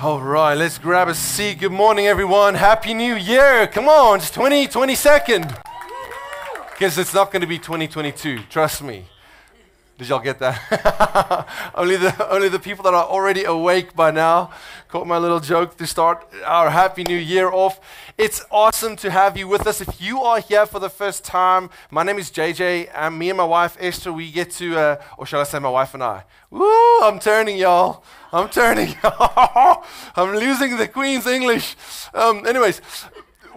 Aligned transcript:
All 0.00 0.20
right, 0.20 0.54
let's 0.54 0.78
grab 0.78 1.08
a 1.08 1.14
seat. 1.14 1.58
Good 1.58 1.72
morning, 1.72 2.06
everyone. 2.06 2.54
Happy 2.54 2.94
New 2.94 3.16
Year. 3.16 3.66
Come 3.66 3.88
on, 3.88 4.18
it's 4.18 4.30
20, 4.30 4.68
second. 4.94 5.52
Because 6.70 6.98
it's 6.98 7.12
not 7.12 7.32
going 7.32 7.40
to 7.40 7.48
be 7.48 7.58
2022. 7.58 8.44
Trust 8.48 8.84
me. 8.84 9.06
Did 9.98 10.10
y'all 10.10 10.20
get 10.20 10.38
that? 10.38 11.48
only, 11.74 11.96
the, 11.96 12.30
only 12.30 12.48
the 12.48 12.60
people 12.60 12.84
that 12.84 12.94
are 12.94 13.04
already 13.04 13.42
awake 13.42 13.96
by 13.96 14.12
now 14.12 14.52
caught 14.86 15.08
my 15.08 15.18
little 15.18 15.40
joke 15.40 15.76
to 15.76 15.88
start 15.88 16.24
our 16.46 16.70
Happy 16.70 17.02
New 17.02 17.16
Year 17.16 17.50
off. 17.50 17.80
It's 18.16 18.44
awesome 18.48 18.94
to 18.94 19.10
have 19.10 19.36
you 19.36 19.48
with 19.48 19.66
us. 19.66 19.80
If 19.80 20.00
you 20.00 20.20
are 20.20 20.38
here 20.38 20.66
for 20.66 20.78
the 20.78 20.88
first 20.88 21.24
time, 21.24 21.68
my 21.90 22.04
name 22.04 22.16
is 22.16 22.30
JJ, 22.30 22.90
and 22.94 23.18
me 23.18 23.30
and 23.30 23.38
my 23.38 23.44
wife 23.44 23.76
Esther, 23.80 24.12
we 24.12 24.30
get 24.30 24.52
to, 24.52 24.78
uh, 24.78 25.02
or 25.16 25.26
shall 25.26 25.40
I 25.40 25.44
say 25.44 25.58
my 25.58 25.68
wife 25.68 25.94
and 25.94 26.04
I? 26.04 26.22
Woo, 26.48 27.00
I'm 27.00 27.18
turning, 27.18 27.58
y'all. 27.58 28.04
I'm 28.32 28.48
turning. 28.50 28.94
I'm 29.02 30.36
losing 30.36 30.76
the 30.76 30.86
Queen's 30.86 31.26
English. 31.26 31.74
Um, 32.14 32.46
anyways, 32.46 32.80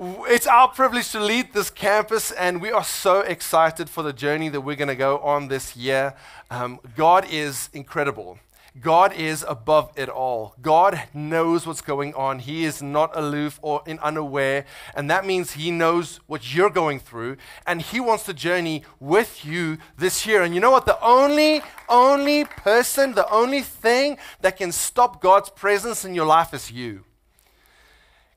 it's 0.03 0.47
our 0.47 0.67
privilege 0.67 1.11
to 1.11 1.19
lead 1.19 1.53
this 1.53 1.69
campus, 1.69 2.31
and 2.31 2.59
we 2.59 2.71
are 2.71 2.83
so 2.83 3.19
excited 3.19 3.87
for 3.87 4.01
the 4.01 4.11
journey 4.11 4.49
that 4.49 4.61
we're 4.61 4.75
going 4.75 4.87
to 4.87 4.95
go 4.95 5.19
on 5.19 5.47
this 5.47 5.75
year. 5.75 6.15
Um, 6.49 6.79
God 6.95 7.27
is 7.29 7.69
incredible. 7.71 8.39
God 8.79 9.13
is 9.13 9.45
above 9.47 9.91
it 9.95 10.09
all. 10.09 10.55
God 10.59 10.99
knows 11.13 11.67
what's 11.67 11.81
going 11.81 12.15
on. 12.15 12.39
He 12.39 12.65
is 12.65 12.81
not 12.81 13.15
aloof 13.15 13.59
or 13.61 13.83
unaware. 13.85 14.65
And 14.95 15.07
that 15.11 15.23
means 15.23 15.51
He 15.51 15.69
knows 15.69 16.19
what 16.25 16.51
you're 16.51 16.71
going 16.71 16.99
through. 16.99 17.37
And 17.67 17.79
He 17.79 17.99
wants 17.99 18.23
to 18.23 18.33
journey 18.33 18.83
with 18.99 19.45
you 19.45 19.77
this 19.99 20.25
year. 20.25 20.41
And 20.41 20.55
you 20.55 20.61
know 20.61 20.71
what? 20.71 20.87
The 20.87 20.99
only, 21.03 21.61
only 21.87 22.45
person, 22.45 23.13
the 23.13 23.29
only 23.29 23.61
thing 23.61 24.17
that 24.39 24.57
can 24.57 24.71
stop 24.71 25.21
God's 25.21 25.51
presence 25.51 26.03
in 26.05 26.15
your 26.15 26.25
life 26.25 26.55
is 26.55 26.71
you. 26.71 27.03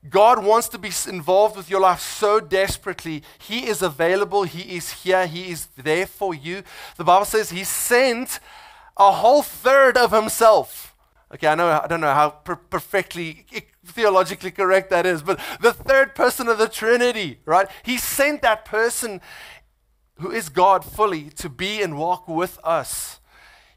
God 0.09 0.43
wants 0.43 0.69
to 0.69 0.77
be 0.77 0.91
involved 1.07 1.57
with 1.57 1.69
your 1.69 1.79
life 1.79 1.99
so 1.99 2.39
desperately. 2.39 3.23
He 3.39 3.67
is 3.67 3.81
available. 3.81 4.43
He 4.43 4.75
is 4.75 5.03
here. 5.03 5.25
He 5.27 5.51
is 5.51 5.67
there 5.77 6.05
for 6.05 6.33
you. 6.33 6.63
The 6.97 7.03
Bible 7.03 7.25
says 7.25 7.49
He 7.49 7.63
sent 7.63 8.39
a 8.97 9.11
whole 9.11 9.41
third 9.41 9.97
of 9.97 10.11
Himself. 10.11 10.95
Okay, 11.33 11.47
I 11.47 11.55
know 11.55 11.81
I 11.83 11.87
don't 11.87 12.01
know 12.01 12.13
how 12.13 12.29
per- 12.29 12.55
perfectly 12.55 13.45
theologically 13.85 14.51
correct 14.51 14.89
that 14.91 15.05
is, 15.05 15.21
but 15.21 15.39
the 15.59 15.73
third 15.73 16.15
person 16.15 16.47
of 16.47 16.57
the 16.57 16.67
Trinity, 16.67 17.39
right? 17.45 17.67
He 17.83 17.97
sent 17.97 18.41
that 18.41 18.65
person 18.65 19.21
who 20.19 20.31
is 20.31 20.49
God 20.49 20.85
fully 20.85 21.29
to 21.31 21.49
be 21.49 21.81
and 21.81 21.97
walk 21.97 22.27
with 22.27 22.59
us. 22.63 23.19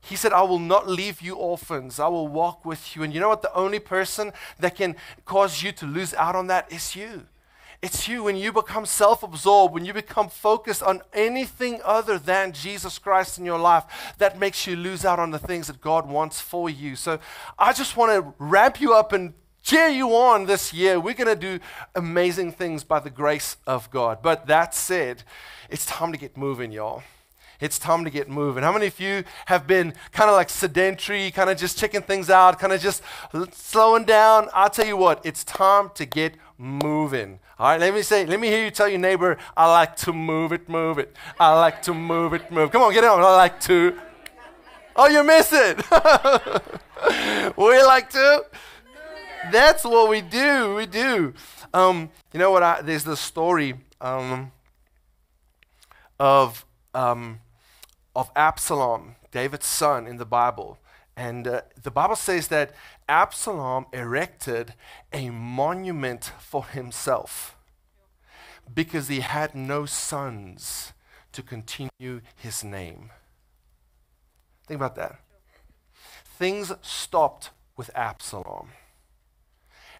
He 0.09 0.17
said, 0.17 0.33
I 0.33 0.43
will 0.43 0.59
not 0.59 0.89
leave 0.89 1.21
you 1.21 1.35
orphans. 1.35 2.01
I 2.01 2.09
will 2.09 2.29
walk 2.29 2.65
with 2.65 2.97
you. 2.97 3.03
And 3.03 3.13
you 3.13 3.21
know 3.21 3.29
what? 3.29 3.43
The 3.43 3.55
only 3.55 3.79
person 3.79 4.33
that 4.59 4.75
can 4.75 4.97
cause 5.27 5.63
you 5.63 5.71
to 5.73 5.87
lose 5.87 6.15
out 6.15 6.35
on 6.35 6.47
that 6.47 6.73
is 6.73 6.97
you. 6.97 7.27
It's 7.81 8.09
you 8.09 8.25
when 8.25 8.37
you 8.37 8.53
become 8.53 8.87
self 8.87 9.23
absorbed, 9.23 9.75
when 9.75 9.85
you 9.85 9.93
become 9.93 10.29
focused 10.29 10.83
on 10.83 11.03
anything 11.13 11.81
other 11.85 12.19
than 12.19 12.53
Jesus 12.53 12.99
Christ 12.99 13.39
in 13.39 13.45
your 13.45 13.59
life, 13.59 13.85
that 14.19 14.39
makes 14.39 14.67
you 14.67 14.75
lose 14.77 15.05
out 15.05 15.21
on 15.21 15.31
the 15.31 15.39
things 15.39 15.69
that 15.69 15.81
God 15.81 16.09
wants 16.09 16.41
for 16.41 16.69
you. 16.69 16.97
So 16.97 17.21
I 17.59 17.73
just 17.73 17.97
want 17.97 18.13
to 18.13 18.35
ramp 18.39 18.81
you 18.81 18.95
up 18.95 19.13
and 19.13 19.35
cheer 19.63 19.89
you 19.89 20.09
on 20.17 20.47
this 20.47 20.73
year. 20.73 20.99
We're 20.99 21.15
going 21.15 21.39
to 21.39 21.59
do 21.59 21.63
amazing 21.95 22.53
things 22.53 22.83
by 22.83 22.99
the 22.99 23.11
grace 23.11 23.59
of 23.67 23.91
God. 23.91 24.23
But 24.23 24.47
that 24.47 24.75
said, 24.75 25.23
it's 25.69 25.87
time 25.87 26.11
to 26.13 26.19
get 26.19 26.37
moving, 26.37 26.73
y'all 26.73 27.03
it's 27.61 27.79
time 27.79 28.05
to 28.05 28.11
get 28.11 28.29
moving. 28.29 28.63
How 28.63 28.73
many 28.73 28.87
of 28.87 29.01
you 29.01 29.25
have 29.47 29.67
been 29.67 29.95
kind 30.13 30.31
of 30.31 30.37
like 30.37 30.51
sedentary, 30.51 31.31
kind 31.31 31.51
of 31.51 31.57
just 31.57 31.79
checking 31.79 32.03
things 32.03 32.31
out, 32.31 32.59
kind 32.59 32.73
of 32.73 32.81
just 32.81 33.03
slowing 33.53 34.05
down? 34.05 34.49
I'll 34.55 34.71
tell 34.71 34.87
you 34.87 34.97
what, 34.97 35.25
it's 35.25 35.45
time 35.45 35.91
to 35.95 36.07
get 36.07 36.35
moving. 36.57 37.41
All 37.59 37.71
right, 37.71 37.81
let 37.81 37.95
me 37.95 38.03
say, 38.03 38.25
let 38.27 38.39
me 38.39 38.49
hear 38.49 38.65
you 38.65 38.71
tell 38.71 38.89
your 38.89 38.99
neighbor, 39.01 39.37
I 39.57 39.71
like 39.71 39.97
to 39.97 40.13
move 40.13 40.53
it, 40.53 40.69
move 40.69 40.99
it. 40.99 41.17
I 41.41 41.59
like 41.59 41.83
to 41.83 41.95
move 41.95 42.33
it, 42.35 42.51
move. 42.53 42.71
Come 42.71 42.83
on, 42.83 42.93
get 42.93 43.05
on. 43.05 43.21
I 43.21 43.37
like 43.37 43.61
to. 43.63 43.99
Oh, 44.95 45.07
you 45.07 45.25
miss 45.25 45.51
it. 45.53 45.77
we 47.57 47.83
like 47.83 48.11
to. 48.11 48.45
That's 49.53 49.85
what 49.85 50.11
we 50.11 50.21
do. 50.21 50.75
We 50.75 50.87
do. 50.87 51.35
Um, 51.73 52.11
you 52.33 52.39
know 52.39 52.51
what? 52.51 52.63
I, 52.63 52.81
there's 52.83 53.05
the 53.05 53.17
story 53.17 53.75
um, 54.01 54.53
of 56.19 56.65
um, 56.95 57.41
of 58.19 58.33
Absalom, 58.35 59.15
David's 59.31 59.69
son, 59.69 60.09
in 60.09 60.17
the 60.17 60.27
Bible. 60.27 60.77
And 61.17 61.47
uh, 61.47 61.61
the 61.81 61.93
Bible 61.93 62.17
says 62.17 62.49
that 62.49 62.75
Absalom 63.09 63.87
erected 63.93 64.75
a 65.13 65.31
monument 65.31 66.33
for 66.41 66.65
himself 66.65 67.57
because 68.75 69.07
he 69.07 69.21
had 69.21 69.55
no 69.55 69.87
sons 69.87 70.95
to 71.31 71.43
continue 71.45 72.21
his 72.35 72.65
name. 72.65 73.11
Think 74.67 74.79
about 74.79 74.97
that. 74.97 75.21
Things 76.25 76.73
stopped 76.83 77.51
with 77.77 77.89
Absalom. 77.95 78.71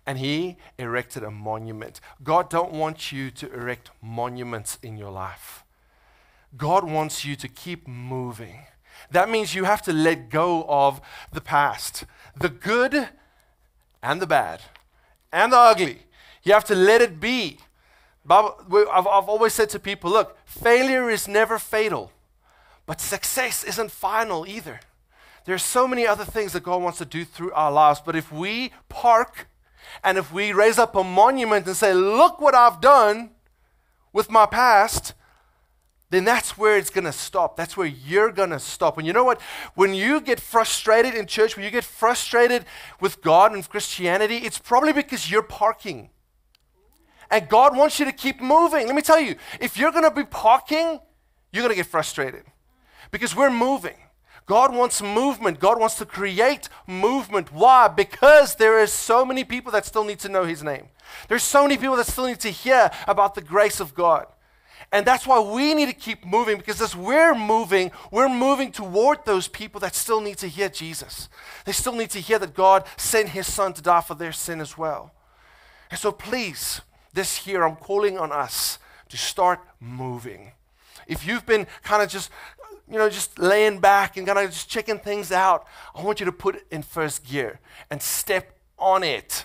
And 0.05 0.19
he 0.19 0.57
erected 0.77 1.23
a 1.23 1.31
monument. 1.31 2.01
God 2.25 2.51
don't 2.51 2.73
want 2.73 3.13
you 3.13 3.31
to 3.31 3.53
erect 3.53 3.93
monuments 4.03 4.77
in 4.83 4.97
your 4.97 5.13
life. 5.13 5.63
God 6.57 6.85
wants 6.85 7.25
you 7.25 7.37
to 7.37 7.49
keep 7.49 7.87
moving. 7.87 8.63
That 9.11 9.29
means 9.29 9.55
you 9.55 9.65
have 9.65 9.83
to 9.83 9.93
let 9.93 10.31
go 10.31 10.65
of 10.69 11.01
the 11.33 11.41
past, 11.41 12.05
the 12.37 12.49
good 12.49 13.09
and 14.03 14.21
the 14.21 14.27
bad, 14.27 14.63
and 15.33 15.53
the 15.53 15.59
ugly. 15.59 16.01
You 16.43 16.53
have 16.53 16.65
to 16.65 16.75
let 16.75 17.01
it 17.01 17.21
be. 17.21 17.59
I've, 18.31 19.07
always 19.07 19.55
said 19.55 19.71
to 19.71 19.79
people 19.79 20.11
look, 20.11 20.37
failure 20.45 21.09
is 21.09 21.27
never 21.27 21.59
fatal, 21.59 22.13
but 22.87 23.01
success 23.01 23.65
isn't 23.65 23.91
final 23.91 24.47
either. 24.47 24.81
There's 25.45 25.63
so 25.63 25.89
many 25.89 26.07
other 26.07 26.25
things 26.25 26.53
that 26.53 26.63
God 26.63 26.83
wants 26.83 26.99
to 26.99 27.07
do 27.07 27.25
through 27.25 27.53
our 27.53 27.73
lives, 27.73 28.03
but 28.05 28.15
if 28.15 28.31
we 28.31 28.73
park 28.91 29.49
and 30.05 30.19
if 30.19 30.31
we 30.31 30.53
raise 30.53 30.79
up 30.79 30.95
a 30.95 31.03
monument 31.03 31.67
and 31.67 31.75
say, 31.75 31.95
Look 31.95 32.41
what 32.41 32.55
I've 32.55 32.81
done 32.83 33.31
with 34.13 34.31
my 34.31 34.45
past, 34.45 35.15
then 36.11 36.25
that's 36.25 36.57
where 36.57 36.79
it's 36.79 36.91
going 36.91 37.05
to 37.05 37.13
stop. 37.13 37.57
That's 37.57 37.77
where 37.77 37.87
you're 37.87 38.33
going 38.33 38.51
to 38.51 38.59
stop. 38.59 38.97
And 38.97 39.07
you 39.07 39.13
know 39.13 39.25
what? 39.25 39.41
When 39.75 39.93
you 39.93 40.21
get 40.21 40.41
frustrated 40.41 41.15
in 41.15 41.27
church, 41.27 41.55
when 41.55 41.65
you 41.65 41.71
get 41.71 41.85
frustrated 41.85 42.65
with 43.01 43.21
God 43.21 43.53
and 43.53 43.69
Christianity, 43.69 44.39
it's 44.39 44.59
probably 44.59 44.93
because 44.93 45.31
you're 45.31 45.43
parking. 45.43 46.09
And 47.31 47.47
God 47.49 47.77
wants 47.77 47.99
you 47.99 48.07
to 48.07 48.13
keep 48.13 48.41
moving. 48.41 48.87
Let 48.87 48.95
me 48.95 49.03
tell 49.03 49.21
you, 49.21 49.37
if 49.61 49.77
you're 49.77 49.93
going 49.93 50.05
to 50.05 50.11
be 50.11 50.25
parking, 50.25 50.99
you're 51.53 51.63
going 51.63 51.75
to 51.75 51.77
get 51.77 51.87
frustrated 51.87 52.45
because 53.11 53.37
we're 53.37 53.51
moving. 53.51 53.97
God 54.47 54.75
wants 54.75 55.03
movement. 55.03 55.61
God 55.61 55.79
wants 55.79 55.97
to 55.97 56.07
create 56.07 56.71
movement. 56.87 57.53
Why? 57.53 57.87
Because 57.87 58.55
there 58.55 58.79
are 58.79 58.87
so 58.87 59.27
many 59.27 59.45
people 59.45 59.71
that 59.73 59.85
still 59.85 60.05
need 60.05 60.21
to 60.21 60.31
know 60.31 60.45
His 60.45 60.63
name. 60.63 60.89
There's 61.29 61.43
so 61.43 61.65
many 61.65 61.77
people 61.77 61.97
that 61.97 62.07
still 62.07 62.27
need 62.27 62.41
to 62.41 62.51
hear 62.51 62.91
about 63.07 63.35
the 63.35 63.43
grace 63.43 63.79
of 63.79 63.95
God. 63.95 64.27
And 64.91 65.07
that's 65.07 65.27
why 65.27 65.39
we 65.39 65.75
need 65.75 65.87
to 65.87 65.95
keep 65.95 66.25
moving 66.25 66.57
because 66.57 66.81
as 66.81 66.97
we're 66.97 67.35
moving, 67.35 67.91
we're 68.11 68.29
moving 68.29 68.73
toward 68.73 69.25
those 69.27 69.47
people 69.47 69.81
that 69.81 69.95
still 69.95 70.21
need 70.21 70.39
to 70.39 70.49
hear 70.49 70.71
Jesus. 70.71 71.29
They 71.67 71.73
still 71.73 71.93
need 71.93 72.11
to 72.11 72.21
hear 72.21 72.39
that 72.39 72.55
God 72.55 72.87
sent 72.97 73.31
his 73.31 73.53
son 73.53 73.75
to 73.75 73.83
die 73.83 74.01
for 74.01 74.15
their 74.15 74.33
sin 74.33 74.61
as 74.61 74.79
well. 74.79 75.13
And 75.91 76.01
so 76.01 76.11
please, 76.11 76.81
this 77.13 77.47
year, 77.47 77.65
I'm 77.65 77.77
calling 77.77 78.19
on 78.19 78.33
us 78.33 78.79
to 79.11 79.17
start 79.17 79.61
moving. 79.79 80.53
If 81.07 81.27
you've 81.27 81.45
been 81.45 81.67
kind 81.83 82.03
of 82.03 82.09
just 82.09 82.31
you 82.91 82.97
know, 82.97 83.11
just 83.11 83.39
laying 83.39 83.81
back 83.81 84.17
and 84.17 84.27
kind 84.27 84.39
of 84.39 84.51
just 84.51 84.71
checking 84.71 84.99
things 84.99 85.31
out, 85.31 85.67
I 85.95 86.03
want 86.03 86.21
you 86.21 86.27
to 86.27 86.33
put 86.33 86.57
it 86.57 86.67
in 86.71 86.83
first 86.83 87.23
gear 87.23 87.61
and 87.91 88.01
step 88.01 88.57
on 88.79 89.03
it 89.03 89.45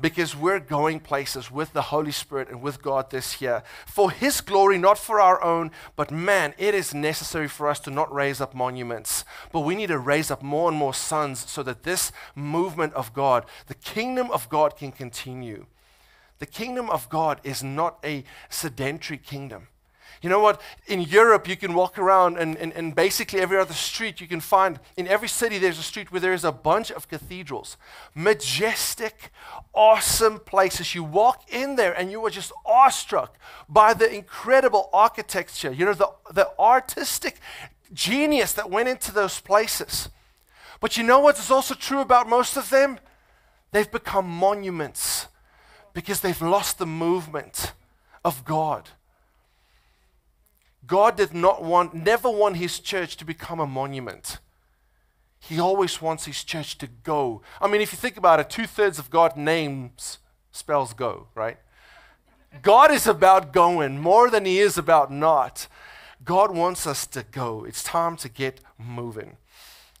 because 0.00 0.36
we're 0.36 0.60
going 0.60 1.00
places 1.00 1.50
with 1.50 1.72
the 1.72 1.82
Holy 1.82 2.12
Spirit 2.12 2.48
and 2.48 2.62
with 2.62 2.82
God 2.82 3.10
this 3.10 3.40
year 3.40 3.62
for 3.86 4.10
His 4.10 4.40
glory, 4.40 4.78
not 4.78 4.98
for 4.98 5.20
our 5.20 5.42
own. 5.42 5.70
But 5.96 6.10
man, 6.10 6.54
it 6.58 6.74
is 6.74 6.94
necessary 6.94 7.48
for 7.48 7.68
us 7.68 7.80
to 7.80 7.90
not 7.90 8.12
raise 8.12 8.40
up 8.40 8.54
monuments, 8.54 9.24
but 9.52 9.60
we 9.60 9.74
need 9.74 9.88
to 9.88 9.98
raise 9.98 10.30
up 10.30 10.42
more 10.42 10.68
and 10.68 10.78
more 10.78 10.94
sons 10.94 11.48
so 11.48 11.62
that 11.62 11.82
this 11.82 12.12
movement 12.34 12.94
of 12.94 13.12
God, 13.12 13.46
the 13.66 13.74
kingdom 13.74 14.30
of 14.30 14.48
God, 14.48 14.76
can 14.76 14.92
continue. 14.92 15.66
The 16.38 16.46
kingdom 16.46 16.88
of 16.88 17.08
God 17.08 17.40
is 17.44 17.62
not 17.62 17.98
a 18.04 18.24
sedentary 18.48 19.18
kingdom. 19.18 19.68
You 20.22 20.28
know 20.28 20.40
what? 20.40 20.60
In 20.86 21.00
Europe, 21.00 21.48
you 21.48 21.56
can 21.56 21.72
walk 21.72 21.98
around, 21.98 22.36
and, 22.36 22.56
and, 22.56 22.72
and 22.74 22.94
basically 22.94 23.40
every 23.40 23.56
other 23.56 23.72
street 23.72 24.20
you 24.20 24.26
can 24.26 24.40
find, 24.40 24.78
in 24.96 25.08
every 25.08 25.28
city, 25.28 25.56
there's 25.56 25.78
a 25.78 25.82
street 25.82 26.12
where 26.12 26.20
there 26.20 26.34
is 26.34 26.44
a 26.44 26.52
bunch 26.52 26.90
of 26.90 27.08
cathedrals. 27.08 27.78
Majestic, 28.14 29.30
awesome 29.72 30.38
places. 30.40 30.94
You 30.94 31.04
walk 31.04 31.50
in 31.50 31.76
there 31.76 31.94
and 31.94 32.10
you 32.10 32.24
are 32.26 32.30
just 32.30 32.52
awestruck 32.66 33.38
by 33.68 33.94
the 33.94 34.12
incredible 34.12 34.90
architecture, 34.92 35.72
you 35.72 35.86
know, 35.86 35.94
the, 35.94 36.10
the 36.32 36.50
artistic 36.58 37.40
genius 37.94 38.52
that 38.52 38.70
went 38.70 38.88
into 38.88 39.12
those 39.12 39.40
places. 39.40 40.10
But 40.80 40.96
you 40.96 41.02
know 41.02 41.20
what 41.20 41.38
is 41.38 41.50
also 41.50 41.74
true 41.74 42.00
about 42.00 42.28
most 42.28 42.56
of 42.56 42.68
them? 42.68 42.98
They've 43.72 43.90
become 43.90 44.26
monuments 44.28 45.28
because 45.94 46.20
they've 46.20 46.40
lost 46.42 46.78
the 46.78 46.86
movement 46.86 47.72
of 48.24 48.44
God. 48.44 48.90
God 50.86 51.16
did 51.16 51.34
not 51.34 51.62
want, 51.62 51.94
never 51.94 52.30
want 52.30 52.56
his 52.56 52.80
church 52.80 53.16
to 53.18 53.24
become 53.24 53.60
a 53.60 53.66
monument. 53.66 54.38
He 55.38 55.58
always 55.58 56.02
wants 56.02 56.26
his 56.26 56.44
church 56.44 56.78
to 56.78 56.86
go. 56.86 57.42
I 57.60 57.68
mean, 57.68 57.80
if 57.80 57.92
you 57.92 57.98
think 57.98 58.16
about 58.16 58.40
it, 58.40 58.50
two 58.50 58.66
thirds 58.66 58.98
of 58.98 59.10
God's 59.10 59.36
names 59.36 60.18
spells 60.52 60.92
go, 60.92 61.28
right? 61.34 61.58
God 62.62 62.90
is 62.90 63.06
about 63.06 63.52
going 63.52 63.98
more 64.00 64.28
than 64.28 64.44
he 64.44 64.58
is 64.58 64.76
about 64.76 65.12
not. 65.12 65.66
God 66.24 66.54
wants 66.54 66.86
us 66.86 67.06
to 67.08 67.22
go. 67.22 67.64
It's 67.64 67.82
time 67.82 68.16
to 68.18 68.28
get 68.28 68.60
moving. 68.78 69.36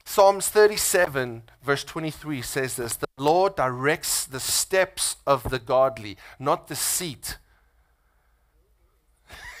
Psalms 0.04 0.48
37, 0.48 1.44
verse 1.62 1.84
23 1.84 2.42
says 2.42 2.76
this 2.76 2.96
The 2.96 3.06
Lord 3.16 3.54
directs 3.54 4.26
the 4.26 4.40
steps 4.40 5.16
of 5.26 5.50
the 5.50 5.58
godly, 5.58 6.16
not 6.38 6.66
the 6.68 6.76
seat. 6.76 7.38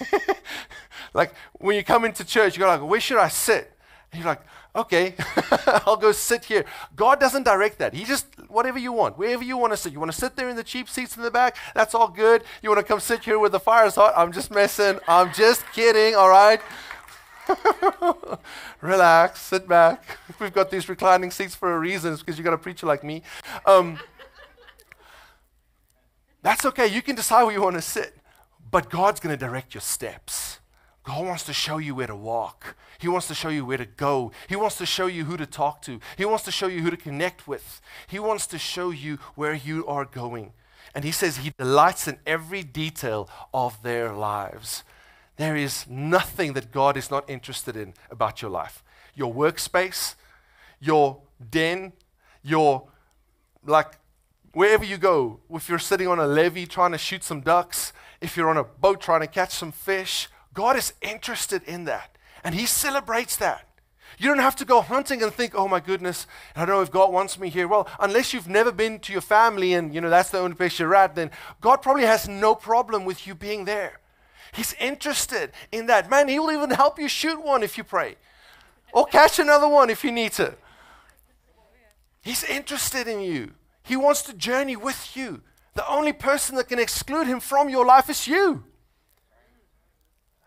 like 1.14 1.34
when 1.52 1.76
you 1.76 1.84
come 1.84 2.04
into 2.04 2.24
church, 2.24 2.56
you 2.56 2.60
go 2.60 2.66
like, 2.66 2.82
where 2.82 3.00
should 3.00 3.18
I 3.18 3.28
sit? 3.28 3.72
And 4.12 4.20
you're 4.20 4.28
like, 4.28 4.42
okay, 4.74 5.14
I'll 5.86 5.96
go 5.96 6.12
sit 6.12 6.44
here. 6.44 6.64
God 6.96 7.20
doesn't 7.20 7.44
direct 7.44 7.78
that. 7.78 7.94
He 7.94 8.04
just, 8.04 8.26
whatever 8.48 8.78
you 8.78 8.92
want, 8.92 9.18
wherever 9.18 9.42
you 9.42 9.56
want 9.56 9.72
to 9.72 9.76
sit. 9.76 9.92
You 9.92 10.00
want 10.00 10.12
to 10.12 10.18
sit 10.18 10.36
there 10.36 10.48
in 10.48 10.56
the 10.56 10.64
cheap 10.64 10.88
seats 10.88 11.16
in 11.16 11.22
the 11.22 11.30
back? 11.30 11.56
That's 11.74 11.94
all 11.94 12.08
good. 12.08 12.42
You 12.62 12.70
want 12.70 12.80
to 12.80 12.84
come 12.86 13.00
sit 13.00 13.24
here 13.24 13.38
where 13.38 13.50
the 13.50 13.60
fire's 13.60 13.94
hot? 13.94 14.14
I'm 14.16 14.32
just 14.32 14.50
messing. 14.50 14.98
I'm 15.06 15.32
just 15.32 15.64
kidding, 15.72 16.14
all 16.14 16.28
right? 16.28 16.60
Relax, 18.80 19.40
sit 19.40 19.68
back. 19.68 20.18
We've 20.40 20.52
got 20.52 20.70
these 20.70 20.88
reclining 20.88 21.30
seats 21.30 21.54
for 21.54 21.74
a 21.74 21.78
reason. 21.78 22.12
It's 22.12 22.22
because 22.22 22.38
you 22.38 22.44
got 22.44 22.54
a 22.54 22.58
preacher 22.58 22.86
like 22.86 23.04
me. 23.04 23.22
Um, 23.66 23.98
that's 26.42 26.64
okay. 26.64 26.86
You 26.86 27.02
can 27.02 27.16
decide 27.16 27.44
where 27.44 27.52
you 27.52 27.62
want 27.62 27.76
to 27.76 27.82
sit. 27.82 28.16
But 28.70 28.88
God's 28.88 29.18
going 29.20 29.36
to 29.36 29.46
direct 29.46 29.74
your 29.74 29.80
steps. 29.80 30.59
God 31.02 31.24
wants 31.24 31.44
to 31.44 31.52
show 31.52 31.78
you 31.78 31.94
where 31.94 32.06
to 32.06 32.14
walk. 32.14 32.76
He 32.98 33.08
wants 33.08 33.26
to 33.28 33.34
show 33.34 33.48
you 33.48 33.64
where 33.64 33.78
to 33.78 33.86
go. 33.86 34.32
He 34.48 34.56
wants 34.56 34.76
to 34.76 34.86
show 34.86 35.06
you 35.06 35.24
who 35.24 35.36
to 35.38 35.46
talk 35.46 35.80
to. 35.82 35.98
He 36.16 36.24
wants 36.26 36.44
to 36.44 36.50
show 36.50 36.66
you 36.66 36.82
who 36.82 36.90
to 36.90 36.96
connect 36.96 37.48
with. 37.48 37.80
He 38.06 38.18
wants 38.18 38.46
to 38.48 38.58
show 38.58 38.90
you 38.90 39.18
where 39.34 39.54
you 39.54 39.86
are 39.86 40.04
going. 40.04 40.52
And 40.94 41.04
He 41.04 41.12
says 41.12 41.38
He 41.38 41.50
delights 41.56 42.06
in 42.06 42.18
every 42.26 42.62
detail 42.62 43.30
of 43.54 43.82
their 43.82 44.12
lives. 44.12 44.84
There 45.36 45.56
is 45.56 45.86
nothing 45.88 46.52
that 46.52 46.70
God 46.70 46.98
is 46.98 47.10
not 47.10 47.28
interested 47.30 47.76
in 47.76 47.94
about 48.10 48.42
your 48.42 48.50
life. 48.50 48.84
Your 49.14 49.32
workspace, 49.32 50.16
your 50.80 51.22
den, 51.50 51.94
your, 52.42 52.88
like, 53.64 53.94
wherever 54.52 54.84
you 54.84 54.98
go, 54.98 55.40
if 55.50 55.68
you're 55.68 55.78
sitting 55.78 56.08
on 56.08 56.18
a 56.18 56.26
levee 56.26 56.66
trying 56.66 56.92
to 56.92 56.98
shoot 56.98 57.24
some 57.24 57.40
ducks, 57.40 57.94
if 58.20 58.36
you're 58.36 58.50
on 58.50 58.58
a 58.58 58.64
boat 58.64 59.00
trying 59.00 59.20
to 59.22 59.26
catch 59.26 59.52
some 59.52 59.72
fish, 59.72 60.28
God 60.60 60.76
is 60.76 60.92
interested 61.00 61.62
in 61.62 61.84
that. 61.84 62.18
And 62.44 62.54
He 62.54 62.66
celebrates 62.66 63.34
that. 63.36 63.66
You 64.18 64.28
don't 64.28 64.40
have 64.40 64.56
to 64.56 64.66
go 64.66 64.82
hunting 64.82 65.22
and 65.22 65.32
think, 65.32 65.54
oh 65.54 65.66
my 65.66 65.80
goodness, 65.80 66.26
I 66.54 66.66
don't 66.66 66.76
know 66.76 66.82
if 66.82 66.90
God 66.90 67.10
wants 67.10 67.38
me 67.38 67.48
here. 67.48 67.66
Well, 67.66 67.88
unless 67.98 68.34
you've 68.34 68.46
never 68.46 68.70
been 68.70 68.98
to 68.98 69.12
your 69.12 69.22
family 69.22 69.72
and 69.72 69.94
you 69.94 70.02
know 70.02 70.10
that's 70.10 70.28
the 70.28 70.36
only 70.36 70.54
place 70.54 70.78
you're 70.78 70.94
at, 70.94 71.14
then 71.14 71.30
God 71.62 71.76
probably 71.76 72.02
has 72.02 72.28
no 72.28 72.54
problem 72.54 73.06
with 73.06 73.26
you 73.26 73.34
being 73.34 73.64
there. 73.64 74.00
He's 74.52 74.74
interested 74.74 75.52
in 75.72 75.86
that. 75.86 76.10
Man, 76.10 76.28
He 76.28 76.38
will 76.38 76.52
even 76.52 76.68
help 76.68 76.98
you 76.98 77.08
shoot 77.08 77.42
one 77.42 77.62
if 77.62 77.78
you 77.78 77.84
pray. 77.84 78.16
Or 78.92 79.06
catch 79.06 79.38
another 79.38 79.66
one 79.66 79.88
if 79.88 80.04
you 80.04 80.12
need 80.12 80.32
to. 80.32 80.56
He's 82.20 82.44
interested 82.44 83.08
in 83.08 83.20
you. 83.20 83.52
He 83.82 83.96
wants 83.96 84.20
to 84.24 84.34
journey 84.34 84.76
with 84.76 85.16
you. 85.16 85.40
The 85.72 85.88
only 85.88 86.12
person 86.12 86.56
that 86.56 86.68
can 86.68 86.78
exclude 86.78 87.26
him 87.26 87.40
from 87.40 87.70
your 87.70 87.86
life 87.86 88.10
is 88.10 88.26
you. 88.26 88.64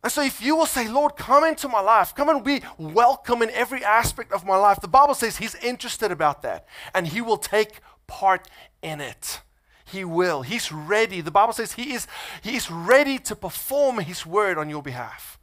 And 0.04 0.12
so, 0.12 0.22
if 0.22 0.42
you 0.42 0.58
will 0.58 0.66
say, 0.66 0.90
Lord, 0.90 1.16
come 1.16 1.46
into 1.46 1.70
my 1.70 1.80
life, 1.80 2.14
come 2.14 2.28
and 2.28 2.44
be 2.44 2.62
welcome 2.78 3.42
in 3.42 3.50
every 3.52 3.84
aspect 3.86 4.34
of 4.34 4.46
my 4.46 4.58
life, 4.58 4.82
the 4.82 4.88
Bible 4.90 5.14
says 5.14 5.38
He's 5.38 5.56
interested 5.56 6.12
about 6.12 6.42
that 6.42 6.66
and 6.94 7.08
He 7.08 7.22
will 7.22 7.38
take 7.38 7.80
part 8.06 8.50
in 8.82 9.00
it. 9.00 9.42
He 9.86 10.04
will. 10.04 10.42
He's 10.42 10.72
ready. 10.72 11.22
The 11.22 11.32
Bible 11.32 11.54
says 11.54 11.74
He 11.74 11.94
is, 11.94 12.08
he 12.42 12.58
is 12.58 12.70
ready 12.70 13.18
to 13.20 13.36
perform 13.36 14.00
His 14.00 14.26
word 14.26 14.58
on 14.58 14.70
your 14.70 14.84
behalf. 14.84 15.40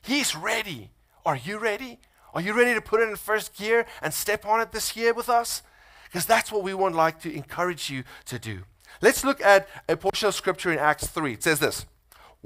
He's 0.00 0.36
ready. 0.36 0.90
Are 1.26 1.36
you 1.36 1.58
ready? 1.58 1.98
Are 2.34 2.40
you 2.40 2.52
ready 2.52 2.74
to 2.74 2.80
put 2.80 3.00
it 3.00 3.08
in 3.08 3.16
first 3.16 3.56
gear 3.56 3.84
and 4.00 4.14
step 4.14 4.46
on 4.46 4.60
it 4.60 4.70
this 4.70 4.94
year 4.96 5.12
with 5.12 5.28
us? 5.28 5.62
Because 6.04 6.24
that's 6.24 6.52
what 6.52 6.62
we 6.62 6.72
would 6.72 6.94
like 6.94 7.20
to 7.22 7.34
encourage 7.34 7.90
you 7.90 8.04
to 8.26 8.38
do. 8.38 8.60
Let's 9.02 9.24
look 9.24 9.40
at 9.42 9.68
a 9.88 9.96
portion 9.96 10.28
of 10.28 10.34
scripture 10.34 10.72
in 10.72 10.78
Acts 10.78 11.08
3. 11.08 11.32
It 11.32 11.42
says 11.42 11.58
this 11.58 11.84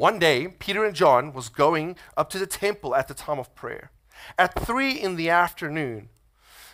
One 0.03 0.19
day, 0.19 0.49
Peter 0.49 0.85
and 0.85 0.97
John 0.97 1.33
was 1.33 1.49
going 1.49 1.95
up 2.17 2.29
to 2.31 2.39
the 2.41 2.45
temple 2.45 2.97
at 2.97 3.07
the 3.07 3.15
time 3.15 3.39
of 3.39 3.55
prayer. 3.55 3.93
At 4.37 4.59
3 4.59 4.91
in 4.91 5.15
the 5.15 5.31
afternoon, 5.31 6.09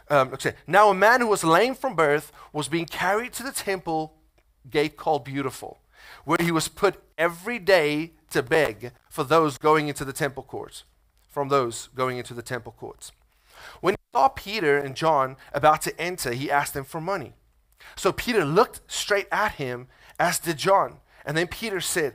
um, 0.08 0.32
okay, 0.32 0.54
now 0.66 0.88
a 0.88 0.94
man 0.94 1.20
who 1.20 1.26
was 1.26 1.44
lame 1.44 1.74
from 1.74 1.94
birth 1.94 2.32
was 2.54 2.68
being 2.68 2.86
carried 2.86 3.34
to 3.34 3.42
the 3.42 3.52
temple 3.52 4.14
gate 4.70 4.96
called 4.96 5.26
Beautiful, 5.26 5.78
where 6.24 6.38
he 6.40 6.50
was 6.50 6.68
put 6.68 7.02
every 7.18 7.58
day 7.58 8.12
to 8.30 8.42
beg 8.42 8.92
for 9.10 9.24
those 9.24 9.58
going 9.58 9.88
into 9.88 10.06
the 10.06 10.14
temple 10.14 10.42
courts, 10.42 10.84
from 11.28 11.50
those 11.50 11.90
going 11.94 12.16
into 12.16 12.32
the 12.32 12.40
temple 12.40 12.74
courts. 12.78 13.12
When 13.82 13.92
he 13.92 13.98
saw 14.14 14.28
Peter 14.28 14.78
and 14.78 14.96
John 14.96 15.36
about 15.52 15.82
to 15.82 16.00
enter, 16.00 16.32
he 16.32 16.50
asked 16.50 16.72
them 16.72 16.84
for 16.84 16.98
money. 16.98 17.34
So 17.94 18.10
Peter 18.10 18.46
looked 18.46 18.80
straight 18.90 19.28
at 19.30 19.56
him, 19.56 19.88
as 20.18 20.38
did 20.38 20.56
John. 20.56 21.00
And 21.26 21.36
then 21.36 21.46
Peter 21.46 21.82
said, 21.82 22.14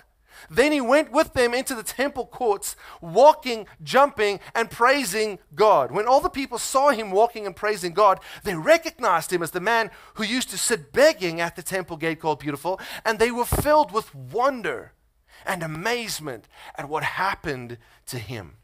Then 0.49 0.71
he 0.71 0.81
went 0.81 1.11
with 1.11 1.33
them 1.33 1.53
into 1.53 1.75
the 1.75 1.83
temple 1.83 2.25
courts, 2.25 2.75
walking, 2.99 3.67
jumping, 3.83 4.39
and 4.55 4.71
praising 4.71 5.39
God. 5.55 5.91
When 5.91 6.07
all 6.07 6.21
the 6.21 6.29
people 6.29 6.57
saw 6.57 6.89
him 6.89 7.11
walking 7.11 7.45
and 7.45 7.55
praising 7.55 7.93
God, 7.93 8.19
they 8.43 8.55
recognized 8.55 9.31
him 9.31 9.43
as 9.43 9.51
the 9.51 9.59
man 9.59 9.91
who 10.15 10.23
used 10.23 10.49
to 10.49 10.57
sit 10.57 10.91
begging 10.91 11.41
at 11.41 11.55
the 11.55 11.63
temple 11.63 11.97
gate 11.97 12.19
called 12.19 12.39
Beautiful, 12.39 12.79
and 13.05 13.19
they 13.19 13.31
were 13.31 13.45
filled 13.45 13.91
with 13.91 14.13
wonder 14.15 14.93
and 15.45 15.63
amazement 15.63 16.47
at 16.75 16.89
what 16.89 17.03
happened 17.03 17.77
to 18.07 18.17
him. 18.17 18.57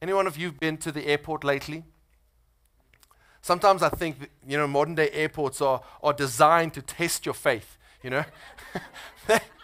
Any 0.00 0.12
one 0.12 0.26
of 0.26 0.36
you 0.36 0.52
been 0.52 0.76
to 0.78 0.92
the 0.92 1.06
airport 1.06 1.42
lately? 1.42 1.84
Sometimes 3.40 3.82
I 3.82 3.88
think, 3.88 4.20
that, 4.20 4.30
you 4.46 4.56
know, 4.56 4.66
modern 4.66 4.94
day 4.94 5.10
airports 5.10 5.60
are, 5.60 5.80
are 6.02 6.12
designed 6.12 6.74
to 6.74 6.82
test 6.82 7.24
your 7.26 7.34
faith, 7.34 7.78
you 8.02 8.10
know. 8.10 8.24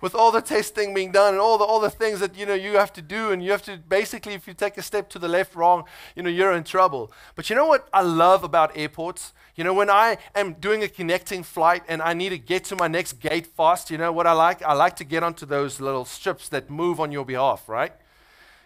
With 0.00 0.14
all 0.14 0.32
the 0.32 0.40
testing 0.40 0.94
being 0.94 1.12
done 1.12 1.34
and 1.34 1.40
all 1.40 1.58
the, 1.58 1.64
all 1.64 1.80
the 1.80 1.90
things 1.90 2.20
that, 2.20 2.36
you 2.36 2.46
know, 2.46 2.54
you 2.54 2.78
have 2.78 2.92
to 2.94 3.02
do 3.02 3.32
and 3.32 3.42
you 3.42 3.50
have 3.50 3.62
to, 3.62 3.76
basically, 3.76 4.34
if 4.34 4.46
you 4.46 4.54
take 4.54 4.78
a 4.78 4.82
step 4.82 5.08
to 5.10 5.18
the 5.18 5.28
left 5.28 5.54
wrong, 5.54 5.84
you 6.16 6.22
know, 6.22 6.30
you're 6.30 6.52
in 6.52 6.64
trouble. 6.64 7.12
But 7.34 7.50
you 7.50 7.56
know 7.56 7.66
what 7.66 7.88
I 7.92 8.02
love 8.02 8.42
about 8.42 8.76
airports? 8.76 9.32
You 9.56 9.64
know, 9.64 9.74
when 9.74 9.90
I 9.90 10.16
am 10.34 10.54
doing 10.54 10.82
a 10.82 10.88
connecting 10.88 11.42
flight 11.42 11.82
and 11.86 12.00
I 12.00 12.14
need 12.14 12.30
to 12.30 12.38
get 12.38 12.64
to 12.66 12.76
my 12.76 12.88
next 12.88 13.14
gate 13.20 13.46
fast, 13.46 13.90
you 13.90 13.98
know 13.98 14.10
what 14.10 14.26
I 14.26 14.32
like? 14.32 14.62
I 14.62 14.72
like 14.72 14.96
to 14.96 15.04
get 15.04 15.22
onto 15.22 15.44
those 15.44 15.80
little 15.80 16.06
strips 16.06 16.48
that 16.48 16.70
move 16.70 16.98
on 16.98 17.12
your 17.12 17.24
behalf, 17.24 17.68
right? 17.68 17.92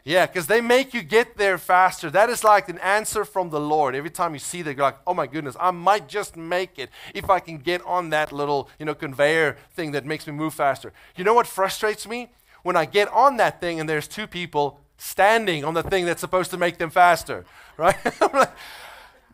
Yeah, 0.07 0.27
because 0.27 0.49
they 0.49 0.61
make 0.61 0.93
you 0.93 1.03
get 1.03 1.39
there 1.39 1.57
faster. 1.57 2.11
That 2.11 2.29
is 2.29 2.45
like 2.45 2.69
an 2.69 2.77
answer 2.81 3.25
from 3.25 3.49
the 3.49 3.59
Lord. 3.59 3.95
Every 3.95 4.11
time 4.11 4.35
you 4.35 4.39
see 4.39 4.61
that, 4.61 4.77
you're 4.77 4.85
like, 4.85 4.99
oh 5.07 5.15
my 5.15 5.27
goodness, 5.27 5.57
I 5.59 5.71
might 5.71 6.09
just 6.09 6.37
make 6.37 6.79
it 6.79 6.91
if 7.15 7.31
I 7.31 7.41
can 7.41 7.57
get 7.57 7.81
on 7.87 8.11
that 8.11 8.31
little, 8.31 8.69
you 8.79 8.85
know, 8.85 8.95
conveyor 8.95 9.57
thing 9.73 9.93
that 9.93 10.05
makes 10.05 10.27
me 10.27 10.35
move 10.35 10.53
faster. 10.53 10.93
You 11.17 11.25
know 11.25 11.33
what 11.33 11.47
frustrates 11.47 12.07
me? 12.07 12.31
When 12.63 12.77
I 12.77 12.85
get 12.85 13.09
on 13.09 13.39
that 13.39 13.63
thing 13.63 13.81
and 13.81 13.89
there's 13.89 14.07
two 14.07 14.27
people 14.27 14.79
standing 14.99 15.65
on 15.65 15.73
the 15.73 15.83
thing 15.83 16.05
that's 16.05 16.21
supposed 16.21 16.51
to 16.51 16.59
make 16.59 16.77
them 16.77 16.91
faster, 16.91 17.47
right? 17.79 17.97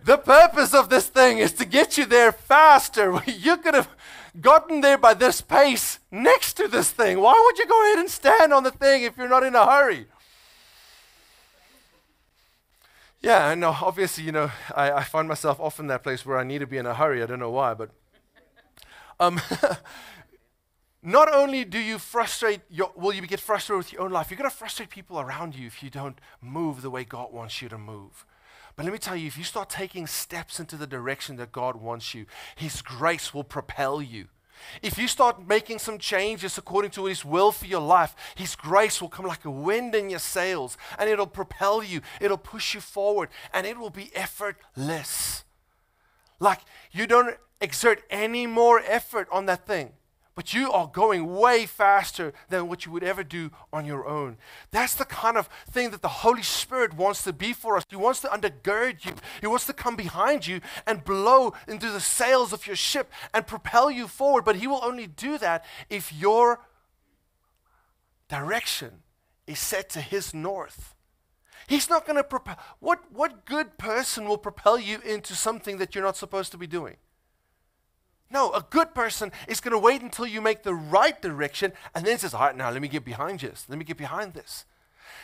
the 0.04 0.18
purpose 0.18 0.72
of 0.72 0.88
this 0.88 1.08
thing 1.08 1.38
is 1.38 1.52
to 1.54 1.64
get 1.64 1.98
you 1.98 2.06
there 2.06 2.30
faster. 2.30 3.20
You 3.26 3.56
could 3.56 3.74
have 3.74 3.88
gotten 4.40 4.82
there 4.82 4.98
by 4.98 5.14
this 5.14 5.40
pace 5.40 5.98
next 6.12 6.52
to 6.54 6.68
this 6.68 6.92
thing. 6.92 7.18
Why 7.20 7.32
would 7.44 7.58
you 7.58 7.66
go 7.66 7.86
ahead 7.86 7.98
and 7.98 8.08
stand 8.08 8.52
on 8.52 8.62
the 8.62 8.70
thing 8.70 9.02
if 9.02 9.16
you're 9.16 9.28
not 9.28 9.42
in 9.42 9.56
a 9.56 9.66
hurry? 9.66 10.06
Yeah, 13.20 13.46
I 13.46 13.54
know. 13.54 13.76
Obviously, 13.82 14.24
you 14.24 14.32
know, 14.32 14.50
I, 14.74 14.92
I 14.92 15.04
find 15.04 15.28
myself 15.28 15.60
often 15.60 15.86
that 15.88 16.02
place 16.02 16.24
where 16.24 16.38
I 16.38 16.44
need 16.44 16.60
to 16.60 16.66
be 16.66 16.78
in 16.78 16.86
a 16.86 16.94
hurry. 16.94 17.22
I 17.22 17.26
don't 17.26 17.38
know 17.38 17.50
why, 17.50 17.74
but 17.74 17.90
Um, 19.20 19.38
not 21.02 21.32
only 21.32 21.64
do 21.64 21.78
you 21.78 21.98
frustrate 21.98 22.62
your, 22.70 22.90
will 22.96 23.12
you 23.12 23.20
get 23.26 23.38
frustrated 23.38 23.78
with 23.78 23.92
your 23.92 24.02
own 24.02 24.10
life, 24.10 24.30
you're 24.30 24.38
going 24.38 24.50
to 24.50 24.56
frustrate 24.56 24.88
people 24.88 25.20
around 25.20 25.54
you 25.54 25.66
if 25.66 25.82
you 25.82 25.90
don't 25.90 26.18
move 26.40 26.80
the 26.80 26.90
way 26.90 27.04
God 27.04 27.32
wants 27.32 27.60
you 27.60 27.68
to 27.68 27.78
move. 27.78 28.24
But 28.76 28.84
let 28.86 28.92
me 28.92 28.98
tell 28.98 29.16
you, 29.16 29.26
if 29.26 29.36
you 29.36 29.44
start 29.44 29.68
taking 29.68 30.06
steps 30.06 30.58
into 30.58 30.76
the 30.76 30.86
direction 30.86 31.36
that 31.36 31.52
God 31.52 31.76
wants 31.76 32.14
you, 32.14 32.24
His 32.56 32.80
grace 32.80 33.34
will 33.34 33.44
propel 33.44 34.00
you. 34.00 34.28
If 34.82 34.98
you 34.98 35.08
start 35.08 35.46
making 35.46 35.78
some 35.78 35.98
changes 35.98 36.58
according 36.58 36.92
to 36.92 37.06
His 37.06 37.24
will 37.24 37.52
for 37.52 37.66
your 37.66 37.80
life, 37.80 38.14
His 38.34 38.56
grace 38.56 39.00
will 39.00 39.08
come 39.08 39.26
like 39.26 39.44
a 39.44 39.50
wind 39.50 39.94
in 39.94 40.10
your 40.10 40.18
sails 40.18 40.76
and 40.98 41.08
it'll 41.08 41.26
propel 41.26 41.82
you, 41.82 42.00
it'll 42.20 42.38
push 42.38 42.74
you 42.74 42.80
forward, 42.80 43.28
and 43.52 43.66
it 43.66 43.78
will 43.78 43.90
be 43.90 44.10
effortless. 44.14 45.44
Like 46.38 46.60
you 46.90 47.06
don't 47.06 47.36
exert 47.60 48.02
any 48.10 48.46
more 48.46 48.80
effort 48.80 49.28
on 49.30 49.46
that 49.46 49.66
thing 49.66 49.92
but 50.34 50.54
you 50.54 50.70
are 50.70 50.86
going 50.86 51.34
way 51.34 51.66
faster 51.66 52.32
than 52.48 52.68
what 52.68 52.86
you 52.86 52.92
would 52.92 53.02
ever 53.02 53.22
do 53.24 53.50
on 53.72 53.84
your 53.84 54.06
own. 54.06 54.36
That's 54.70 54.94
the 54.94 55.04
kind 55.04 55.36
of 55.36 55.48
thing 55.70 55.90
that 55.90 56.02
the 56.02 56.08
Holy 56.08 56.42
Spirit 56.42 56.94
wants 56.94 57.22
to 57.24 57.32
be 57.32 57.52
for 57.52 57.76
us. 57.76 57.84
He 57.88 57.96
wants 57.96 58.20
to 58.20 58.28
undergird 58.28 59.04
you, 59.04 59.14
He 59.40 59.46
wants 59.46 59.66
to 59.66 59.72
come 59.72 59.96
behind 59.96 60.46
you 60.46 60.60
and 60.86 61.04
blow 61.04 61.52
into 61.66 61.90
the 61.90 62.00
sails 62.00 62.52
of 62.52 62.66
your 62.66 62.76
ship 62.76 63.10
and 63.34 63.46
propel 63.46 63.90
you 63.90 64.06
forward. 64.06 64.44
But 64.44 64.56
He 64.56 64.66
will 64.66 64.80
only 64.82 65.06
do 65.06 65.38
that 65.38 65.64
if 65.88 66.12
your 66.12 66.60
direction 68.28 69.02
is 69.46 69.58
set 69.58 69.90
to 69.90 70.00
His 70.00 70.32
north. 70.32 70.94
He's 71.66 71.88
not 71.88 72.06
going 72.06 72.16
to 72.16 72.24
propel. 72.24 72.58
What, 72.80 73.12
what 73.12 73.44
good 73.44 73.78
person 73.78 74.26
will 74.26 74.38
propel 74.38 74.78
you 74.78 75.00
into 75.04 75.34
something 75.34 75.78
that 75.78 75.94
you're 75.94 76.02
not 76.02 76.16
supposed 76.16 76.50
to 76.52 76.58
be 76.58 76.66
doing? 76.66 76.96
No, 78.30 78.52
a 78.52 78.64
good 78.70 78.94
person 78.94 79.32
is 79.48 79.60
going 79.60 79.72
to 79.72 79.78
wait 79.78 80.02
until 80.02 80.26
you 80.26 80.40
make 80.40 80.62
the 80.62 80.74
right 80.74 81.20
direction 81.20 81.72
and 81.94 82.06
then 82.06 82.16
says, 82.18 82.32
All 82.32 82.42
right, 82.42 82.56
now 82.56 82.70
let 82.70 82.80
me 82.80 82.88
get 82.88 83.04
behind 83.04 83.40
this. 83.40 83.66
Let 83.68 83.78
me 83.78 83.84
get 83.84 83.96
behind 83.96 84.34
this. 84.34 84.64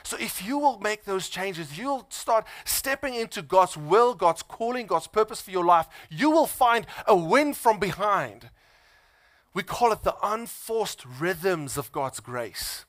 So 0.02 0.16
if 0.18 0.44
you 0.44 0.58
will 0.58 0.78
make 0.80 1.04
those 1.04 1.28
changes, 1.28 1.78
you'll 1.78 2.06
start 2.10 2.46
stepping 2.64 3.14
into 3.14 3.42
God's 3.42 3.76
will, 3.76 4.14
God's 4.14 4.42
calling, 4.42 4.86
God's 4.86 5.06
purpose 5.06 5.40
for 5.40 5.50
your 5.50 5.64
life. 5.64 5.86
You 6.10 6.30
will 6.30 6.46
find 6.46 6.86
a 7.06 7.16
wind 7.16 7.56
from 7.56 7.78
behind. 7.78 8.50
We 9.54 9.62
call 9.62 9.92
it 9.92 10.02
the 10.02 10.16
unforced 10.22 11.04
rhythms 11.04 11.76
of 11.76 11.90
God's 11.92 12.20
grace. 12.20 12.84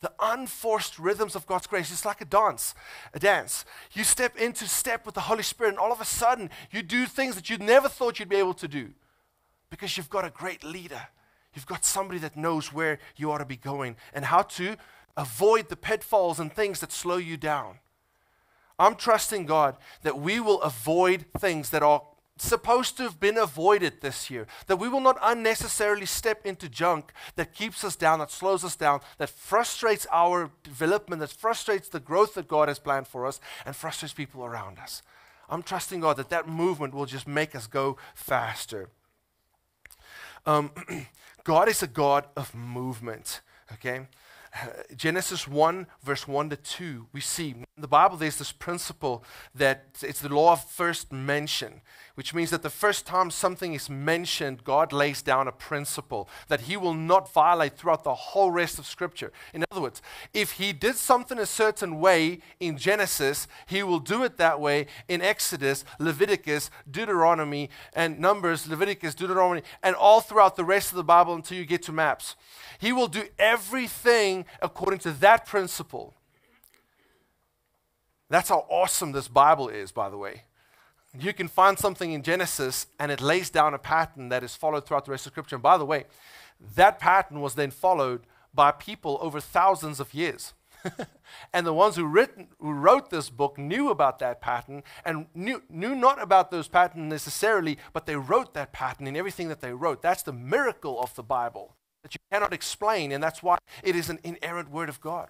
The 0.00 0.12
unforced 0.20 0.98
rhythms 0.98 1.34
of 1.34 1.46
God's 1.46 1.66
grace. 1.66 1.90
It's 1.90 2.04
like 2.04 2.20
a 2.20 2.26
dance, 2.26 2.74
a 3.14 3.18
dance. 3.18 3.64
You 3.92 4.04
step 4.04 4.36
into 4.36 4.66
step 4.66 5.06
with 5.06 5.14
the 5.14 5.22
Holy 5.22 5.42
Spirit, 5.42 5.70
and 5.70 5.78
all 5.78 5.92
of 5.92 6.00
a 6.00 6.04
sudden, 6.04 6.50
you 6.70 6.82
do 6.82 7.06
things 7.06 7.34
that 7.34 7.50
you 7.50 7.58
never 7.58 7.88
thought 7.88 8.18
you'd 8.18 8.28
be 8.28 8.36
able 8.36 8.54
to 8.54 8.68
do 8.68 8.92
because 9.72 9.96
you've 9.96 10.10
got 10.10 10.26
a 10.26 10.30
great 10.30 10.62
leader. 10.62 11.08
You've 11.54 11.66
got 11.66 11.82
somebody 11.82 12.18
that 12.18 12.36
knows 12.36 12.74
where 12.74 12.98
you 13.16 13.32
ought 13.32 13.38
to 13.38 13.46
be 13.46 13.56
going 13.56 13.96
and 14.12 14.26
how 14.26 14.42
to 14.42 14.76
avoid 15.16 15.70
the 15.70 15.76
pitfalls 15.76 16.38
and 16.38 16.52
things 16.52 16.80
that 16.80 16.92
slow 16.92 17.16
you 17.16 17.38
down. 17.38 17.78
I'm 18.78 18.96
trusting 18.96 19.46
God 19.46 19.78
that 20.02 20.18
we 20.18 20.40
will 20.40 20.60
avoid 20.60 21.24
things 21.38 21.70
that 21.70 21.82
are 21.82 22.02
supposed 22.36 22.98
to 22.98 23.04
have 23.04 23.18
been 23.18 23.38
avoided 23.38 24.02
this 24.02 24.28
year. 24.28 24.46
That 24.66 24.76
we 24.76 24.90
will 24.90 25.00
not 25.00 25.16
unnecessarily 25.22 26.06
step 26.06 26.44
into 26.44 26.68
junk 26.68 27.10
that 27.36 27.54
keeps 27.54 27.82
us 27.82 27.96
down, 27.96 28.18
that 28.18 28.30
slows 28.30 28.64
us 28.64 28.76
down, 28.76 29.00
that 29.16 29.30
frustrates 29.30 30.06
our 30.12 30.50
development, 30.62 31.20
that 31.20 31.32
frustrates 31.32 31.88
the 31.88 32.00
growth 32.00 32.34
that 32.34 32.46
God 32.46 32.68
has 32.68 32.78
planned 32.78 33.08
for 33.08 33.24
us, 33.24 33.40
and 33.64 33.74
frustrates 33.74 34.12
people 34.12 34.44
around 34.44 34.78
us. 34.78 35.02
I'm 35.48 35.62
trusting 35.62 36.00
God 36.00 36.18
that 36.18 36.28
that 36.28 36.46
movement 36.46 36.92
will 36.92 37.06
just 37.06 37.26
make 37.26 37.54
us 37.54 37.66
go 37.66 37.96
faster. 38.14 38.90
Um, 40.46 40.70
God 41.44 41.68
is 41.68 41.82
a 41.82 41.86
God 41.86 42.26
of 42.36 42.54
movement, 42.54 43.40
okay? 43.72 44.06
Genesis 44.96 45.48
1, 45.48 45.86
verse 46.02 46.28
1 46.28 46.50
to 46.50 46.56
2, 46.56 47.06
we 47.12 47.20
see 47.20 47.54
in 47.76 47.80
the 47.80 47.88
Bible 47.88 48.18
there's 48.18 48.36
this 48.36 48.52
principle 48.52 49.24
that 49.54 49.86
it's 50.02 50.20
the 50.20 50.28
law 50.28 50.52
of 50.52 50.62
first 50.62 51.10
mention, 51.10 51.80
which 52.16 52.34
means 52.34 52.50
that 52.50 52.62
the 52.62 52.68
first 52.68 53.06
time 53.06 53.30
something 53.30 53.72
is 53.72 53.88
mentioned, 53.88 54.62
God 54.62 54.92
lays 54.92 55.22
down 55.22 55.48
a 55.48 55.52
principle 55.52 56.28
that 56.48 56.62
He 56.62 56.76
will 56.76 56.92
not 56.92 57.32
violate 57.32 57.78
throughout 57.78 58.04
the 58.04 58.14
whole 58.14 58.50
rest 58.50 58.78
of 58.78 58.84
Scripture. 58.84 59.32
In 59.54 59.64
other 59.70 59.80
words, 59.80 60.02
if 60.34 60.52
He 60.52 60.74
did 60.74 60.96
something 60.96 61.38
a 61.38 61.46
certain 61.46 61.98
way 61.98 62.40
in 62.60 62.76
Genesis, 62.76 63.48
He 63.66 63.82
will 63.82 64.00
do 64.00 64.22
it 64.22 64.36
that 64.36 64.60
way 64.60 64.86
in 65.08 65.22
Exodus, 65.22 65.82
Leviticus, 65.98 66.70
Deuteronomy, 66.90 67.70
and 67.94 68.20
Numbers, 68.20 68.68
Leviticus, 68.68 69.14
Deuteronomy, 69.14 69.62
and 69.82 69.96
all 69.96 70.20
throughout 70.20 70.56
the 70.56 70.64
rest 70.64 70.90
of 70.90 70.96
the 70.96 71.04
Bible 71.04 71.34
until 71.34 71.56
you 71.56 71.64
get 71.64 71.82
to 71.84 71.92
maps. 71.92 72.36
He 72.78 72.92
will 72.92 73.08
do 73.08 73.24
everything 73.38 74.44
according 74.60 74.98
to 75.00 75.12
that 75.12 75.46
principle. 75.46 76.14
That's 78.32 78.48
how 78.48 78.64
awesome 78.70 79.12
this 79.12 79.28
Bible 79.28 79.68
is, 79.68 79.92
by 79.92 80.08
the 80.08 80.16
way. 80.16 80.44
You 81.20 81.34
can 81.34 81.48
find 81.48 81.78
something 81.78 82.12
in 82.12 82.22
Genesis 82.22 82.86
and 82.98 83.12
it 83.12 83.20
lays 83.20 83.50
down 83.50 83.74
a 83.74 83.78
pattern 83.78 84.30
that 84.30 84.42
is 84.42 84.56
followed 84.56 84.86
throughout 84.86 85.04
the 85.04 85.10
rest 85.10 85.26
of 85.26 85.32
Scripture. 85.32 85.56
And 85.56 85.62
by 85.62 85.76
the 85.76 85.84
way, 85.84 86.04
that 86.74 86.98
pattern 86.98 87.42
was 87.42 87.56
then 87.56 87.70
followed 87.70 88.22
by 88.54 88.70
people 88.70 89.18
over 89.20 89.38
thousands 89.38 90.00
of 90.00 90.14
years. 90.14 90.54
and 91.52 91.66
the 91.66 91.74
ones 91.74 91.96
who, 91.96 92.06
written, 92.06 92.48
who 92.58 92.72
wrote 92.72 93.10
this 93.10 93.28
book 93.28 93.58
knew 93.58 93.90
about 93.90 94.18
that 94.20 94.40
pattern 94.40 94.82
and 95.04 95.26
knew, 95.34 95.62
knew 95.68 95.94
not 95.94 96.20
about 96.20 96.50
those 96.50 96.68
patterns 96.68 97.10
necessarily, 97.10 97.76
but 97.92 98.06
they 98.06 98.16
wrote 98.16 98.54
that 98.54 98.72
pattern 98.72 99.06
in 99.06 99.14
everything 99.14 99.48
that 99.48 99.60
they 99.60 99.74
wrote. 99.74 100.00
That's 100.00 100.22
the 100.22 100.32
miracle 100.32 100.98
of 101.02 101.14
the 101.16 101.22
Bible 101.22 101.76
that 102.02 102.14
you 102.14 102.20
cannot 102.32 102.54
explain, 102.54 103.12
and 103.12 103.22
that's 103.22 103.42
why 103.42 103.58
it 103.82 103.94
is 103.94 104.08
an 104.08 104.20
inerrant 104.24 104.70
word 104.70 104.88
of 104.88 105.02
God. 105.02 105.28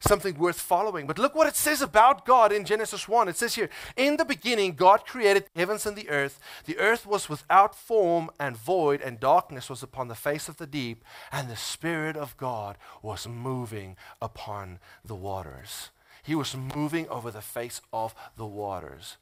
Something 0.00 0.38
worth 0.38 0.60
following. 0.60 1.06
But 1.06 1.18
look 1.18 1.34
what 1.34 1.48
it 1.48 1.56
says 1.56 1.82
about 1.82 2.24
God 2.24 2.52
in 2.52 2.64
Genesis 2.64 3.08
1. 3.08 3.28
It 3.28 3.36
says 3.36 3.54
here, 3.54 3.68
In 3.96 4.16
the 4.16 4.24
beginning, 4.24 4.74
God 4.74 5.04
created 5.06 5.46
the 5.52 5.60
heavens 5.60 5.86
and 5.86 5.96
the 5.96 6.08
earth. 6.08 6.38
The 6.66 6.78
earth 6.78 7.06
was 7.06 7.28
without 7.28 7.74
form 7.74 8.30
and 8.38 8.56
void, 8.56 9.00
and 9.00 9.18
darkness 9.18 9.68
was 9.68 9.82
upon 9.82 10.08
the 10.08 10.14
face 10.14 10.48
of 10.48 10.56
the 10.56 10.66
deep, 10.66 11.04
and 11.32 11.48
the 11.48 11.56
Spirit 11.56 12.16
of 12.16 12.36
God 12.36 12.76
was 13.02 13.26
moving 13.26 13.96
upon 14.20 14.78
the 15.04 15.14
waters. 15.14 15.90
He 16.22 16.34
was 16.34 16.54
moving 16.54 17.08
over 17.08 17.30
the 17.30 17.40
face 17.40 17.80
of 17.92 18.14
the 18.36 18.46
waters. 18.46 19.16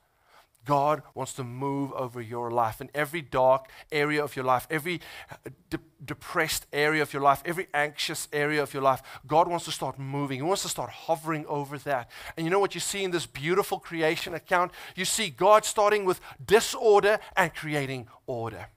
God 0.67 1.03
wants 1.15 1.33
to 1.35 1.45
move 1.45 1.93
over 1.93 2.21
your 2.21 2.51
life 2.51 2.81
in 2.81 2.91
every 2.95 3.23
dark 3.23 3.71
area 3.91 4.23
of 4.23 4.37
your 4.37 4.45
life, 4.45 4.67
every 4.69 5.01
uh, 5.31 5.37
de- 5.71 5.79
depressed 6.07 6.67
area 6.73 7.03
of 7.03 7.13
your 7.13 7.23
life, 7.23 7.43
every 7.45 7.67
anxious 7.75 8.29
area 8.33 8.63
of 8.63 8.73
your 8.73 8.83
life. 8.83 9.03
God 9.27 9.49
wants 9.49 9.65
to 9.67 9.73
start 9.73 9.99
moving. 9.99 10.39
He 10.39 10.43
wants 10.43 10.63
to 10.63 10.69
start 10.69 10.91
hovering 10.91 11.45
over 11.47 11.79
that. 11.79 12.11
And 12.37 12.47
you 12.47 12.51
know 12.51 12.61
what 12.61 12.75
you 12.75 12.81
see 12.81 13.05
in 13.05 13.11
this 13.11 13.27
beautiful 13.27 13.79
creation 13.79 14.35
account? 14.35 14.73
You 14.95 15.05
see 15.05 15.31
God 15.31 15.65
starting 15.65 16.05
with 16.05 16.21
disorder 16.45 17.19
and 17.37 17.55
creating 17.55 18.09
order, 18.27 18.69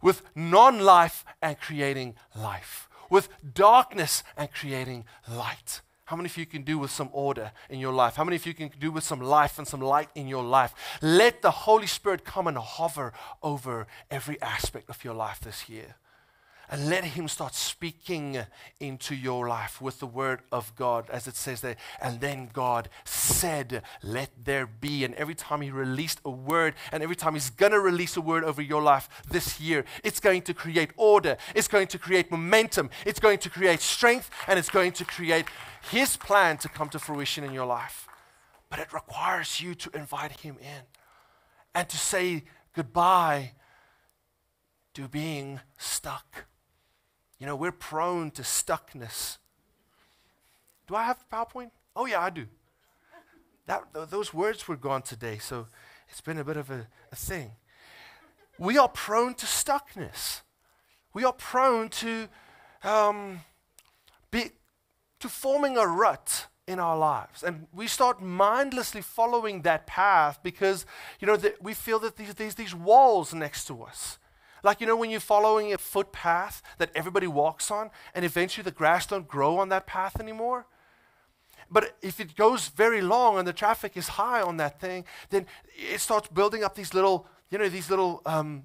with 0.00 0.22
non 0.34 0.80
life 0.80 1.24
and 1.42 1.58
creating 1.60 2.14
life, 2.34 2.88
with 3.10 3.28
darkness 3.54 4.22
and 4.36 4.52
creating 4.52 5.04
light. 5.28 5.82
How 6.04 6.16
many 6.16 6.28
of 6.28 6.38
you 6.38 6.46
can 6.46 6.62
do 6.62 6.78
with 6.78 6.90
some 6.90 7.10
order 7.12 7.52
in 7.68 7.80
your 7.80 7.92
life? 7.92 8.16
How 8.16 8.24
many 8.24 8.36
of 8.36 8.46
you 8.46 8.54
can 8.54 8.70
do 8.80 8.90
with 8.90 9.04
some 9.04 9.20
life 9.20 9.58
and 9.58 9.68
some 9.68 9.82
light 9.82 10.08
in 10.14 10.26
your 10.26 10.42
life? 10.42 10.72
Let 11.02 11.42
the 11.42 11.50
Holy 11.50 11.86
Spirit 11.86 12.24
come 12.24 12.46
and 12.46 12.56
hover 12.56 13.12
over 13.42 13.86
every 14.10 14.40
aspect 14.40 14.88
of 14.88 15.04
your 15.04 15.12
life 15.12 15.40
this 15.40 15.68
year 15.68 15.96
and 16.70 16.88
let 16.88 17.04
Him 17.04 17.28
start 17.28 17.54
speaking 17.54 18.38
into 18.80 19.14
your 19.14 19.48
life 19.48 19.80
with 19.80 20.00
the 20.00 20.06
Word 20.06 20.40
of 20.52 20.74
God, 20.76 21.08
as 21.10 21.26
it 21.26 21.36
says 21.36 21.60
there. 21.60 21.76
And 22.00 22.20
then 22.20 22.50
God 22.52 22.88
said, 23.04 23.82
Let 24.02 24.30
there 24.42 24.66
be. 24.66 25.04
And 25.04 25.14
every 25.14 25.34
time 25.34 25.60
He 25.60 25.70
released 25.70 26.20
a 26.24 26.30
word, 26.30 26.74
and 26.92 27.02
every 27.02 27.16
time 27.16 27.34
He's 27.34 27.50
going 27.50 27.72
to 27.72 27.80
release 27.80 28.16
a 28.16 28.20
word 28.20 28.44
over 28.44 28.62
your 28.62 28.82
life 28.82 29.08
this 29.30 29.60
year, 29.60 29.84
it's 30.04 30.20
going 30.20 30.42
to 30.42 30.54
create 30.54 30.90
order, 30.96 31.36
it's 31.54 31.68
going 31.68 31.86
to 31.88 31.98
create 31.98 32.30
momentum, 32.30 32.90
it's 33.06 33.20
going 33.20 33.38
to 33.38 33.50
create 33.50 33.80
strength, 33.80 34.30
and 34.46 34.58
it's 34.58 34.70
going 34.70 34.92
to 34.92 35.04
create 35.04 35.46
His 35.90 36.16
plan 36.16 36.58
to 36.58 36.68
come 36.68 36.88
to 36.90 36.98
fruition 36.98 37.44
in 37.44 37.52
your 37.52 37.66
life. 37.66 38.06
But 38.70 38.80
it 38.80 38.92
requires 38.92 39.60
you 39.60 39.74
to 39.74 39.90
invite 39.94 40.32
Him 40.40 40.56
in 40.60 40.82
and 41.74 41.88
to 41.88 41.96
say 41.96 42.44
goodbye 42.74 43.52
to 44.94 45.08
being 45.08 45.60
stuck. 45.76 46.46
You 47.38 47.46
know, 47.46 47.54
we're 47.54 47.72
prone 47.72 48.30
to 48.32 48.42
stuckness. 48.42 49.38
Do 50.86 50.96
I 50.96 51.04
have 51.04 51.24
PowerPoint? 51.30 51.70
Oh, 51.94 52.06
yeah, 52.06 52.20
I 52.20 52.30
do. 52.30 52.46
That, 53.66 53.92
th- 53.94 54.08
those 54.08 54.32
words 54.32 54.66
were 54.66 54.76
gone 54.76 55.02
today, 55.02 55.38
so 55.38 55.66
it's 56.08 56.20
been 56.20 56.38
a 56.38 56.44
bit 56.44 56.56
of 56.56 56.70
a, 56.70 56.88
a 57.12 57.16
thing. 57.16 57.52
We 58.58 58.78
are 58.78 58.88
prone 58.88 59.34
to 59.34 59.46
stuckness. 59.46 60.40
We 61.12 61.24
are 61.24 61.32
prone 61.32 61.90
to, 61.90 62.28
um, 62.82 63.40
be, 64.30 64.50
to 65.20 65.28
forming 65.28 65.76
a 65.76 65.86
rut 65.86 66.46
in 66.66 66.80
our 66.80 66.96
lives. 66.98 67.42
And 67.42 67.66
we 67.72 67.86
start 67.86 68.20
mindlessly 68.20 69.00
following 69.00 69.62
that 69.62 69.86
path 69.86 70.40
because, 70.42 70.86
you 71.20 71.26
know, 71.26 71.36
the, 71.36 71.54
we 71.60 71.74
feel 71.74 71.98
that 72.00 72.16
these, 72.16 72.34
these, 72.34 72.54
these 72.56 72.74
walls 72.74 73.32
next 73.32 73.66
to 73.66 73.82
us 73.82 74.18
Like, 74.62 74.80
you 74.80 74.86
know, 74.86 74.96
when 74.96 75.10
you're 75.10 75.20
following 75.20 75.72
a 75.72 75.78
footpath 75.78 76.62
that 76.78 76.90
everybody 76.94 77.26
walks 77.26 77.70
on, 77.70 77.90
and 78.14 78.24
eventually 78.24 78.64
the 78.64 78.70
grass 78.70 79.06
don't 79.06 79.28
grow 79.28 79.58
on 79.58 79.68
that 79.68 79.86
path 79.86 80.20
anymore? 80.20 80.66
But 81.70 81.96
if 82.00 82.18
it 82.20 82.34
goes 82.34 82.68
very 82.68 83.00
long 83.00 83.38
and 83.38 83.46
the 83.46 83.52
traffic 83.52 83.96
is 83.96 84.08
high 84.08 84.40
on 84.40 84.56
that 84.56 84.80
thing, 84.80 85.04
then 85.30 85.46
it 85.76 86.00
starts 86.00 86.28
building 86.28 86.64
up 86.64 86.74
these 86.74 86.94
little, 86.94 87.26
you 87.50 87.58
know, 87.58 87.68
these 87.68 87.90
little, 87.90 88.22
um, 88.24 88.64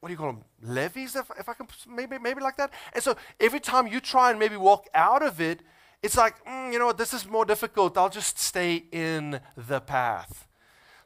what 0.00 0.08
do 0.08 0.12
you 0.12 0.18
call 0.18 0.32
them, 0.32 0.44
levees, 0.62 1.16
if, 1.16 1.30
if 1.38 1.48
I 1.48 1.54
can, 1.54 1.66
maybe, 1.88 2.18
maybe 2.18 2.40
like 2.40 2.56
that. 2.56 2.72
And 2.92 3.02
so 3.02 3.16
every 3.40 3.60
time 3.60 3.88
you 3.88 4.00
try 4.00 4.30
and 4.30 4.38
maybe 4.38 4.56
walk 4.56 4.86
out 4.94 5.22
of 5.22 5.40
it, 5.40 5.62
it's 6.00 6.16
like, 6.16 6.44
mm, 6.44 6.72
you 6.72 6.78
know 6.78 6.86
what, 6.86 6.98
this 6.98 7.12
is 7.12 7.26
more 7.26 7.44
difficult. 7.44 7.98
I'll 7.98 8.08
just 8.08 8.38
stay 8.38 8.84
in 8.92 9.40
the 9.56 9.80
path. 9.80 10.46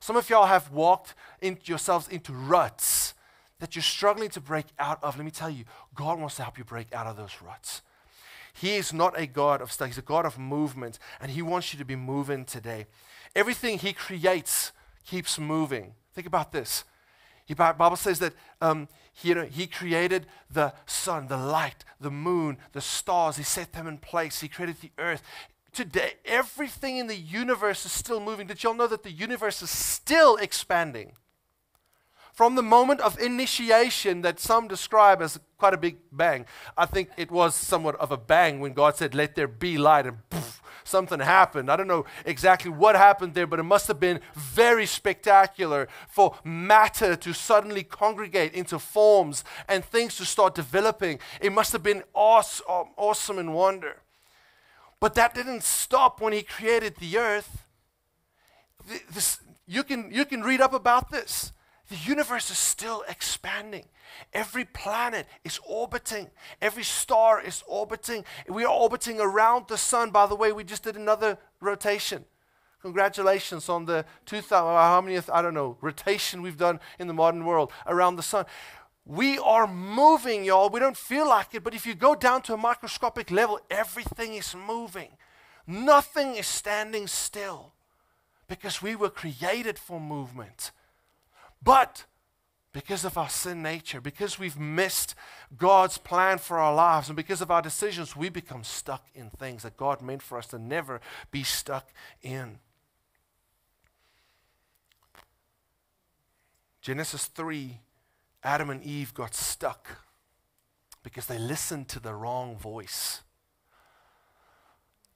Some 0.00 0.17
of 0.17 0.29
y'all 0.29 0.47
have 0.47 0.71
walked 0.71 1.14
in 1.41 1.59
yourselves 1.64 2.09
into 2.09 2.33
ruts 2.33 3.12
that 3.62 3.76
you're 3.76 3.83
struggling 3.85 4.28
to 4.28 4.40
break 4.40 4.66
out 4.81 4.99
of. 5.04 5.16
Let 5.16 5.25
me 5.25 5.31
tell 5.31 5.49
you, 5.49 5.64
God 5.95 6.19
wants 6.19 6.35
to 6.35 6.42
help 6.42 6.59
you 6.59 6.64
break 6.64 6.92
out 6.92 7.07
of 7.07 7.16
those 7.16 7.37
ruts. 7.40 7.81
He 8.52 8.75
is 8.75 8.92
not 8.92 9.16
a 9.16 9.25
God 9.25 9.62
of 9.62 9.71
stuff, 9.71 9.87
He's 9.87 9.99
a 9.99 10.02
God 10.02 10.26
of 10.26 10.37
movement, 10.37 10.99
and 11.21 11.31
He 11.31 11.42
wants 11.42 11.73
you 11.73 11.78
to 11.78 11.85
be 11.85 11.95
moving 11.95 12.45
today. 12.45 12.87
Everything 13.37 13.78
He 13.78 13.92
creates 13.92 14.73
keeps 15.07 15.38
moving. 15.38 15.95
Think 16.12 16.26
about 16.26 16.50
this. 16.50 16.83
The 17.47 17.54
Bible 17.54 17.95
says 17.95 18.19
that 18.19 18.33
um, 18.61 18.88
he, 19.12 19.28
you 19.28 19.37
know, 19.37 19.45
he 19.45 19.69
created 19.69 20.26
the 20.50 20.75
sun, 20.85 21.28
the 21.28 21.37
light, 21.37 21.85
the 22.00 22.11
moon, 22.11 22.59
the 22.73 22.81
stars. 22.81 23.37
He 23.37 23.45
set 23.45 23.75
them 23.75 23.87
in 23.87 23.99
place. 23.99 24.40
He 24.40 24.49
created 24.49 24.81
the 24.81 24.90
earth. 24.99 25.23
Today, 25.73 26.14
everything 26.25 26.97
in 26.97 27.07
the 27.07 27.16
universe 27.16 27.87
is 27.87 27.92
still 27.92 28.19
moving. 28.19 28.49
Did 28.49 28.64
y'all 28.64 28.75
know 28.75 28.88
that 28.88 29.04
the 29.04 29.12
universe 29.12 29.62
is 29.62 29.71
still 29.71 30.37
expanding? 30.37 31.12
From 32.42 32.56
the 32.56 32.62
moment 32.64 33.00
of 33.02 33.20
initiation 33.20 34.22
that 34.22 34.40
some 34.40 34.66
describe 34.66 35.22
as 35.22 35.38
quite 35.58 35.75
a 35.75 35.76
big 35.76 35.99
bang, 36.11 36.44
I 36.76 36.87
think 36.87 37.11
it 37.16 37.30
was 37.30 37.54
somewhat 37.54 37.94
of 38.00 38.11
a 38.11 38.16
bang 38.16 38.58
when 38.58 38.72
God 38.72 38.96
said, 38.96 39.14
Let 39.14 39.37
there 39.37 39.46
be 39.46 39.78
light, 39.78 40.08
and 40.08 40.28
poof, 40.28 40.61
something 40.82 41.20
happened. 41.20 41.70
I 41.70 41.76
don't 41.76 41.87
know 41.87 42.04
exactly 42.26 42.72
what 42.72 42.96
happened 42.96 43.34
there, 43.34 43.46
but 43.46 43.61
it 43.61 43.62
must 43.62 43.87
have 43.87 44.00
been 44.00 44.18
very 44.34 44.87
spectacular 44.87 45.87
for 46.08 46.34
matter 46.42 47.14
to 47.14 47.32
suddenly 47.32 47.84
congregate 47.84 48.54
into 48.54 48.80
forms 48.80 49.44
and 49.68 49.84
things 49.84 50.16
to 50.16 50.25
start 50.25 50.56
developing. 50.56 51.20
It 51.40 51.52
must 51.52 51.70
have 51.70 51.84
been 51.84 52.02
awesome, 52.12 52.88
awesome 52.96 53.38
and 53.38 53.54
wonder. 53.54 53.99
But 54.99 55.14
that 55.14 55.32
didn't 55.32 55.62
stop 55.62 56.20
when 56.20 56.32
He 56.32 56.42
created 56.42 56.96
the 56.96 57.18
earth. 57.18 57.68
This, 59.12 59.38
you, 59.64 59.84
can, 59.84 60.11
you 60.11 60.25
can 60.25 60.42
read 60.42 60.61
up 60.61 60.72
about 60.72 61.12
this. 61.12 61.52
The 61.92 61.99
universe 61.99 62.50
is 62.50 62.56
still 62.56 63.04
expanding. 63.06 63.84
Every 64.32 64.64
planet 64.64 65.26
is 65.44 65.61
orbiting. 65.68 66.30
Every 66.62 66.84
star 66.84 67.38
is 67.38 67.62
orbiting. 67.66 68.25
We 68.49 68.64
are 68.64 68.72
orbiting 68.72 69.20
around 69.20 69.68
the 69.68 69.76
sun. 69.76 70.08
By 70.08 70.25
the 70.25 70.34
way, 70.34 70.52
we 70.52 70.64
just 70.64 70.84
did 70.84 70.96
another 70.96 71.37
rotation. 71.61 72.25
Congratulations 72.80 73.68
on 73.68 73.84
the 73.84 74.06
2000, 74.25 74.54
uh, 74.54 74.75
how 74.75 75.02
many, 75.02 75.20
I 75.30 75.42
don't 75.42 75.52
know, 75.52 75.76
rotation 75.82 76.40
we've 76.40 76.56
done 76.56 76.80
in 76.99 77.08
the 77.08 77.12
modern 77.12 77.44
world 77.44 77.70
around 77.87 78.16
the 78.16 78.22
sun. 78.22 78.46
We 79.04 79.37
are 79.40 79.66
moving, 79.66 80.44
y'all. 80.44 80.70
We 80.70 80.80
don't 80.80 80.96
feel 80.96 81.28
like 81.28 81.54
it, 81.54 81.62
but 81.62 81.75
if 81.75 81.84
you 81.84 81.94
go 81.94 82.14
down 82.14 82.40
to 82.44 82.54
a 82.54 82.56
microscopic 82.56 83.30
level, 83.30 83.61
everything 83.70 84.32
is 84.32 84.54
moving. 84.54 85.11
Nothing 85.66 86.37
is 86.37 86.46
standing 86.46 87.06
still 87.06 87.75
because 88.49 88.80
we 88.80 88.96
were 88.96 89.11
created 89.11 89.78
for 89.78 90.00
movement. 90.00 90.70
But 91.62 92.04
because 92.73 93.04
of 93.04 93.19
our 93.19 93.28
sin 93.28 93.62
nature, 93.62 94.00
because 94.00 94.38
we've 94.38 94.59
missed 94.59 95.14
God's 95.57 95.99
plan 95.99 96.38
for 96.38 96.59
our 96.59 96.75
lives, 96.75 97.09
and 97.09 97.16
because 97.16 97.40
of 97.40 97.50
our 97.50 97.62
decisions, 97.62 98.16
we 98.16 98.29
become 98.29 98.64
stuck 98.64 99.07
in 99.14 99.31
things 99.31 99.62
that 99.62 99.77
God 99.77 100.01
meant 100.01 100.22
for 100.22 100.38
us 100.38 100.46
to 100.48 100.59
never 100.59 101.01
be 101.31 101.42
stuck 101.42 101.92
in. 102.22 102.59
Genesis 106.81 107.27
3 107.27 107.79
Adam 108.44 108.70
and 108.70 108.83
Eve 108.83 109.14
got 109.14 109.35
stuck 109.35 109.88
because 111.05 111.27
they 111.27 111.38
listened 111.38 111.88
to 111.88 112.01
the 112.01 112.12
wrong 112.12 112.57
voice. 112.57 113.22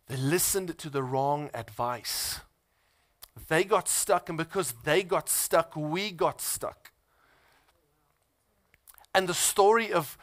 They 0.06 0.16
listened 0.16 0.78
to 0.78 0.88
the 0.88 1.02
wrong 1.02 1.50
advice. 1.52 2.40
They 3.48 3.64
got 3.64 3.88
stuck, 3.88 4.28
and 4.28 4.38
because 4.38 4.72
they 4.84 5.02
got 5.02 5.28
stuck, 5.28 5.76
we 5.76 6.10
got 6.10 6.40
stuck. 6.40 6.92
And 9.14 9.28
the 9.28 9.34
story 9.34 9.92
of 9.92 10.18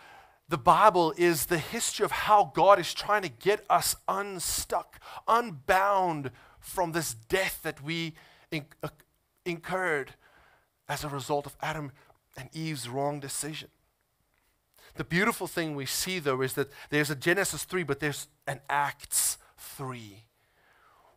the 0.50 0.58
Bible 0.58 1.14
is 1.18 1.46
the 1.46 1.58
history 1.58 2.04
of 2.04 2.12
how 2.12 2.52
God 2.54 2.80
is 2.80 2.94
trying 2.94 3.22
to 3.22 3.30
get 3.30 3.64
us 3.70 3.96
unstuck, 4.08 5.00
unbound 5.28 6.32
from 6.60 6.92
this 6.92 7.14
death 7.14 7.62
that 7.64 7.82
we 7.82 8.14
uh, 8.52 8.90
incurred 9.46 10.16
as 10.88 11.04
a 11.04 11.10
result 11.10 11.46
of 11.46 11.56
Adam 11.62 11.92
and 12.38 12.50
Eve's 12.54 12.90
wrong 12.90 13.20
decision. 13.20 13.70
The 14.96 15.04
beautiful 15.04 15.48
thing 15.48 15.76
we 15.76 15.86
see, 15.86 16.20
though, 16.20 16.42
is 16.42 16.54
that 16.54 16.72
there's 16.90 17.10
a 17.10 17.16
Genesis 17.16 17.64
3, 17.64 17.84
but 17.84 18.00
there's 18.00 18.28
an 18.46 18.60
Acts 18.70 19.38
3 19.58 20.24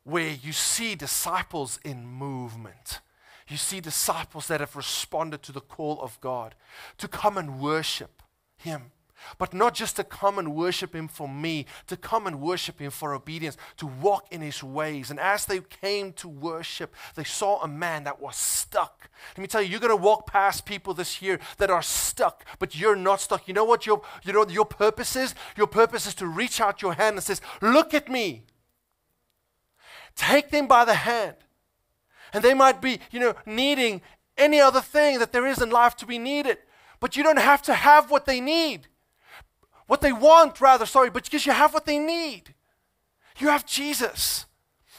where 0.07 0.31
you 0.31 0.53
see 0.53 0.95
disciples 0.95 1.81
in 1.85 2.07
movement. 2.07 3.01
You 3.49 3.57
see 3.57 3.81
disciples 3.81 4.47
that 4.47 4.61
have 4.61 4.77
responded 4.77 5.43
to 5.43 5.53
the 5.53 5.61
call 5.61 6.01
of 6.01 6.21
God 6.21 6.55
to 6.99 7.09
come 7.09 7.37
and 7.37 7.59
worship 7.59 8.23
Him. 8.57 8.93
But 9.37 9.53
not 9.53 9.75
just 9.75 9.97
to 9.97 10.05
come 10.05 10.39
and 10.39 10.55
worship 10.55 10.95
Him 10.95 11.09
for 11.09 11.29
me, 11.29 11.67
to 11.89 11.97
come 11.97 12.29
and 12.29 12.41
worship 12.41 12.79
Him 12.79 12.93
for 12.93 13.15
obedience, 13.15 13.57
to 13.79 13.87
walk 13.87 14.27
in 14.31 14.43
His 14.43 14.63
ways. 14.63 15.11
And 15.11 15.19
as 15.19 15.45
they 15.47 15.59
came 15.59 16.13
to 16.15 16.29
worship, 16.29 16.95
they 17.17 17.25
saw 17.25 17.61
a 17.61 17.69
man 17.69 18.05
that 18.05 18.21
was 18.21 18.37
stuck. 18.37 19.11
Let 19.37 19.43
me 19.43 19.49
tell 19.49 19.63
you, 19.63 19.71
you're 19.71 19.81
going 19.81 19.91
to 19.91 19.97
walk 19.97 20.31
past 20.31 20.67
people 20.67 20.95
this 20.95 21.21
year 21.21 21.41
that 21.59 21.71
are 21.71 21.83
stuck, 21.83 22.45
but 22.61 22.77
you're 22.77 22.95
not 22.95 23.21
stuck. 23.21 23.49
You 23.49 23.55
know 23.55 23.65
what 23.65 23.87
your, 23.87 24.03
you 24.23 24.33
know, 24.33 24.47
your 24.47 24.67
purpose 24.67 25.17
is? 25.17 25.35
Your 25.57 25.67
purpose 25.67 26.07
is 26.07 26.15
to 26.17 26.29
reach 26.29 26.61
out 26.61 26.81
your 26.81 26.95
hand 26.95 27.17
and 27.17 27.25
says, 27.25 27.41
Look 27.61 27.93
at 27.93 28.09
me. 28.09 28.45
Take 30.17 30.51
them 30.51 30.67
by 30.67 30.85
the 30.85 30.95
hand. 30.95 31.37
And 32.33 32.43
they 32.43 32.55
might 32.55 32.81
be, 32.81 32.99
you 33.11 33.21
know, 33.21 33.35
needing 33.45 34.03
any 34.37 34.61
other 34.61 34.81
thing 34.81 35.19
that 35.19 35.33
there 35.33 35.47
is 35.47 35.61
in 35.61 35.71
life 35.71 35.97
to 35.99 36.07
be 36.07 36.19
needed. 36.19 36.59
But 37.01 37.17
you 37.17 37.23
don't 37.23 37.39
have 37.39 37.63
to 37.63 37.75
have 37.75 38.11
what 38.11 38.27
they 38.27 38.41
need. 38.41 38.89
What 39.87 40.01
they 40.01 40.13
want, 40.13 40.61
rather, 40.61 40.87
sorry, 40.87 41.11
but 41.11 41.25
because 41.25 41.47
you 41.47 41.53
have 41.53 41.73
what 41.73 41.87
they 41.87 41.99
need. 41.99 42.55
You 43.39 43.49
have 43.49 43.67
Jesus. 43.67 44.47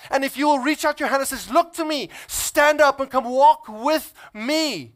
And 0.10 0.24
if 0.24 0.38
you 0.38 0.48
will 0.48 0.60
reach 0.60 0.86
out 0.86 1.00
your 1.00 1.10
hand 1.10 1.22
and 1.22 1.28
says, 1.28 1.52
Look 1.52 1.74
to 1.74 1.86
me, 1.86 2.10
stand 2.28 2.80
up 2.80 3.00
and 3.00 3.10
come 3.10 3.26
walk 3.26 3.68
with 3.68 4.14
me. 4.34 4.94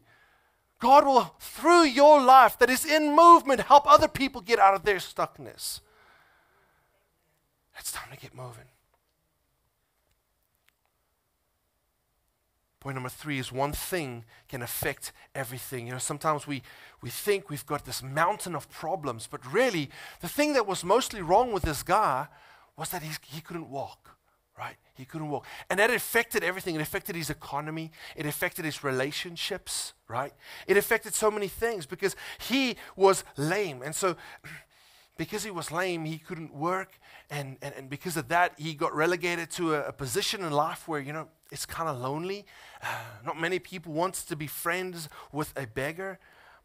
God 0.80 1.06
will, 1.06 1.36
through 1.40 1.84
your 1.84 2.22
life 2.22 2.58
that 2.60 2.70
is 2.70 2.86
in 2.86 3.16
movement, 3.16 3.62
help 3.62 3.86
other 3.86 4.08
people 4.08 4.42
get 4.42 4.58
out 4.58 4.74
of 4.74 4.84
their 4.84 4.98
stuckness. 4.98 5.80
It's 7.78 7.92
time 7.92 8.10
to 8.12 8.18
get 8.18 8.34
moving. 8.34 8.71
Point 12.82 12.96
number 12.96 13.10
three 13.10 13.38
is 13.38 13.52
one 13.52 13.74
thing 13.74 14.26
can 14.50 14.64
affect 14.64 15.14
everything. 15.36 15.86
You 15.86 15.94
know, 15.94 16.00
sometimes 16.00 16.48
we, 16.48 16.64
we 17.00 17.12
think 17.12 17.48
we've 17.48 17.66
got 17.66 17.86
this 17.86 18.02
mountain 18.02 18.56
of 18.56 18.68
problems, 18.72 19.28
but 19.30 19.40
really, 19.54 19.92
the 20.20 20.28
thing 20.28 20.54
that 20.54 20.66
was 20.66 20.84
mostly 20.84 21.22
wrong 21.22 21.54
with 21.54 21.62
this 21.62 21.84
guy 21.84 22.28
was 22.76 22.90
that 22.90 23.04
he 23.04 23.40
couldn't 23.42 23.70
walk, 23.70 24.18
right? 24.58 24.78
He 24.96 25.06
couldn't 25.06 25.30
walk. 25.30 25.46
And 25.70 25.80
that 25.80 25.92
affected 25.92 26.44
everything. 26.44 26.74
It 26.74 26.82
affected 26.82 27.16
his 27.16 27.30
economy, 27.30 27.92
it 28.16 28.26
affected 28.26 28.66
his 28.66 28.84
relationships, 28.84 29.94
right? 30.08 30.34
It 30.66 30.76
affected 30.76 31.14
so 31.14 31.30
many 31.30 31.50
things 31.50 31.86
because 31.86 32.16
he 32.40 32.78
was 32.96 33.24
lame. 33.38 33.84
And 33.84 33.94
so, 33.94 34.16
because 35.18 35.44
he 35.44 35.52
was 35.52 35.72
lame, 35.72 36.06
he 36.06 36.18
couldn't 36.18 36.54
work. 36.54 37.00
And, 37.30 37.58
and, 37.62 37.74
and 37.76 37.90
because 37.90 38.18
of 38.18 38.28
that, 38.30 38.54
he 38.58 38.74
got 38.74 38.94
relegated 38.96 39.52
to 39.52 39.76
a, 39.76 39.88
a 39.90 39.94
position 39.94 40.44
in 40.44 40.52
life 40.52 40.88
where, 40.88 41.00
you 41.00 41.14
know, 41.14 41.28
it's 41.52 41.66
kind 41.66 41.90
of 41.90 42.00
lonely. 42.00 42.46
Uh, 42.82 42.88
not 43.26 43.40
many 43.40 43.60
people 43.60 43.94
wants 43.94 44.24
to 44.26 44.36
be 44.36 44.48
friends 44.48 45.10
with 45.32 45.54
a 45.56 45.68
beggar. 45.68 46.18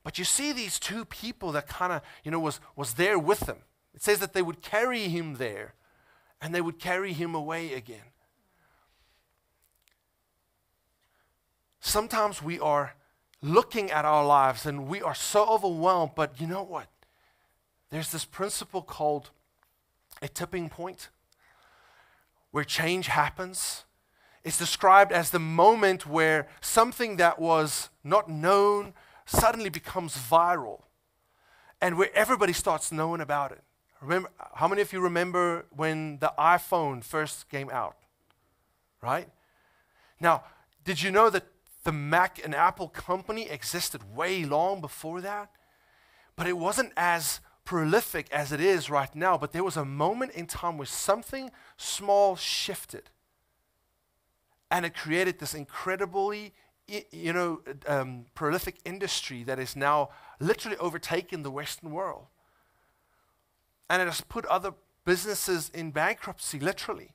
But 0.05 0.19
you 0.19 0.25
see 0.25 0.53
these 0.53 0.79
two 0.79 1.05
people 1.05 1.53
that 1.53 1.67
kind 1.67 1.93
of, 1.93 2.03
you 2.23 2.31
know, 2.31 2.39
was, 2.39 2.61
was 2.77 2.95
there 2.95 3.19
with 3.19 3.41
them. 3.41 3.59
It 3.95 4.03
says 4.03 4.21
that 4.21 4.33
they 4.33 4.43
would 4.43 4.63
carry 4.63 5.09
him 5.09 5.35
there 5.35 5.75
and 6.41 6.55
they 6.55 6.61
would 6.61 6.79
carry 6.79 7.13
him 7.13 7.35
away 7.35 7.73
again. 7.73 8.13
Sometimes 11.81 12.43
we 12.43 12.61
are 12.61 12.95
looking 13.43 13.91
at 13.91 14.05
our 14.05 14.25
lives 14.25 14.67
and 14.67 14.87
we 14.87 15.03
are 15.03 15.15
so 15.15 15.47
overwhelmed, 15.47 16.13
but 16.15 16.41
you 16.41 16.47
know 16.47 16.63
what? 16.63 16.87
There's 17.91 18.11
this 18.11 18.25
principle 18.25 18.83
called 18.83 19.31
a 20.23 20.29
tipping 20.29 20.69
point 20.69 21.09
where 22.51 22.65
change 22.65 23.07
happens. 23.09 23.85
It's 24.45 24.59
described 24.59 25.13
as 25.13 25.31
the 25.31 25.39
moment 25.39 26.07
where 26.07 26.49
something 26.61 27.17
that 27.17 27.39
was 27.39 27.91
not 28.03 28.29
known 28.29 28.95
suddenly 29.27 29.71
becomes 29.71 30.17
viral. 30.17 30.83
and 31.81 31.99
where 31.99 32.11
everybody 32.15 32.53
starts 32.53 32.91
knowing 32.91 33.21
about 33.21 33.53
it. 33.53 33.63
Remember, 34.01 34.31
how 34.55 34.69
many 34.69 34.83
of 34.83 34.93
you 34.93 35.01
remember 35.01 35.67
when 35.71 36.19
the 36.19 36.33
iPhone 36.39 37.03
first 37.03 37.49
came 37.49 37.71
out? 37.71 37.97
Right? 39.03 39.29
Now, 40.21 40.45
did 40.85 41.03
you 41.03 41.11
know 41.11 41.31
that 41.31 41.45
the 41.85 41.93
Mac 41.93 42.41
and 42.43 42.55
Apple 42.55 42.89
company 42.89 43.49
existed 43.49 44.15
way 44.17 44.45
long 44.45 44.81
before 44.81 45.21
that? 45.21 45.51
But 46.35 46.47
it 46.47 46.57
wasn't 46.57 46.93
as 46.97 47.41
prolific 47.67 48.33
as 48.33 48.53
it 48.53 48.61
is 48.61 48.89
right 48.89 49.15
now. 49.15 49.37
But 49.37 49.53
there 49.53 49.63
was 49.63 49.77
a 49.77 49.85
moment 49.85 50.33
in 50.33 50.47
time 50.47 50.79
where 50.79 50.87
something 50.87 51.51
small 51.77 52.37
shifted. 52.37 53.11
And 54.71 54.87
it 54.87 54.95
created 54.95 55.39
this 55.39 55.53
incredibly, 55.53 56.55
you 57.11 57.35
know, 57.35 57.61
um, 57.87 58.25
prolific 58.35 58.77
industry 58.87 59.43
that 59.45 59.59
is 59.59 59.77
now 59.77 60.09
literally 60.41 60.79
overtaken 60.79 61.43
the 61.43 61.51
Western 61.51 61.91
world. 61.91 62.27
And 63.91 64.01
it 64.01 64.07
has 64.07 64.23
put 64.23 64.47
other 64.47 64.73
businesses 65.05 65.71
in 65.75 65.91
bankruptcy, 65.91 66.59
literally. 66.59 67.11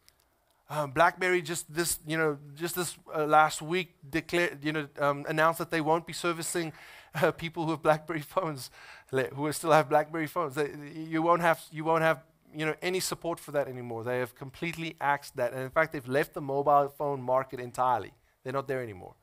Um, 0.69 0.91
BlackBerry 0.91 1.41
just 1.41 1.73
this, 1.73 1.99
you 2.07 2.17
know, 2.17 2.37
just 2.55 2.75
this 2.75 2.97
uh, 3.13 3.25
last 3.25 3.61
week 3.61 3.93
declared, 4.09 4.63
you 4.63 4.71
know, 4.71 4.87
um, 4.99 5.25
announced 5.27 5.59
that 5.59 5.69
they 5.69 5.81
won't 5.81 6.07
be 6.07 6.13
servicing 6.13 6.71
uh, 7.15 7.31
people 7.31 7.65
who 7.65 7.71
have 7.71 7.81
BlackBerry 7.81 8.21
phones, 8.21 8.71
who 9.11 9.41
will 9.43 9.53
still 9.53 9.71
have 9.71 9.89
BlackBerry 9.89 10.27
phones. 10.27 10.55
They, 10.55 10.71
you 10.93 11.21
won't 11.21 11.41
have, 11.41 11.61
you 11.71 11.83
won't 11.83 12.01
have, 12.01 12.23
you 12.55 12.65
know, 12.65 12.75
any 12.81 12.99
support 12.99 13.39
for 13.39 13.51
that 13.51 13.67
anymore. 13.67 14.03
They 14.03 14.19
have 14.19 14.35
completely 14.35 14.95
axed 15.01 15.35
that, 15.35 15.53
and 15.53 15.61
in 15.61 15.69
fact, 15.69 15.93
they've 15.93 16.07
left 16.07 16.33
the 16.33 16.41
mobile 16.41 16.89
phone 16.89 17.21
market 17.21 17.59
entirely. 17.59 18.13
They're 18.43 18.53
not 18.53 18.67
there 18.67 18.81
anymore. 18.81 19.15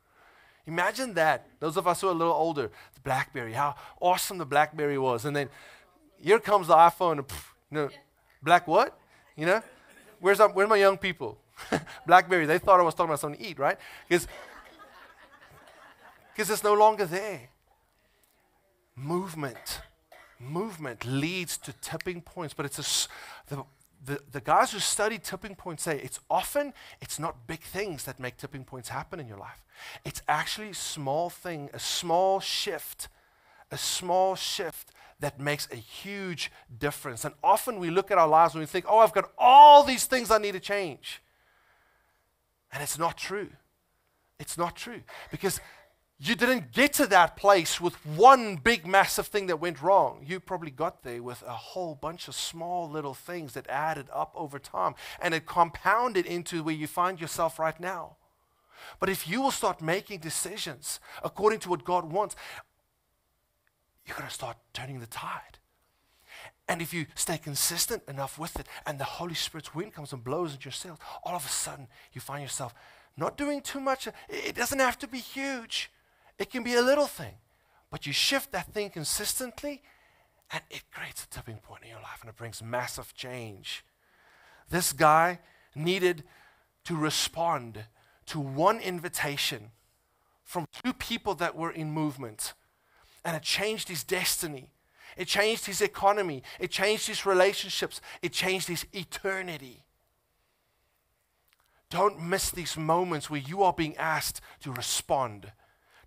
Imagine 0.67 1.15
that. 1.15 1.47
Those 1.61 1.77
of 1.79 1.87
us 1.87 2.01
who 2.03 2.09
are 2.09 2.13
a 2.13 2.15
little 2.15 2.35
older, 2.35 2.71
the 2.95 3.01
BlackBerry, 3.01 3.55
how 3.55 3.75
awesome 4.01 4.37
the 4.39 4.47
BlackBerry 4.47 4.99
was, 4.99 5.25
and 5.25 5.35
then 5.35 5.49
here 6.21 6.39
comes 6.39 6.67
the 6.67 6.75
iPhone. 6.75 7.21
Pff, 7.27 7.45
you 7.71 7.79
know, 7.79 7.89
black 8.43 8.69
what? 8.69 8.99
You 9.37 9.47
know. 9.47 9.63
Where's, 10.21 10.41
our, 10.41 10.49
where's 10.51 10.69
my 10.69 10.77
young 10.77 10.99
people? 10.99 11.39
Blackberry, 12.07 12.47
they 12.47 12.59
thought 12.59 12.81
I 12.81 12.83
was 12.83 12.95
talking 12.95 13.11
about 13.11 13.21
something 13.21 13.41
to 13.41 13.47
eat, 13.47 13.59
right? 13.59 13.79
Because 14.09 14.27
it's 16.37 16.65
no 16.65 16.75
longer 16.75 17.07
there. 17.07 17.49
Movement. 19.01 19.81
Movement 20.41 21.05
leads 21.05 21.57
to 21.59 21.73
tipping 21.75 22.21
points, 22.21 22.55
but 22.55 22.67
it's 22.67 22.79
a, 22.79 23.55
the, 23.55 23.65
the, 24.05 24.21
the 24.33 24.41
guys 24.41 24.73
who 24.73 24.79
study 24.79 25.19
tipping 25.19 25.55
points 25.55 25.83
say 25.83 26.01
it's 26.01 26.21
often, 26.31 26.73
it's 27.01 27.19
not 27.19 27.47
big 27.47 27.61
things 27.61 28.05
that 28.05 28.21
make 28.21 28.37
tipping 28.37 28.65
points 28.65 28.89
happen 28.89 29.19
in 29.21 29.27
your 29.27 29.39
life. 29.39 29.63
It's 30.05 30.23
actually 30.29 30.73
small 30.73 31.31
thing, 31.31 31.71
a 31.73 31.79
small 31.79 32.41
shift, 32.41 33.09
a 33.71 33.79
small 33.79 34.37
shift 34.37 34.93
that 35.21 35.41
makes 35.41 35.69
a 35.73 35.77
huge 35.77 36.53
difference. 36.79 37.25
And 37.25 37.35
often 37.43 37.81
we 37.81 37.91
look 37.91 38.11
at 38.11 38.19
our 38.19 38.29
lives 38.29 38.55
and 38.55 38.61
we 38.61 38.67
think, 38.67 38.85
oh, 38.89 38.99
I've 38.99 39.13
got 39.13 39.31
all 39.37 39.83
these 39.83 40.07
things 40.07 40.31
I 40.31 40.39
need 40.39 40.53
to 40.53 40.61
change. 40.61 41.21
And 42.73 42.83
it's 42.83 42.99
not 42.99 43.17
true. 43.17 43.49
It's 44.39 44.57
not 44.57 44.77
true. 44.77 45.01
Because 45.31 45.61
you 46.21 46.35
didn't 46.35 46.73
get 46.73 46.95
to 46.95 47.07
that 47.07 47.37
place 47.37 47.81
with 47.81 47.95
one 48.05 48.57
big, 48.57 48.87
massive 48.87 49.29
thing 49.29 49.47
that 49.47 49.61
went 49.61 49.81
wrong. 49.81 50.25
You 50.27 50.41
probably 50.41 50.73
got 50.73 51.05
there 51.05 51.23
with 51.23 51.43
a 51.43 51.53
whole 51.53 51.95
bunch 51.95 52.27
of 52.27 52.35
small 52.35 52.91
little 52.91 53.15
things 53.15 53.53
that 53.53 53.69
added 53.69 54.09
up 54.13 54.33
over 54.35 54.59
time. 54.59 54.97
And 55.23 55.33
it 55.33 55.47
compounded 55.47 56.27
into 56.27 56.65
where 56.65 56.75
you 56.75 56.89
find 56.89 57.21
yourself 57.21 57.61
right 57.61 57.79
now. 57.79 58.17
But 58.99 59.09
if 59.09 59.29
you 59.29 59.41
will 59.41 59.53
start 59.53 59.81
making 59.81 60.19
decisions 60.19 60.99
according 61.23 61.61
to 61.61 61.69
what 61.69 61.85
God 61.85 62.11
wants, 62.11 62.35
you're 64.05 64.17
going 64.17 64.29
to 64.29 64.35
start 64.35 64.57
turning 64.73 64.99
the 64.99 65.07
tide. 65.07 65.59
And 66.69 66.83
if 66.83 66.93
you 66.93 67.07
stay 67.15 67.39
consistent 67.39 68.03
enough 68.09 68.39
with 68.41 68.59
it 68.59 68.67
and 68.87 68.99
the 68.99 69.05
Holy 69.05 69.35
Spirit's 69.35 69.75
wind 69.75 69.95
comes 69.95 70.13
and 70.13 70.25
blows 70.25 70.53
into 70.53 70.65
your 70.65 70.73
sails, 70.73 70.99
all 71.23 71.37
of 71.37 71.47
a 71.47 71.49
sudden 71.49 71.87
you 72.13 72.21
find 72.21 72.43
yourself 72.43 72.75
not 73.17 73.37
doing 73.37 73.61
too 73.61 73.81
much. 73.81 74.09
It 74.29 74.57
doesn't 74.57 74.79
have 74.79 74.99
to 74.99 75.09
be 75.09 75.19
huge, 75.19 75.91
it 76.39 76.51
can 76.51 76.63
be 76.63 76.75
a 76.75 76.83
little 76.83 77.07
thing. 77.07 77.35
But 77.91 78.07
you 78.07 78.13
shift 78.13 78.53
that 78.53 78.73
thing 78.73 78.91
consistently 78.91 79.83
and 80.51 80.63
it 80.71 80.83
creates 80.91 81.25
a 81.25 81.29
tipping 81.29 81.57
point 81.57 81.83
in 81.85 81.91
your 81.91 82.01
life 82.01 82.19
and 82.21 82.31
it 82.31 82.37
brings 82.37 82.63
massive 82.63 83.15
change. 83.15 83.85
This 84.71 84.93
guy 84.93 85.41
needed 85.75 86.25
to 86.85 86.97
respond 86.97 87.85
to 88.27 88.41
one 88.41 88.79
invitation 88.79 89.71
from 90.45 90.67
two 90.85 90.93
people 90.93 91.35
that 91.35 91.57
were 91.57 91.71
in 91.71 91.91
movement 91.91 92.55
and 93.25 93.37
it 93.37 93.43
changed 93.43 93.89
his 93.89 94.05
destiny. 94.05 94.71
It 95.17 95.27
changed 95.27 95.67
his 95.67 95.81
economy. 95.81 96.43
It 96.61 96.71
changed 96.71 97.09
his 97.09 97.27
relationships. 97.27 98.01
It 98.23 98.33
changed 98.33 98.69
his 98.69 98.87
eternity. 98.93 99.85
Don't 101.91 102.23
miss 102.23 102.51
these 102.51 102.77
moments 102.77 103.29
where 103.29 103.41
you 103.41 103.63
are 103.63 103.73
being 103.73 103.97
asked 103.97 104.41
to 104.63 104.73
respond 104.73 105.53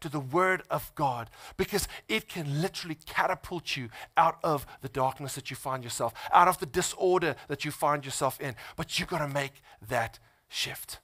to 0.02 0.10
the 0.10 0.20
Word 0.20 0.64
of 0.70 0.94
God 0.96 1.30
because 1.58 1.88
it 2.08 2.28
can 2.28 2.62
literally 2.62 2.98
catapult 3.06 3.78
you 3.78 3.90
out 4.18 4.38
of 4.44 4.66
the 4.82 4.90
darkness 4.90 5.36
that 5.36 5.50
you 5.50 5.56
find 5.56 5.84
yourself, 5.84 6.14
out 6.34 6.48
of 6.48 6.60
the 6.60 6.66
disorder 6.66 7.36
that 7.48 7.64
you 7.64 7.72
find 7.72 8.04
yourself 8.06 8.40
in. 8.42 8.56
But 8.76 9.00
you've 9.00 9.10
got 9.10 9.20
to 9.20 9.28
make 9.28 9.62
that 9.88 10.20
shift. 10.50 11.00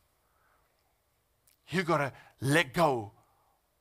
You've 1.69 1.85
got 1.85 1.97
to 1.97 2.11
let 2.41 2.73
go 2.73 3.11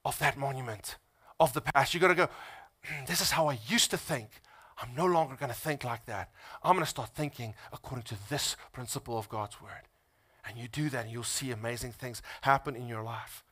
of 0.05 0.18
that 0.18 0.37
monument 0.37 0.96
of 1.38 1.52
the 1.52 1.61
past. 1.61 1.94
You've 1.94 2.00
got 2.00 2.09
to 2.09 2.14
go, 2.14 2.29
hmm, 2.85 3.05
this 3.07 3.20
is 3.20 3.33
how 3.33 3.48
I 3.48 3.59
used 3.68 3.90
to 3.90 3.98
think. 3.98 4.31
I'm 4.83 4.94
no 4.94 5.07
longer 5.07 5.37
going 5.37 5.50
to 5.50 5.57
think 5.57 5.85
like 5.85 6.05
that. 6.07 6.31
I'm 6.62 6.74
going 6.74 6.85
to 6.85 6.90
start 6.90 7.11
thinking 7.14 7.55
according 7.72 8.05
to 8.05 8.16
this 8.29 8.57
principle 8.72 9.18
of 9.18 9.29
God's 9.29 9.61
word. 9.61 9.88
And 10.46 10.59
you 10.59 10.68
do 10.68 10.88
that, 10.90 11.05
and 11.05 11.12
you'll 11.12 11.24
see 11.24 11.50
amazing 11.50 11.92
things 11.92 12.22
happen 12.42 12.76
in 12.76 12.87
your 12.87 13.02
life. 13.02 13.42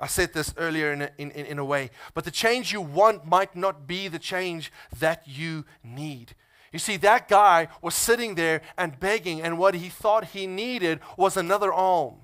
I 0.00 0.06
said 0.06 0.32
this 0.32 0.54
earlier 0.56 0.92
in 0.92 1.02
a, 1.02 1.10
in, 1.18 1.30
in, 1.30 1.58
a 1.58 1.64
way, 1.64 1.90
but 2.14 2.24
the 2.24 2.30
change 2.30 2.72
you 2.72 2.80
want 2.80 3.26
might 3.26 3.54
not 3.54 3.86
be 3.86 4.08
the 4.08 4.18
change 4.18 4.72
that 4.98 5.24
you 5.26 5.66
need. 5.84 6.34
You 6.72 6.78
see, 6.78 6.96
that 6.98 7.28
guy 7.28 7.68
was 7.82 7.94
sitting 7.94 8.34
there 8.34 8.62
and 8.78 8.98
begging, 8.98 9.42
and 9.42 9.58
what 9.58 9.74
he 9.74 9.90
thought 9.90 10.26
he 10.26 10.46
needed 10.46 11.00
was 11.18 11.36
another 11.36 11.70
alm, 11.70 12.20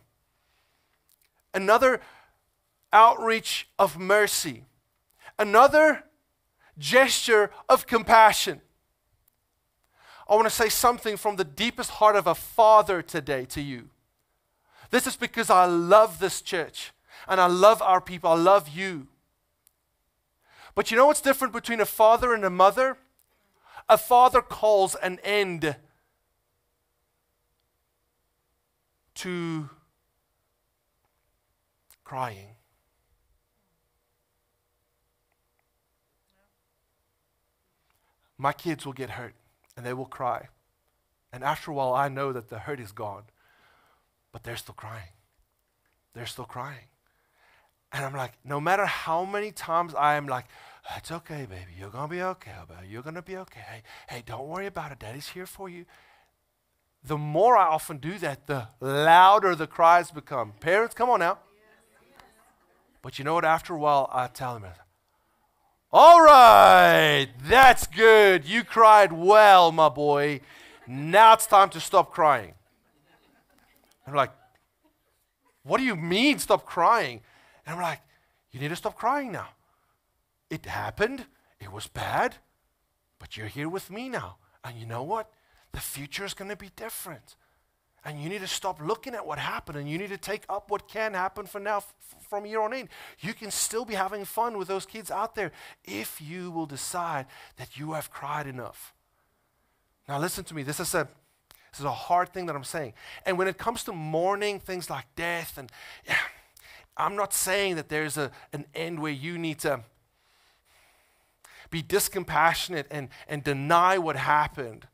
another 1.52 2.00
outreach 2.94 3.68
of 3.78 3.98
mercy, 3.98 4.64
another 5.38 6.04
gesture 6.78 7.50
of 7.68 7.86
compassion. 7.86 8.62
I 10.26 10.34
want 10.34 10.46
to 10.46 10.54
say 10.54 10.70
something 10.70 11.18
from 11.18 11.36
the 11.36 11.44
deepest 11.44 11.90
heart 11.90 12.16
of 12.16 12.26
a 12.26 12.34
father 12.34 13.02
today 13.02 13.44
to 13.46 13.60
you. 13.60 13.90
This 14.90 15.06
is 15.06 15.16
because 15.16 15.50
I 15.50 15.66
love 15.66 16.20
this 16.20 16.40
church 16.40 16.92
and 17.28 17.40
I 17.40 17.46
love 17.46 17.82
our 17.82 18.00
people. 18.00 18.30
I 18.30 18.36
love 18.36 18.68
you. 18.68 19.08
But 20.74 20.90
you 20.90 20.96
know 20.96 21.06
what's 21.06 21.20
different 21.20 21.52
between 21.52 21.80
a 21.80 21.86
father 21.86 22.34
and 22.34 22.44
a 22.44 22.50
mother? 22.50 22.98
A 23.88 23.96
father 23.96 24.42
calls 24.42 24.94
an 24.96 25.18
end 25.24 25.76
to 29.14 29.70
crying. 32.04 32.56
my 38.38 38.52
kids 38.52 38.84
will 38.84 38.92
get 38.92 39.10
hurt 39.10 39.34
and 39.76 39.84
they 39.84 39.92
will 39.92 40.06
cry. 40.06 40.48
And 41.32 41.42
after 41.44 41.70
a 41.70 41.74
while, 41.74 41.94
I 41.94 42.08
know 42.08 42.32
that 42.32 42.48
the 42.48 42.60
hurt 42.60 42.80
is 42.80 42.92
gone, 42.92 43.24
but 44.32 44.44
they're 44.44 44.56
still 44.56 44.74
crying. 44.74 45.12
They're 46.14 46.26
still 46.26 46.44
crying. 46.44 46.86
And 47.96 48.04
I'm 48.04 48.12
like, 48.12 48.32
no 48.44 48.60
matter 48.60 48.84
how 48.84 49.24
many 49.24 49.50
times 49.50 49.94
I 49.94 50.16
am 50.16 50.26
like, 50.26 50.44
it's 50.98 51.10
okay, 51.10 51.46
baby. 51.48 51.72
You're 51.78 51.88
going 51.88 52.10
to 52.10 52.14
be 52.14 52.20
okay, 52.20 52.52
baby. 52.68 52.92
You're 52.92 53.02
going 53.02 53.14
to 53.14 53.22
be 53.22 53.38
okay. 53.38 53.60
Hey, 53.60 53.82
hey, 54.10 54.22
don't 54.24 54.46
worry 54.46 54.66
about 54.66 54.92
it. 54.92 54.98
Daddy's 54.98 55.30
here 55.30 55.46
for 55.46 55.70
you. 55.70 55.86
The 57.02 57.16
more 57.16 57.56
I 57.56 57.66
often 57.68 57.96
do 57.96 58.18
that, 58.18 58.46
the 58.46 58.68
louder 58.80 59.54
the 59.54 59.66
cries 59.66 60.10
become. 60.10 60.52
Parents, 60.60 60.94
come 60.94 61.08
on 61.08 61.20
now. 61.20 61.38
But 63.00 63.18
you 63.18 63.24
know 63.24 63.32
what? 63.32 63.46
After 63.46 63.72
a 63.72 63.78
while, 63.78 64.10
I 64.12 64.26
tell 64.26 64.58
them, 64.58 64.70
all 65.90 66.20
right, 66.20 67.28
that's 67.48 67.86
good. 67.86 68.44
You 68.44 68.62
cried 68.62 69.10
well, 69.10 69.72
my 69.72 69.88
boy. 69.88 70.42
Now 70.86 71.32
it's 71.32 71.46
time 71.46 71.70
to 71.70 71.80
stop 71.80 72.12
crying. 72.12 72.52
I'm 74.06 74.12
like, 74.12 74.32
what 75.62 75.78
do 75.78 75.84
you 75.84 75.96
mean 75.96 76.38
stop 76.38 76.66
crying? 76.66 77.22
And 77.66 77.74
I'm 77.74 77.82
like, 77.82 78.00
you 78.52 78.60
need 78.60 78.68
to 78.68 78.76
stop 78.76 78.96
crying 78.96 79.32
now. 79.32 79.48
It 80.48 80.64
happened. 80.66 81.26
It 81.60 81.72
was 81.72 81.88
bad. 81.88 82.36
But 83.18 83.36
you're 83.36 83.48
here 83.48 83.68
with 83.68 83.90
me 83.90 84.08
now. 84.08 84.36
And 84.64 84.78
you 84.78 84.86
know 84.86 85.02
what? 85.02 85.30
The 85.72 85.80
future 85.80 86.24
is 86.24 86.34
going 86.34 86.50
to 86.50 86.56
be 86.56 86.70
different. 86.76 87.36
And 88.04 88.22
you 88.22 88.28
need 88.28 88.40
to 88.40 88.46
stop 88.46 88.80
looking 88.80 89.16
at 89.16 89.26
what 89.26 89.40
happened 89.40 89.76
and 89.76 89.90
you 89.90 89.98
need 89.98 90.10
to 90.10 90.16
take 90.16 90.44
up 90.48 90.70
what 90.70 90.86
can 90.86 91.12
happen 91.12 91.44
from 91.44 91.64
now, 91.64 91.78
f- 91.78 91.94
from 92.28 92.44
here 92.44 92.60
on 92.60 92.72
in. 92.72 92.88
You 93.18 93.34
can 93.34 93.50
still 93.50 93.84
be 93.84 93.94
having 93.94 94.24
fun 94.24 94.56
with 94.58 94.68
those 94.68 94.86
kids 94.86 95.10
out 95.10 95.34
there 95.34 95.50
if 95.84 96.20
you 96.20 96.52
will 96.52 96.66
decide 96.66 97.26
that 97.56 97.76
you 97.76 97.94
have 97.94 98.12
cried 98.12 98.46
enough. 98.46 98.94
Now, 100.08 100.20
listen 100.20 100.44
to 100.44 100.54
me. 100.54 100.62
This 100.62 100.78
is 100.78 100.94
a. 100.94 101.08
This 101.72 101.80
is 101.80 101.84
a 101.84 101.90
hard 101.90 102.32
thing 102.32 102.46
that 102.46 102.56
I'm 102.56 102.64
saying. 102.64 102.94
And 103.26 103.36
when 103.36 103.48
it 103.48 103.58
comes 103.58 103.84
to 103.84 103.92
mourning 103.92 104.60
things 104.60 104.88
like 104.88 105.04
death, 105.14 105.58
and 105.58 105.70
yeah, 106.06 106.16
I'm 106.96 107.16
not 107.16 107.32
saying 107.32 107.76
that 107.76 107.88
there's 107.88 108.16
a, 108.16 108.30
an 108.52 108.66
end 108.74 109.00
where 109.00 109.12
you 109.12 109.38
need 109.38 109.58
to 109.60 109.80
be 111.70 111.82
discompassionate 111.82 112.86
and, 112.90 113.08
and 113.28 113.42
deny 113.44 113.98
what 113.98 114.16
happened. 114.16 114.86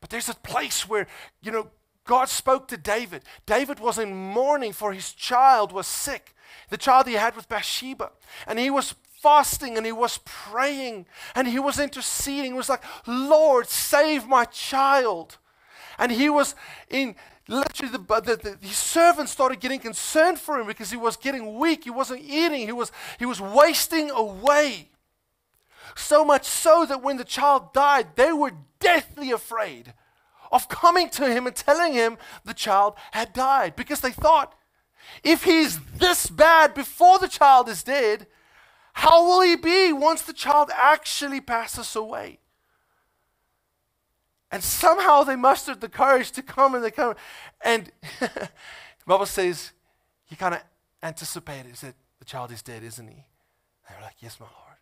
But 0.00 0.10
there's 0.10 0.28
a 0.28 0.34
place 0.34 0.88
where, 0.88 1.06
you 1.42 1.50
know, 1.50 1.70
God 2.04 2.28
spoke 2.28 2.68
to 2.68 2.76
David. 2.76 3.22
David 3.44 3.80
was 3.80 3.98
in 3.98 4.14
mourning 4.14 4.72
for 4.72 4.92
his 4.92 5.12
child 5.12 5.72
was 5.72 5.86
sick, 5.86 6.34
the 6.70 6.76
child 6.76 7.08
he 7.08 7.14
had 7.14 7.34
with 7.34 7.48
Bathsheba. 7.48 8.12
And 8.46 8.58
he 8.58 8.70
was 8.70 8.94
fasting 9.20 9.76
and 9.76 9.84
he 9.84 9.92
was 9.92 10.20
praying 10.24 11.06
and 11.34 11.48
he 11.48 11.58
was 11.58 11.80
interceding. 11.80 12.52
He 12.52 12.56
was 12.56 12.68
like, 12.68 12.84
Lord, 13.06 13.68
save 13.68 14.28
my 14.28 14.44
child. 14.44 15.38
And 15.98 16.12
he 16.12 16.30
was 16.30 16.54
in 16.88 17.16
literally 17.48 17.92
the, 17.92 17.98
the, 17.98 18.58
the, 18.60 18.68
servants 18.68 19.32
started 19.32 19.60
getting 19.60 19.80
concerned 19.80 20.38
for 20.38 20.58
him 20.58 20.66
because 20.66 20.90
he 20.90 20.96
was 20.96 21.16
getting 21.16 21.58
weak. 21.58 21.84
He 21.84 21.90
wasn't 21.90 22.22
eating. 22.22 22.66
He 22.66 22.72
was, 22.72 22.90
he 23.18 23.26
was 23.26 23.40
wasting 23.40 24.10
away. 24.10 24.90
So 25.94 26.24
much 26.24 26.44
so 26.44 26.84
that 26.86 27.02
when 27.02 27.16
the 27.16 27.24
child 27.24 27.72
died, 27.72 28.08
they 28.16 28.32
were 28.32 28.52
deathly 28.80 29.30
afraid 29.30 29.94
of 30.52 30.68
coming 30.68 31.08
to 31.10 31.30
him 31.30 31.46
and 31.46 31.54
telling 31.54 31.92
him 31.92 32.18
the 32.44 32.54
child 32.54 32.94
had 33.12 33.32
died 33.32 33.76
because 33.76 34.00
they 34.00 34.12
thought, 34.12 34.54
if 35.22 35.44
he's 35.44 35.78
this 35.98 36.26
bad 36.26 36.74
before 36.74 37.18
the 37.18 37.28
child 37.28 37.68
is 37.68 37.82
dead, 37.82 38.26
how 38.94 39.24
will 39.24 39.42
he 39.42 39.56
be 39.56 39.92
once 39.92 40.22
the 40.22 40.32
child 40.32 40.70
actually 40.74 41.40
passes 41.40 41.94
away? 41.94 42.38
And 44.56 44.64
somehow 44.64 45.22
they 45.22 45.36
mustered 45.36 45.82
the 45.82 45.88
courage 45.90 46.30
to 46.30 46.40
come 46.40 46.74
and 46.74 46.82
they 46.82 46.90
come. 46.90 47.14
And 47.62 47.92
the 48.20 48.48
Bible 49.06 49.26
says 49.26 49.72
he 50.24 50.34
kind 50.34 50.54
of 50.54 50.62
anticipated. 51.02 51.66
He 51.66 51.76
said, 51.76 51.92
The 52.20 52.24
child 52.24 52.50
is 52.50 52.62
dead, 52.62 52.82
isn't 52.82 53.06
he? 53.06 53.26
They 53.86 53.94
were 53.94 54.00
like, 54.00 54.14
Yes, 54.20 54.40
my 54.40 54.46
Lord. 54.46 54.78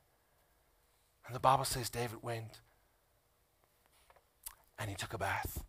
And 1.26 1.34
the 1.34 1.40
Bible 1.40 1.64
says 1.64 1.90
David 1.90 2.22
went 2.22 2.60
and 4.78 4.88
he 4.88 4.94
took 4.94 5.12
a 5.12 5.18
bath, 5.18 5.64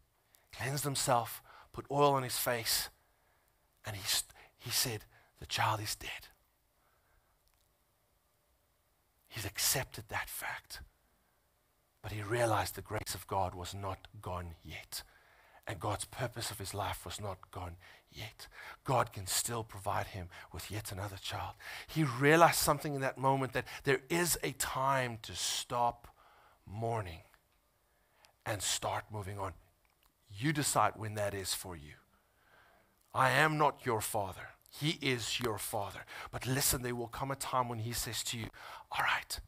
cleansed 0.56 0.84
himself, 0.84 1.42
put 1.74 1.88
oil 1.90 2.14
on 2.14 2.22
his 2.22 2.38
face, 2.38 2.90
and 3.88 3.96
he, 3.96 4.04
he 4.60 4.70
said, 4.70 5.06
The 5.40 5.48
child 5.48 5.82
is 5.82 5.96
dead. 5.96 6.28
He's 9.28 9.46
accepted 9.46 10.04
that 10.10 10.30
fact. 10.30 10.82
But 12.06 12.12
he 12.12 12.22
realized 12.22 12.76
the 12.76 12.82
grace 12.82 13.16
of 13.16 13.26
God 13.26 13.56
was 13.56 13.74
not 13.74 14.08
gone 14.22 14.54
yet. 14.64 15.02
And 15.66 15.80
God's 15.80 16.06
purpose 16.06 16.52
of 16.52 16.60
his 16.60 16.76
life 16.76 17.04
was 17.04 17.20
not 17.20 17.50
gone 17.50 17.78
yet. 18.12 18.48
God 18.84 19.12
can 19.12 19.26
still 19.26 19.64
provide 19.64 20.06
him 20.06 20.30
with 20.54 20.70
yet 20.70 20.92
another 20.92 21.16
child. 21.20 21.56
He 21.88 22.04
realized 22.04 22.60
something 22.60 22.94
in 22.94 23.02
that 23.02 23.18
moment 23.18 23.54
that 23.54 23.66
there 23.86 24.02
is 24.08 24.38
a 24.44 24.52
time 24.52 25.18
to 25.24 25.34
stop 25.34 26.08
mourning 26.68 27.22
and 28.46 28.62
start 28.62 29.06
moving 29.12 29.40
on. 29.40 29.54
You 30.30 30.54
decide 30.54 30.94
when 30.98 31.16
that 31.16 31.34
is 31.34 31.56
for 31.56 31.76
you. 31.76 31.94
I 33.16 33.32
am 33.32 33.58
not 33.58 33.84
your 33.84 34.02
father. 34.02 34.50
He 34.70 35.00
is 35.02 35.40
your 35.40 35.58
father. 35.58 36.06
But 36.32 36.46
listen, 36.46 36.84
there 36.84 36.94
will 36.94 37.08
come 37.08 37.32
a 37.32 37.36
time 37.36 37.68
when 37.68 37.80
he 37.80 37.94
says 37.94 38.22
to 38.26 38.38
you, 38.38 38.46
All 38.92 39.04
right, 39.04 39.40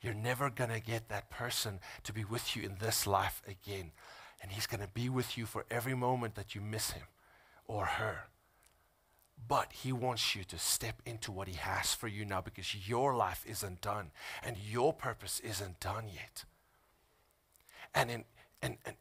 you're 0.00 0.14
never 0.14 0.50
going 0.50 0.70
to 0.70 0.80
get 0.80 1.08
that 1.08 1.30
person 1.30 1.80
to 2.04 2.12
be 2.12 2.24
with 2.24 2.56
you 2.56 2.62
in 2.62 2.76
this 2.78 3.06
life 3.06 3.42
again. 3.46 3.92
And 4.40 4.52
he's 4.52 4.66
going 4.66 4.80
to 4.80 4.88
be 4.88 5.08
with 5.08 5.36
you 5.36 5.46
for 5.46 5.64
every 5.70 5.94
moment 5.94 6.36
that 6.36 6.54
you 6.54 6.60
miss 6.60 6.92
him 6.92 7.06
or 7.66 7.84
her. 7.84 8.28
But 9.46 9.72
he 9.72 9.92
wants 9.92 10.34
you 10.34 10.44
to 10.44 10.58
step 10.58 11.02
into 11.04 11.32
what 11.32 11.48
he 11.48 11.54
has 11.54 11.94
for 11.94 12.08
you 12.08 12.24
now 12.24 12.40
because 12.40 12.88
your 12.88 13.16
life 13.16 13.44
isn't 13.46 13.80
done 13.80 14.10
and 14.44 14.56
your 14.56 14.92
purpose 14.92 15.40
isn't 15.40 15.80
done 15.80 16.04
yet. 16.12 16.44
And 17.94 18.10
in, 18.10 18.24
and, 18.62 18.76
and 18.84 18.96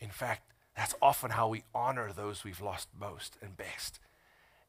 in 0.00 0.10
fact, 0.10 0.52
that's 0.76 0.94
often 1.00 1.30
how 1.30 1.48
we 1.48 1.64
honor 1.74 2.12
those 2.12 2.44
we've 2.44 2.60
lost 2.60 2.88
most 2.98 3.36
and 3.40 3.56
best. 3.56 3.98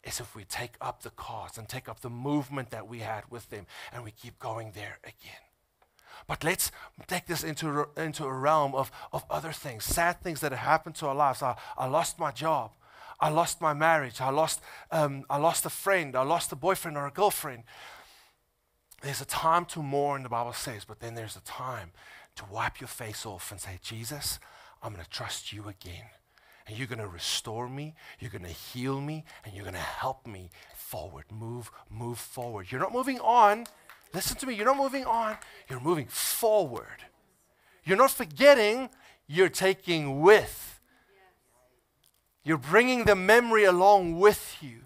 Is 0.03 0.19
if 0.19 0.35
we 0.35 0.45
take 0.45 0.75
up 0.79 1.03
the 1.03 1.09
cause 1.09 1.57
and 1.57 1.67
take 1.67 1.89
up 1.89 1.99
the 1.99 2.09
movement 2.09 2.69
that 2.71 2.87
we 2.87 2.99
had 2.99 3.23
with 3.29 3.49
them 3.49 3.65
and 3.91 4.03
we 4.03 4.11
keep 4.11 4.39
going 4.39 4.71
there 4.73 4.99
again. 5.03 5.46
But 6.25 6.43
let's 6.43 6.71
take 7.07 7.27
this 7.27 7.43
into, 7.43 7.87
into 7.95 8.25
a 8.25 8.33
realm 8.33 8.73
of, 8.73 8.91
of 9.13 9.25
other 9.29 9.51
things, 9.51 9.83
sad 9.83 10.21
things 10.21 10.39
that 10.41 10.51
have 10.51 10.61
happened 10.61 10.95
to 10.95 11.07
our 11.07 11.15
lives. 11.15 11.43
I, 11.43 11.55
I 11.77 11.87
lost 11.87 12.17
my 12.17 12.31
job. 12.31 12.71
I 13.19 13.29
lost 13.29 13.61
my 13.61 13.73
marriage. 13.73 14.21
I 14.21 14.29
lost, 14.29 14.61
um, 14.91 15.25
I 15.29 15.37
lost 15.37 15.65
a 15.65 15.69
friend. 15.69 16.15
I 16.15 16.23
lost 16.23 16.51
a 16.51 16.55
boyfriend 16.55 16.97
or 16.97 17.07
a 17.07 17.11
girlfriend. 17.11 17.63
There's 19.01 19.21
a 19.21 19.25
time 19.25 19.65
to 19.65 19.81
mourn, 19.83 20.23
the 20.23 20.29
Bible 20.29 20.53
says, 20.53 20.83
but 20.85 20.99
then 20.99 21.15
there's 21.15 21.35
a 21.35 21.41
time 21.41 21.91
to 22.35 22.45
wipe 22.51 22.79
your 22.79 22.87
face 22.87 23.25
off 23.25 23.51
and 23.51 23.59
say, 23.59 23.79
Jesus, 23.83 24.39
I'm 24.81 24.93
going 24.93 25.03
to 25.03 25.09
trust 25.09 25.53
you 25.53 25.67
again. 25.67 26.05
And 26.67 26.77
you're 26.77 26.87
going 26.87 26.99
to 26.99 27.07
restore 27.07 27.69
me, 27.69 27.95
you're 28.19 28.31
going 28.31 28.43
to 28.43 28.49
heal 28.49 28.99
me, 28.99 29.23
and 29.45 29.53
you're 29.53 29.63
going 29.63 29.73
to 29.73 29.79
help 29.79 30.27
me 30.27 30.49
forward. 30.75 31.25
Move, 31.31 31.71
move 31.89 32.19
forward. 32.19 32.71
You're 32.71 32.81
not 32.81 32.91
moving 32.91 33.19
on. 33.19 33.65
Listen 34.13 34.37
to 34.37 34.45
me. 34.45 34.55
You're 34.55 34.65
not 34.65 34.77
moving 34.77 35.05
on, 35.05 35.37
you're 35.69 35.79
moving 35.79 36.07
forward. 36.07 37.05
You're 37.83 37.97
not 37.97 38.11
forgetting, 38.11 38.89
you're 39.27 39.49
taking 39.49 40.21
with. 40.21 40.79
You're 42.43 42.57
bringing 42.57 43.05
the 43.05 43.15
memory 43.15 43.65
along 43.65 44.19
with 44.19 44.57
you. 44.61 44.81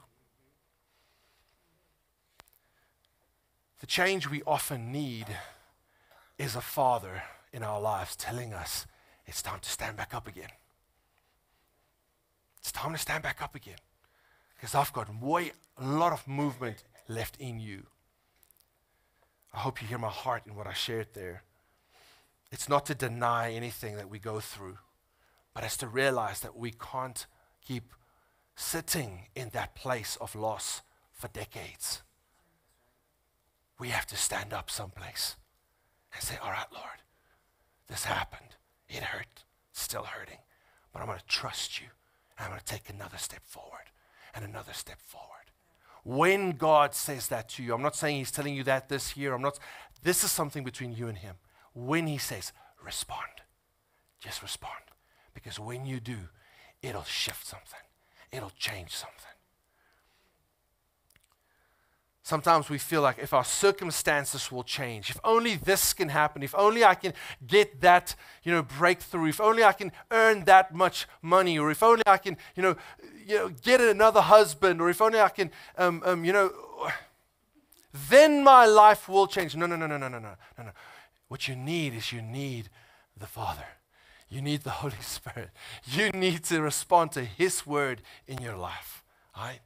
The 3.79 3.87
change 3.87 4.29
we 4.29 4.43
often 4.45 4.91
need 4.91 5.25
is 6.37 6.55
a 6.55 6.61
father 6.61 7.23
in 7.53 7.63
our 7.63 7.81
lives 7.81 8.15
telling 8.15 8.53
us 8.53 8.85
it's 9.25 9.41
time 9.41 9.59
to 9.59 9.69
stand 9.69 9.97
back 9.97 10.13
up 10.13 10.27
again. 10.27 10.49
It's 12.59 12.71
time 12.71 12.93
to 12.93 12.97
stand 12.97 13.23
back 13.23 13.41
up 13.41 13.55
again. 13.55 13.79
Because 14.55 14.75
I've 14.75 14.93
got 14.93 15.09
way, 15.21 15.51
a 15.77 15.85
lot 15.85 16.13
of 16.13 16.27
movement 16.27 16.83
left 17.07 17.37
in 17.39 17.59
you. 17.59 17.87
I 19.53 19.59
hope 19.59 19.81
you 19.81 19.87
hear 19.87 19.97
my 19.97 20.09
heart 20.09 20.43
in 20.45 20.55
what 20.55 20.67
I 20.67 20.73
shared 20.73 21.07
there. 21.13 21.43
It's 22.51 22.69
not 22.69 22.85
to 22.87 22.95
deny 22.95 23.53
anything 23.53 23.95
that 23.95 24.09
we 24.09 24.19
go 24.19 24.39
through, 24.39 24.77
but 25.53 25.63
it's 25.63 25.77
to 25.77 25.87
realize 25.87 26.41
that 26.41 26.57
we 26.57 26.71
can't 26.71 27.25
keep 27.65 27.93
sitting 28.55 29.27
in 29.35 29.49
that 29.49 29.75
place 29.75 30.17
of 30.19 30.35
loss 30.35 30.81
for 31.11 31.27
decades. 31.29 32.01
We 33.79 33.89
have 33.89 34.05
to 34.07 34.15
stand 34.15 34.53
up 34.53 34.69
someplace 34.69 35.35
and 36.13 36.21
say, 36.21 36.37
All 36.41 36.51
right, 36.51 36.71
Lord, 36.73 37.01
this 37.87 38.05
happened. 38.05 38.55
It 38.87 39.03
hurt, 39.03 39.43
still 39.71 40.03
hurting, 40.03 40.39
but 40.91 40.99
I'm 40.99 41.07
going 41.07 41.19
to 41.19 41.25
trust 41.25 41.79
you. 41.79 41.87
And 42.37 42.45
I'm 42.45 42.51
going 42.51 42.59
to 42.59 42.65
take 42.65 42.89
another 42.89 43.17
step 43.17 43.41
forward 43.45 43.91
and 44.33 44.43
another 44.43 44.73
step 44.73 44.99
forward. 44.99 45.40
When 46.03 46.51
God 46.51 46.95
says 46.95 47.27
that 47.27 47.49
to 47.49 47.63
you, 47.63 47.73
I'm 47.73 47.81
not 47.81 47.95
saying 47.95 48.17
He's 48.17 48.31
telling 48.31 48.55
you 48.55 48.63
that 48.63 48.89
this 48.89 49.15
year. 49.15 49.33
I'm 49.33 49.41
not. 49.41 49.59
This 50.03 50.23
is 50.23 50.31
something 50.31 50.63
between 50.63 50.93
you 50.93 51.07
and 51.07 51.17
Him. 51.17 51.35
When 51.73 52.07
He 52.07 52.17
says, 52.17 52.51
respond, 52.83 53.41
just 54.19 54.41
respond. 54.41 54.73
Because 55.33 55.59
when 55.59 55.85
you 55.85 55.99
do, 55.99 56.17
it'll 56.81 57.03
shift 57.03 57.45
something, 57.45 57.79
it'll 58.31 58.51
change 58.57 58.95
something. 58.95 59.30
Sometimes 62.23 62.69
we 62.69 62.77
feel 62.77 63.01
like 63.01 63.17
if 63.17 63.33
our 63.33 63.43
circumstances 63.43 64.51
will 64.51 64.63
change, 64.63 65.09
if 65.09 65.19
only 65.23 65.55
this 65.55 65.91
can 65.91 66.09
happen, 66.09 66.43
if 66.43 66.53
only 66.53 66.85
I 66.85 66.93
can 66.93 67.13
get 67.45 67.81
that, 67.81 68.15
you 68.43 68.51
know, 68.51 68.61
breakthrough, 68.61 69.29
if 69.29 69.41
only 69.41 69.63
I 69.63 69.73
can 69.73 69.91
earn 70.11 70.45
that 70.45 70.73
much 70.73 71.07
money, 71.23 71.57
or 71.57 71.71
if 71.71 71.81
only 71.81 72.03
I 72.05 72.17
can, 72.17 72.37
you 72.55 72.61
know, 72.61 72.75
you 73.25 73.35
know 73.35 73.49
get 73.49 73.81
another 73.81 74.21
husband, 74.21 74.81
or 74.81 74.89
if 74.91 75.01
only 75.01 75.19
I 75.19 75.29
can, 75.29 75.49
um, 75.79 76.03
um, 76.05 76.23
you 76.23 76.31
know, 76.31 76.51
then 78.09 78.43
my 78.43 78.65
life 78.67 79.09
will 79.09 79.25
change. 79.25 79.55
No, 79.55 79.65
no, 79.65 79.75
no, 79.75 79.87
no, 79.87 79.97
no, 79.97 80.07
no, 80.07 80.19
no, 80.19 80.35
no, 80.57 80.63
no. 80.63 80.71
What 81.27 81.47
you 81.47 81.55
need 81.55 81.95
is 81.95 82.11
you 82.11 82.21
need 82.21 82.69
the 83.17 83.27
Father. 83.27 83.65
You 84.29 84.41
need 84.41 84.61
the 84.61 84.69
Holy 84.69 84.95
Spirit. 85.01 85.49
You 85.85 86.11
need 86.11 86.43
to 86.45 86.61
respond 86.61 87.13
to 87.13 87.23
His 87.23 87.65
word 87.65 88.03
in 88.27 88.41
your 88.41 88.57
life. 88.57 89.03
Right? 89.35 89.59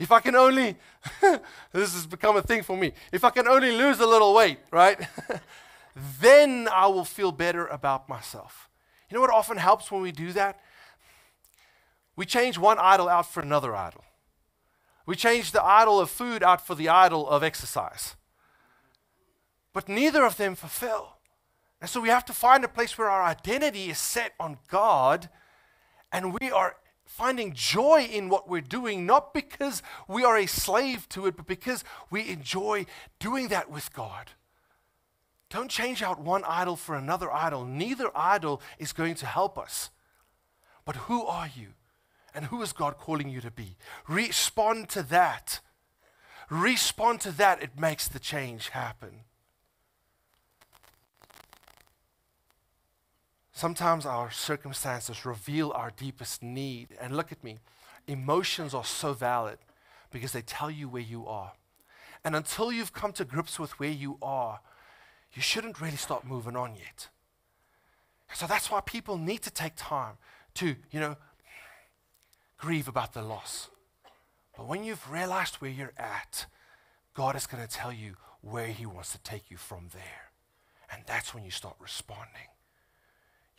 If 0.00 0.10
I 0.10 0.20
can 0.20 0.34
only, 0.34 0.76
this 1.20 1.92
has 1.92 2.06
become 2.06 2.34
a 2.38 2.42
thing 2.42 2.62
for 2.62 2.74
me. 2.74 2.92
If 3.12 3.22
I 3.22 3.28
can 3.28 3.46
only 3.46 3.70
lose 3.70 4.00
a 4.00 4.06
little 4.06 4.32
weight, 4.32 4.58
right? 4.70 4.98
then 6.20 6.68
I 6.72 6.86
will 6.86 7.04
feel 7.04 7.32
better 7.32 7.66
about 7.66 8.08
myself. 8.08 8.70
You 9.10 9.14
know 9.14 9.20
what 9.20 9.30
often 9.30 9.58
helps 9.58 9.92
when 9.92 10.00
we 10.00 10.10
do 10.10 10.32
that? 10.32 10.58
We 12.16 12.24
change 12.24 12.56
one 12.56 12.78
idol 12.78 13.10
out 13.10 13.30
for 13.30 13.42
another 13.42 13.76
idol. 13.76 14.02
We 15.04 15.16
change 15.16 15.52
the 15.52 15.62
idol 15.62 16.00
of 16.00 16.08
food 16.08 16.42
out 16.42 16.66
for 16.66 16.74
the 16.74 16.88
idol 16.88 17.28
of 17.28 17.42
exercise. 17.42 18.16
But 19.74 19.86
neither 19.86 20.24
of 20.24 20.38
them 20.38 20.54
fulfill. 20.54 21.16
And 21.78 21.90
so 21.90 22.00
we 22.00 22.08
have 22.08 22.24
to 22.24 22.32
find 22.32 22.64
a 22.64 22.68
place 22.68 22.96
where 22.96 23.10
our 23.10 23.22
identity 23.22 23.90
is 23.90 23.98
set 23.98 24.32
on 24.40 24.56
God 24.68 25.28
and 26.10 26.32
we 26.40 26.50
are 26.50 26.76
finding 27.10 27.52
joy 27.52 28.08
in 28.10 28.28
what 28.28 28.48
we're 28.48 28.60
doing, 28.60 29.04
not 29.04 29.34
because 29.34 29.82
we 30.06 30.24
are 30.24 30.38
a 30.38 30.46
slave 30.46 31.08
to 31.08 31.26
it, 31.26 31.36
but 31.36 31.44
because 31.44 31.82
we 32.08 32.28
enjoy 32.28 32.86
doing 33.18 33.48
that 33.48 33.68
with 33.68 33.92
God. 33.92 34.30
Don't 35.50 35.68
change 35.68 36.04
out 36.04 36.20
one 36.20 36.44
idol 36.44 36.76
for 36.76 36.94
another 36.94 37.30
idol. 37.32 37.64
Neither 37.64 38.16
idol 38.16 38.62
is 38.78 38.92
going 38.92 39.16
to 39.16 39.26
help 39.26 39.58
us. 39.58 39.90
But 40.84 40.96
who 40.96 41.26
are 41.26 41.50
you? 41.54 41.74
And 42.32 42.44
who 42.44 42.62
is 42.62 42.72
God 42.72 42.96
calling 42.96 43.28
you 43.28 43.40
to 43.40 43.50
be? 43.50 43.76
Respond 44.06 44.88
to 44.90 45.02
that. 45.02 45.58
Respond 46.48 47.20
to 47.22 47.32
that. 47.32 47.60
It 47.60 47.78
makes 47.78 48.06
the 48.06 48.20
change 48.20 48.68
happen. 48.68 49.24
Sometimes 53.60 54.06
our 54.06 54.30
circumstances 54.30 55.26
reveal 55.26 55.70
our 55.72 55.92
deepest 55.94 56.42
need. 56.42 56.96
And 56.98 57.14
look 57.14 57.30
at 57.30 57.44
me, 57.44 57.58
emotions 58.06 58.72
are 58.72 58.86
so 58.86 59.12
valid 59.12 59.58
because 60.10 60.32
they 60.32 60.40
tell 60.40 60.70
you 60.70 60.88
where 60.88 61.02
you 61.02 61.26
are. 61.26 61.52
And 62.24 62.34
until 62.34 62.72
you've 62.72 62.94
come 62.94 63.12
to 63.12 63.24
grips 63.26 63.58
with 63.58 63.78
where 63.78 63.90
you 63.90 64.16
are, 64.22 64.60
you 65.34 65.42
shouldn't 65.42 65.78
really 65.78 65.98
start 65.98 66.24
moving 66.24 66.56
on 66.56 66.74
yet. 66.74 67.08
So 68.32 68.46
that's 68.46 68.70
why 68.70 68.80
people 68.80 69.18
need 69.18 69.42
to 69.42 69.50
take 69.50 69.74
time 69.76 70.14
to, 70.54 70.76
you 70.90 70.98
know, 70.98 71.16
grieve 72.56 72.88
about 72.88 73.12
the 73.12 73.20
loss. 73.20 73.68
But 74.56 74.68
when 74.68 74.84
you've 74.84 75.12
realized 75.12 75.56
where 75.56 75.70
you're 75.70 75.92
at, 75.98 76.46
God 77.12 77.36
is 77.36 77.46
going 77.46 77.62
to 77.62 77.68
tell 77.68 77.92
you 77.92 78.14
where 78.40 78.68
He 78.68 78.86
wants 78.86 79.12
to 79.12 79.18
take 79.18 79.50
you 79.50 79.58
from 79.58 79.88
there. 79.92 80.30
And 80.90 81.02
that's 81.06 81.34
when 81.34 81.44
you 81.44 81.50
start 81.50 81.76
responding. 81.78 82.48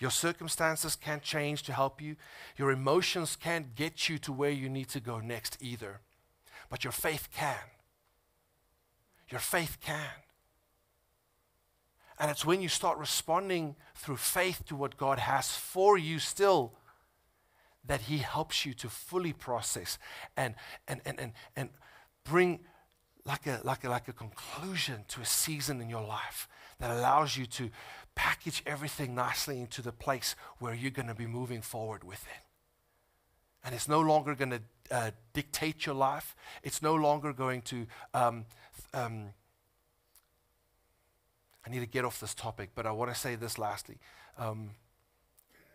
Your 0.01 0.09
circumstances 0.09 0.95
can't 0.95 1.21
change 1.21 1.61
to 1.63 1.73
help 1.73 2.01
you. 2.01 2.15
Your 2.57 2.71
emotions 2.71 3.35
can't 3.35 3.75
get 3.75 4.09
you 4.09 4.17
to 4.17 4.33
where 4.33 4.49
you 4.49 4.67
need 4.67 4.89
to 4.89 4.99
go 4.99 5.19
next 5.19 5.59
either. 5.61 6.01
But 6.71 6.83
your 6.83 6.91
faith 6.91 7.29
can. 7.31 7.69
Your 9.29 9.39
faith 9.39 9.77
can. 9.79 10.09
And 12.17 12.31
it's 12.31 12.43
when 12.43 12.61
you 12.61 12.67
start 12.67 12.97
responding 12.97 13.75
through 13.93 14.17
faith 14.17 14.65
to 14.69 14.75
what 14.75 14.97
God 14.97 15.19
has 15.19 15.51
for 15.51 15.99
you 15.99 16.17
still 16.17 16.73
that 17.85 18.01
He 18.01 18.17
helps 18.19 18.65
you 18.65 18.73
to 18.73 18.89
fully 18.89 19.33
process 19.33 19.99
and, 20.35 20.55
and, 20.87 21.01
and, 21.05 21.19
and, 21.19 21.33
and 21.55 21.69
bring 22.23 22.61
like 23.23 23.45
a, 23.45 23.61
like, 23.63 23.83
a, 23.83 23.89
like 23.89 24.07
a 24.07 24.13
conclusion 24.13 25.05
to 25.09 25.21
a 25.21 25.25
season 25.25 25.79
in 25.79 25.89
your 25.89 26.05
life 26.05 26.47
that 26.79 26.89
allows 26.89 27.37
you 27.37 27.45
to 27.45 27.69
package 28.15 28.61
everything 28.65 29.15
nicely 29.15 29.59
into 29.59 29.81
the 29.81 29.91
place 29.91 30.35
where 30.59 30.73
you're 30.73 30.91
going 30.91 31.07
to 31.07 31.15
be 31.15 31.27
moving 31.27 31.61
forward 31.61 32.03
with 32.03 32.23
it. 32.23 32.45
And 33.63 33.75
it's 33.75 33.87
no 33.87 34.01
longer 34.01 34.35
going 34.35 34.51
to 34.51 34.61
uh, 34.89 35.11
dictate 35.33 35.85
your 35.85 35.95
life. 35.95 36.35
It's 36.63 36.81
no 36.81 36.95
longer 36.95 37.31
going 37.31 37.61
to. 37.63 37.87
Um, 38.13 38.45
um, 38.93 39.29
I 41.65 41.69
need 41.69 41.79
to 41.79 41.85
get 41.85 42.05
off 42.05 42.19
this 42.19 42.33
topic, 42.33 42.71
but 42.73 42.85
I 42.85 42.91
want 42.91 43.13
to 43.13 43.19
say 43.19 43.35
this 43.35 43.59
lastly. 43.59 43.99
Um, 44.37 44.71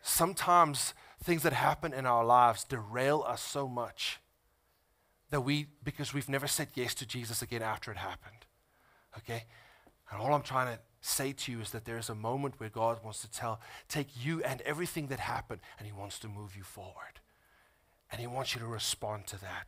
sometimes 0.03 0.94
things 1.22 1.42
that 1.42 1.53
happen 1.53 1.92
in 1.92 2.07
our 2.07 2.25
lives 2.25 2.64
derail 2.64 3.25
us 3.27 3.40
so 3.40 3.68
much 3.68 4.20
that 5.31 5.40
we, 5.40 5.66
because 5.83 6.12
we've 6.12 6.29
never 6.29 6.46
said 6.46 6.68
yes 6.75 6.94
to 6.94 7.07
Jesus 7.07 7.42
again 7.42 7.62
after 7.62 7.90
it 7.90 7.96
happened. 7.96 8.46
Okay? 9.18 9.44
And 10.10 10.20
all 10.20 10.34
I'm 10.34 10.42
trying 10.42 10.74
to 10.74 10.80
say 11.00 11.32
to 11.32 11.52
you 11.52 11.60
is 11.60 11.70
that 11.70 11.84
there 11.84 11.98
is 11.98 12.08
a 12.08 12.14
moment 12.14 12.58
where 12.58 12.68
God 12.68 13.02
wants 13.04 13.20
to 13.22 13.30
tell, 13.30 13.60
take 13.88 14.08
you 14.22 14.42
and 14.42 14.60
everything 14.62 15.08
that 15.08 15.20
happened, 15.20 15.60
and 15.78 15.86
He 15.86 15.92
wants 15.92 16.18
to 16.20 16.28
move 16.28 16.56
you 16.56 16.62
forward. 16.62 17.20
And 18.10 18.20
He 18.20 18.26
wants 18.26 18.54
you 18.54 18.60
to 18.60 18.66
respond 18.66 19.26
to 19.28 19.40
that. 19.40 19.66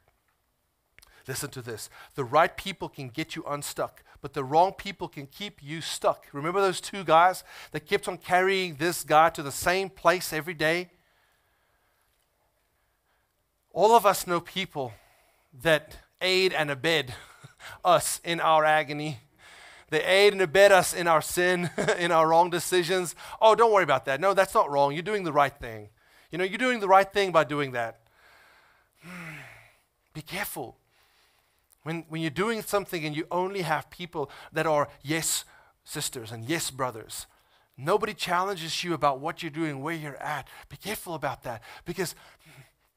Listen 1.27 1.51
to 1.51 1.63
this. 1.63 1.91
The 2.15 2.25
right 2.25 2.57
people 2.57 2.89
can 2.89 3.09
get 3.11 3.37
you 3.37 3.45
unstuck, 3.47 4.03
but 4.23 4.33
the 4.33 4.43
wrong 4.43 4.73
people 4.73 5.09
can 5.09 5.27
keep 5.27 5.63
you 5.63 5.83
stuck. 5.83 6.27
Remember 6.33 6.61
those 6.61 6.81
two 6.81 7.05
guys 7.05 7.45
that 7.73 7.87
kept 7.87 8.09
on 8.09 8.17
carrying 8.17 8.77
this 8.77 9.05
guy 9.05 9.29
to 9.31 9.43
the 9.43 9.53
same 9.53 9.91
place 9.91 10.33
every 10.33 10.55
day? 10.55 10.91
All 13.73 13.95
of 13.95 14.07
us 14.07 14.27
know 14.27 14.41
people 14.41 14.95
that 15.63 15.99
aid 16.21 16.53
and 16.55 16.71
abet 16.71 17.11
us 17.85 18.21
in 18.25 18.41
our 18.41 18.65
agony. 18.65 19.19
They 19.91 20.05
aid 20.05 20.33
and 20.33 20.43
abet 20.43 20.71
us 20.71 20.93
in 20.93 21.07
our 21.07 21.23
sin, 21.23 21.71
in 21.99 22.13
our 22.13 22.29
wrong 22.29 22.51
decisions. 22.51 23.15
Oh, 23.41 23.55
don't 23.55 23.73
worry 23.73 23.85
about 23.85 24.05
that. 24.05 24.21
No, 24.21 24.35
that's 24.35 24.55
not 24.55 24.71
wrong. 24.71 24.93
You're 24.93 25.03
doing 25.03 25.25
the 25.25 25.33
right 25.33 25.55
thing. 25.55 25.89
You 26.31 26.39
know, 26.39 26.45
you're 26.45 26.59
doing 26.59 26.81
the 26.81 26.89
right 26.89 27.11
thing 27.11 27.33
by 27.33 27.45
doing 27.45 27.73
that. 27.73 28.01
Be 30.15 30.21
careful. 30.21 30.77
When, 31.85 32.05
when 32.09 32.21
you're 32.21 32.31
doing 32.31 32.61
something 32.63 33.05
and 33.05 33.17
you 33.17 33.27
only 33.31 33.63
have 33.63 33.89
people 33.89 34.31
that 34.53 34.67
are 34.67 34.89
yes 35.03 35.45
sisters 35.85 36.33
and 36.33 36.45
yes 36.45 36.71
brothers, 36.71 37.27
nobody 37.79 38.13
challenges 38.13 38.85
you 38.85 38.93
about 38.93 39.21
what 39.21 39.43
you're 39.43 39.51
doing, 39.51 39.81
where 39.81 39.95
you're 39.95 40.17
at. 40.17 40.49
Be 40.69 40.77
careful 40.77 41.15
about 41.15 41.45
that 41.45 41.63
because 41.87 42.15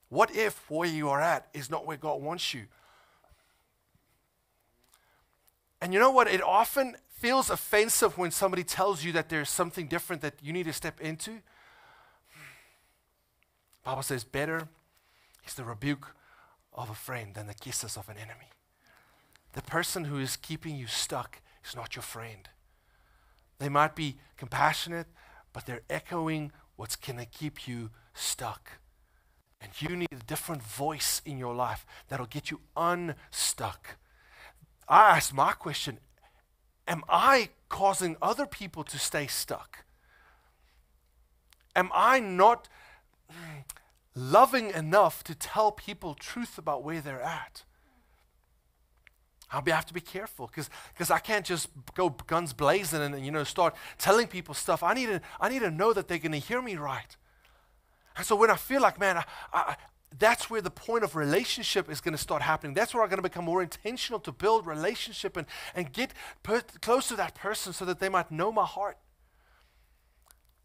what 0.10 0.36
if 0.36 0.70
where 0.70 0.90
you 0.90 1.08
are 1.08 1.22
at 1.22 1.48
is 1.54 1.70
not 1.70 1.86
where 1.86 1.96
God 1.96 2.22
wants 2.22 2.54
you? 2.54 2.66
And 5.82 5.94
you 5.94 6.00
know 6.00 6.12
what? 6.12 6.28
It 6.28 6.42
often 6.42 6.96
feels 7.10 7.50
offensive 7.50 8.18
when 8.18 8.32
somebody 8.32 8.64
tells 8.64 9.04
you 9.04 9.12
that 9.14 9.30
there's 9.30 9.50
something 9.50 9.88
different 9.88 10.22
that 10.22 10.36
you 10.42 10.54
need 10.54 10.66
to 10.66 10.74
step 10.74 11.02
into. 11.02 11.40
Bible 13.84 14.04
says 14.04 14.24
better 14.24 14.68
is 15.46 15.56
the 15.56 15.64
rebuke 15.64 16.16
of 16.74 16.90
a 16.90 16.96
friend 16.96 17.34
than 17.34 17.48
the 17.48 17.54
kisses 17.54 17.98
of 17.98 18.10
an 18.10 18.18
enemy. 18.18 18.50
The 19.54 19.62
person 19.64 20.06
who 20.06 20.20
is 20.20 20.38
keeping 20.38 20.76
you 20.76 20.88
stuck 20.88 21.42
is 21.66 21.76
not 21.76 21.96
your 21.96 22.04
friend. 22.04 22.48
They 23.60 23.70
might 23.70 23.96
be 23.96 24.18
compassionate, 24.38 25.08
but 25.52 25.66
they're 25.66 25.82
echoing 25.90 26.52
what's 26.76 26.96
going 26.96 27.20
to 27.20 27.26
keep 27.26 27.68
you 27.68 27.90
stuck. 28.14 28.80
And 29.60 29.72
you 29.80 29.96
need 29.96 30.12
a 30.12 30.24
different 30.26 30.64
voice 30.64 31.22
in 31.26 31.38
your 31.38 31.54
life 31.54 31.86
that'll 32.08 32.26
get 32.26 32.50
you 32.50 32.62
unstuck. 32.76 33.98
I 34.88 35.18
ask 35.18 35.34
my 35.34 35.54
question 35.54 36.00
Am 36.88 37.04
I 37.08 37.50
causing 37.70 38.18
other 38.22 38.46
people 38.46 38.84
to 38.84 38.98
stay 38.98 39.28
stuck? 39.28 39.86
Am 41.76 41.90
I 41.94 42.20
not 42.20 42.68
mm, 43.32 43.64
loving 44.14 44.72
enough 44.72 45.24
to 45.24 45.36
tell 45.36 45.72
people 45.72 46.16
truth 46.16 46.58
about 46.58 46.84
where 46.84 47.02
they're 47.02 47.22
at? 47.22 47.64
Be, 49.64 49.72
have 49.72 49.86
to 49.88 49.94
be 49.94 50.02
careful 50.02 50.48
because 50.48 51.12
I 51.12 51.20
can't 51.20 51.46
just 51.46 51.68
go 51.94 52.10
guns 52.10 52.54
blazing 52.54 53.02
and 53.02 53.26
you 53.26 53.32
know 53.32 53.44
start 53.44 53.76
telling 53.98 54.28
people 54.28 54.54
stuff. 54.54 54.82
I 54.82 54.94
need 54.94 55.08
to 55.08 55.22
I 55.42 55.50
need 55.50 55.60
to 55.60 55.72
know 55.72 55.92
that 55.92 56.08
they're 56.08 56.20
going 56.20 56.32
to 56.32 56.38
hear 56.38 56.62
me 56.62 56.78
right. 56.78 57.18
And 58.16 58.26
so 58.26 58.36
when 58.36 58.50
I 58.50 58.56
feel 58.56 58.82
like, 58.82 59.00
man, 59.00 59.18
I, 59.18 59.24
I, 59.54 59.76
that's 60.18 60.50
where 60.50 60.62
the 60.62 60.72
point 60.72 61.04
of 61.04 61.16
relationship 61.16 61.90
is 61.90 62.02
going 62.02 62.14
to 62.14 62.22
start 62.22 62.42
happening. 62.42 62.74
That's 62.74 62.94
where 62.94 63.04
I'm 63.04 63.10
going 63.10 63.18
to 63.18 63.24
become 63.24 63.46
more 63.46 63.62
intentional 63.62 64.20
to 64.22 64.32
build 64.32 64.68
relationship 64.68 65.38
and, 65.38 65.48
and 65.74 65.92
get 65.92 66.14
per- 66.44 66.64
close 66.82 67.08
to 67.10 67.16
that 67.16 67.36
person 67.36 67.74
so 67.74 67.86
that 67.86 68.00
they 68.00 68.10
might 68.10 68.32
know 68.32 68.52
my 68.52 68.66
heart. 68.66 68.98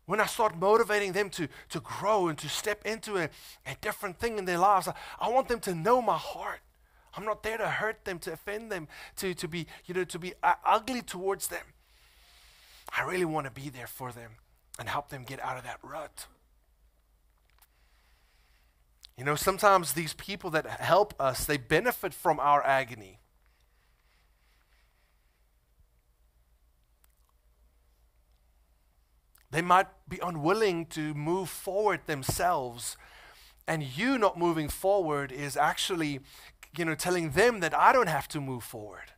When 0.06 0.20
I 0.20 0.26
start 0.26 0.56
motivating 0.56 1.12
them 1.12 1.30
to, 1.30 1.48
to 1.70 1.80
grow 1.80 2.28
and 2.28 2.38
to 2.38 2.48
step 2.48 2.84
into 2.84 3.16
a, 3.16 3.24
a 3.66 3.76
different 3.80 4.18
thing 4.18 4.38
in 4.38 4.44
their 4.44 4.58
lives, 4.58 4.88
I, 4.88 4.94
I 5.20 5.30
want 5.30 5.48
them 5.48 5.60
to 5.60 5.74
know 5.74 6.02
my 6.02 6.16
heart. 6.16 6.60
I'm 7.16 7.24
not 7.24 7.42
there 7.42 7.56
to 7.58 7.68
hurt 7.68 8.04
them, 8.04 8.18
to 8.20 8.32
offend 8.32 8.70
them, 8.70 8.88
to, 9.16 9.32
to 9.34 9.48
be, 9.48 9.66
you 9.86 9.94
know, 9.94 10.04
to 10.04 10.18
be 10.18 10.34
uh, 10.42 10.54
ugly 10.64 11.02
towards 11.02 11.48
them. 11.48 11.64
I 12.96 13.02
really 13.04 13.24
want 13.24 13.46
to 13.46 13.50
be 13.50 13.68
there 13.68 13.86
for 13.86 14.12
them 14.12 14.32
and 14.78 14.88
help 14.88 15.08
them 15.08 15.24
get 15.24 15.42
out 15.42 15.56
of 15.56 15.64
that 15.64 15.78
rut. 15.82 16.26
You 19.16 19.24
know, 19.24 19.34
sometimes 19.34 19.92
these 19.92 20.12
people 20.12 20.50
that 20.50 20.66
help 20.66 21.14
us, 21.18 21.46
they 21.46 21.56
benefit 21.56 22.12
from 22.12 22.38
our 22.38 22.62
agony. 22.62 23.18
They 29.50 29.62
might 29.62 29.86
be 30.06 30.18
unwilling 30.22 30.84
to 30.86 31.14
move 31.14 31.48
forward 31.48 32.00
themselves, 32.06 32.98
and 33.66 33.82
you 33.82 34.18
not 34.18 34.38
moving 34.38 34.68
forward 34.68 35.32
is 35.32 35.56
actually, 35.56 36.20
you 36.76 36.84
know, 36.84 36.94
telling 36.94 37.30
them 37.30 37.60
that 37.60 37.74
I 37.74 37.92
don't 37.94 38.08
have 38.08 38.28
to 38.28 38.40
move 38.40 38.64
forward. 38.64 39.12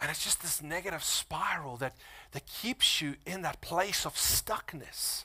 And 0.00 0.10
it's 0.10 0.24
just 0.24 0.40
this 0.40 0.62
negative 0.62 1.04
spiral 1.04 1.76
that, 1.76 1.96
that 2.32 2.46
keeps 2.46 3.02
you 3.02 3.16
in 3.26 3.42
that 3.42 3.60
place 3.60 4.06
of 4.06 4.14
stuckness. 4.14 5.24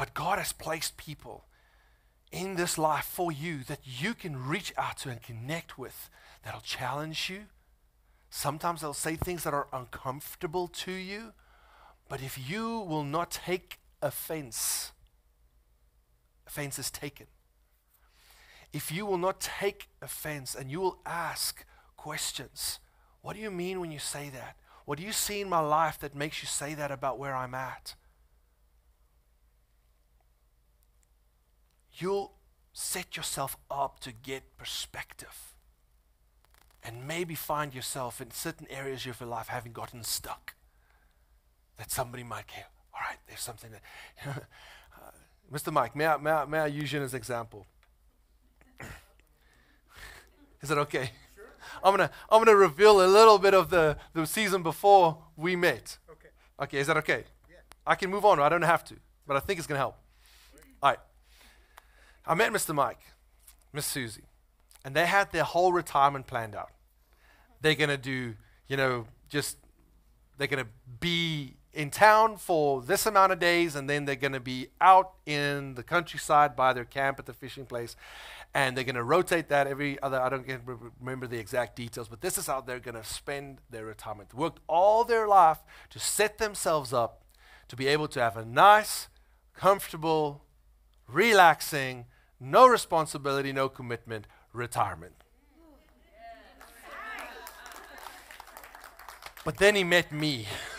But 0.00 0.14
God 0.14 0.38
has 0.38 0.50
placed 0.50 0.96
people 0.96 1.44
in 2.32 2.54
this 2.54 2.78
life 2.78 3.04
for 3.04 3.30
you 3.30 3.58
that 3.64 3.80
you 3.84 4.14
can 4.14 4.48
reach 4.48 4.72
out 4.78 4.96
to 5.00 5.10
and 5.10 5.22
connect 5.22 5.76
with 5.76 6.08
that'll 6.42 6.62
challenge 6.62 7.28
you. 7.28 7.42
Sometimes 8.30 8.80
they'll 8.80 8.94
say 8.94 9.16
things 9.16 9.44
that 9.44 9.52
are 9.52 9.68
uncomfortable 9.74 10.68
to 10.68 10.92
you. 10.92 11.34
But 12.08 12.22
if 12.22 12.38
you 12.48 12.78
will 12.78 13.04
not 13.04 13.30
take 13.30 13.78
offense, 14.00 14.92
offense 16.46 16.78
is 16.78 16.90
taken. 16.90 17.26
If 18.72 18.90
you 18.90 19.04
will 19.04 19.18
not 19.18 19.38
take 19.38 19.90
offense 20.00 20.54
and 20.54 20.70
you 20.70 20.80
will 20.80 21.00
ask 21.04 21.66
questions, 21.98 22.78
what 23.20 23.36
do 23.36 23.42
you 23.42 23.50
mean 23.50 23.80
when 23.80 23.92
you 23.92 23.98
say 23.98 24.30
that? 24.30 24.56
What 24.86 24.96
do 24.96 25.04
you 25.04 25.12
see 25.12 25.42
in 25.42 25.50
my 25.50 25.60
life 25.60 25.98
that 25.98 26.14
makes 26.14 26.42
you 26.42 26.48
say 26.48 26.72
that 26.72 26.90
about 26.90 27.18
where 27.18 27.36
I'm 27.36 27.54
at? 27.54 27.96
You'll 32.00 32.32
set 32.72 33.16
yourself 33.16 33.56
up 33.70 34.00
to 34.00 34.12
get 34.12 34.56
perspective 34.56 35.54
and 36.82 37.06
maybe 37.06 37.34
find 37.34 37.74
yourself 37.74 38.20
in 38.20 38.30
certain 38.30 38.66
areas 38.70 39.06
of 39.06 39.20
your 39.20 39.28
life 39.28 39.48
having 39.48 39.72
gotten 39.72 40.02
stuck. 40.02 40.54
That 41.76 41.90
somebody 41.90 42.22
might 42.22 42.46
care. 42.46 42.66
All 42.94 43.00
right, 43.08 43.18
there's 43.26 43.40
something 43.40 43.70
that. 43.70 43.82
uh, 44.26 45.10
Mr. 45.52 45.72
Mike, 45.72 45.96
may 45.96 46.06
I, 46.06 46.16
may, 46.16 46.30
I, 46.30 46.44
may 46.44 46.58
I 46.58 46.66
use 46.66 46.92
you 46.92 47.00
as 47.02 47.12
an 47.12 47.16
example? 47.16 47.66
Is 50.62 50.68
that 50.68 50.78
okay? 50.78 51.10
Sure. 51.34 51.44
I'm 51.82 51.96
gonna 51.96 52.10
I'm 52.28 52.44
gonna 52.44 52.56
reveal 52.56 53.04
a 53.04 53.08
little 53.08 53.38
bit 53.38 53.54
of 53.54 53.70
the, 53.70 53.96
the 54.12 54.26
season 54.26 54.62
before 54.62 55.16
we 55.36 55.56
met. 55.56 55.96
Okay. 56.10 56.28
Okay, 56.62 56.78
is 56.78 56.86
that 56.86 56.98
okay? 56.98 57.24
Yeah. 57.48 57.56
I 57.86 57.94
can 57.94 58.10
move 58.10 58.24
on, 58.24 58.38
I 58.40 58.48
don't 58.48 58.62
have 58.62 58.84
to, 58.84 58.96
but 59.26 59.36
I 59.36 59.40
think 59.40 59.58
it's 59.58 59.66
gonna 59.66 59.78
help. 59.78 59.96
All 60.82 60.90
right. 60.90 60.98
I 62.26 62.34
met 62.34 62.52
Mr. 62.52 62.74
Mike, 62.74 63.00
Miss 63.72 63.86
Susie, 63.86 64.28
and 64.84 64.94
they 64.94 65.06
had 65.06 65.32
their 65.32 65.44
whole 65.44 65.72
retirement 65.72 66.26
planned 66.26 66.54
out. 66.54 66.70
They're 67.60 67.74
gonna 67.74 67.96
do, 67.96 68.34
you 68.68 68.76
know, 68.76 69.06
just 69.28 69.56
they're 70.38 70.48
gonna 70.48 70.68
be 70.98 71.56
in 71.72 71.90
town 71.90 72.36
for 72.36 72.82
this 72.82 73.06
amount 73.06 73.32
of 73.32 73.38
days, 73.38 73.76
and 73.76 73.88
then 73.88 74.04
they're 74.04 74.16
going 74.16 74.32
to 74.32 74.40
be 74.40 74.68
out 74.80 75.12
in 75.24 75.74
the 75.74 75.82
countryside 75.82 76.56
by 76.56 76.72
their 76.72 76.84
camp 76.84 77.18
at 77.18 77.26
the 77.26 77.32
fishing 77.32 77.64
place, 77.64 77.94
and 78.54 78.76
they're 78.76 78.84
going 78.84 78.96
to 78.96 79.04
rotate 79.04 79.48
that 79.48 79.66
every 79.66 80.00
other. 80.02 80.20
I 80.20 80.28
don't 80.28 80.46
get, 80.46 80.62
remember 81.00 81.26
the 81.26 81.38
exact 81.38 81.76
details, 81.76 82.08
but 82.08 82.20
this 82.20 82.38
is 82.38 82.46
how 82.46 82.60
they're 82.60 82.80
going 82.80 82.96
to 82.96 83.04
spend 83.04 83.58
their 83.70 83.84
retirement. 83.84 84.34
Worked 84.34 84.60
all 84.66 85.04
their 85.04 85.28
life 85.28 85.58
to 85.90 85.98
set 85.98 86.38
themselves 86.38 86.92
up 86.92 87.24
to 87.68 87.76
be 87.76 87.86
able 87.86 88.08
to 88.08 88.20
have 88.20 88.36
a 88.36 88.44
nice, 88.44 89.08
comfortable, 89.54 90.42
relaxing, 91.12 92.06
no 92.38 92.66
responsibility, 92.66 93.52
no 93.52 93.68
commitment 93.68 94.26
retirement. 94.52 95.14
But 99.44 99.56
then 99.56 99.74
he 99.74 99.84
met 99.84 100.12
me. 100.12 100.46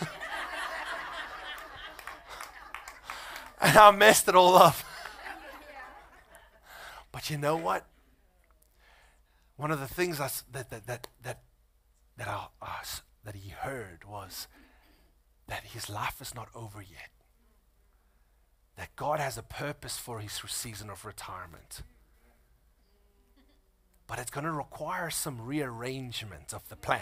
and 3.60 3.76
I 3.76 3.90
messed 3.90 4.28
it 4.28 4.34
all 4.34 4.56
up. 4.56 4.76
but 7.10 7.28
you 7.30 7.38
know 7.38 7.56
what? 7.56 7.86
One 9.56 9.70
of 9.70 9.80
the 9.80 9.88
things 9.88 10.20
I, 10.20 10.30
that, 10.52 10.70
that, 10.70 10.86
that, 10.86 11.08
that, 11.22 11.42
that, 12.16 12.28
I, 12.28 12.46
uh, 12.60 12.84
that 13.24 13.34
he 13.34 13.50
heard 13.50 14.04
was 14.06 14.48
that 15.48 15.64
his 15.64 15.88
life 15.90 16.20
is 16.20 16.34
not 16.34 16.48
over 16.54 16.80
yet. 16.80 17.11
That 18.82 18.96
God 18.96 19.20
has 19.20 19.38
a 19.38 19.44
purpose 19.44 19.96
for 19.96 20.18
his 20.18 20.32
season 20.48 20.90
of 20.90 21.04
retirement. 21.04 21.82
But 24.08 24.18
it's 24.18 24.32
going 24.32 24.42
to 24.42 24.50
require 24.50 25.08
some 25.08 25.40
rearrangement 25.40 26.52
of 26.52 26.68
the 26.68 26.74
plan 26.74 27.00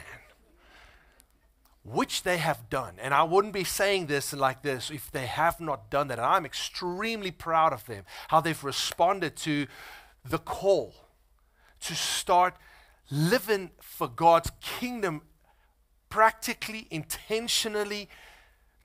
which 1.82 2.22
they 2.22 2.36
have 2.36 2.68
done. 2.68 2.96
And 3.00 3.14
I 3.14 3.22
wouldn't 3.22 3.54
be 3.54 3.64
saying 3.64 4.08
this 4.08 4.34
like 4.34 4.60
this 4.60 4.90
if 4.90 5.10
they 5.10 5.24
have 5.24 5.58
not 5.58 5.88
done 5.88 6.08
that. 6.08 6.18
And 6.18 6.26
I'm 6.26 6.44
extremely 6.44 7.30
proud 7.30 7.72
of 7.72 7.86
them, 7.86 8.04
how 8.28 8.42
they've 8.42 8.62
responded 8.62 9.34
to 9.36 9.66
the 10.22 10.38
call 10.38 10.92
to 11.80 11.94
start 11.94 12.56
living 13.10 13.70
for 13.80 14.06
God's 14.06 14.50
kingdom 14.60 15.22
practically, 16.10 16.88
intentionally, 16.90 18.10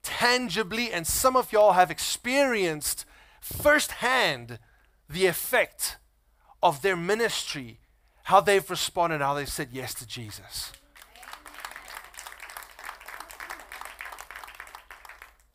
tangibly. 0.06 0.92
And 0.92 1.06
some 1.06 1.36
of 1.36 1.52
y'all 1.52 1.74
have 1.74 1.92
experienced 1.92 3.06
firsthand 3.42 4.60
the 5.10 5.26
effect 5.26 5.98
of 6.64 6.82
their 6.82 6.96
ministry, 6.96 7.80
how 8.24 8.40
they've 8.40 8.70
responded, 8.70 9.22
how 9.22 9.34
they've 9.34 9.50
said 9.50 9.70
yes 9.72 9.94
to 9.96 10.08
Jesus. 10.08 10.72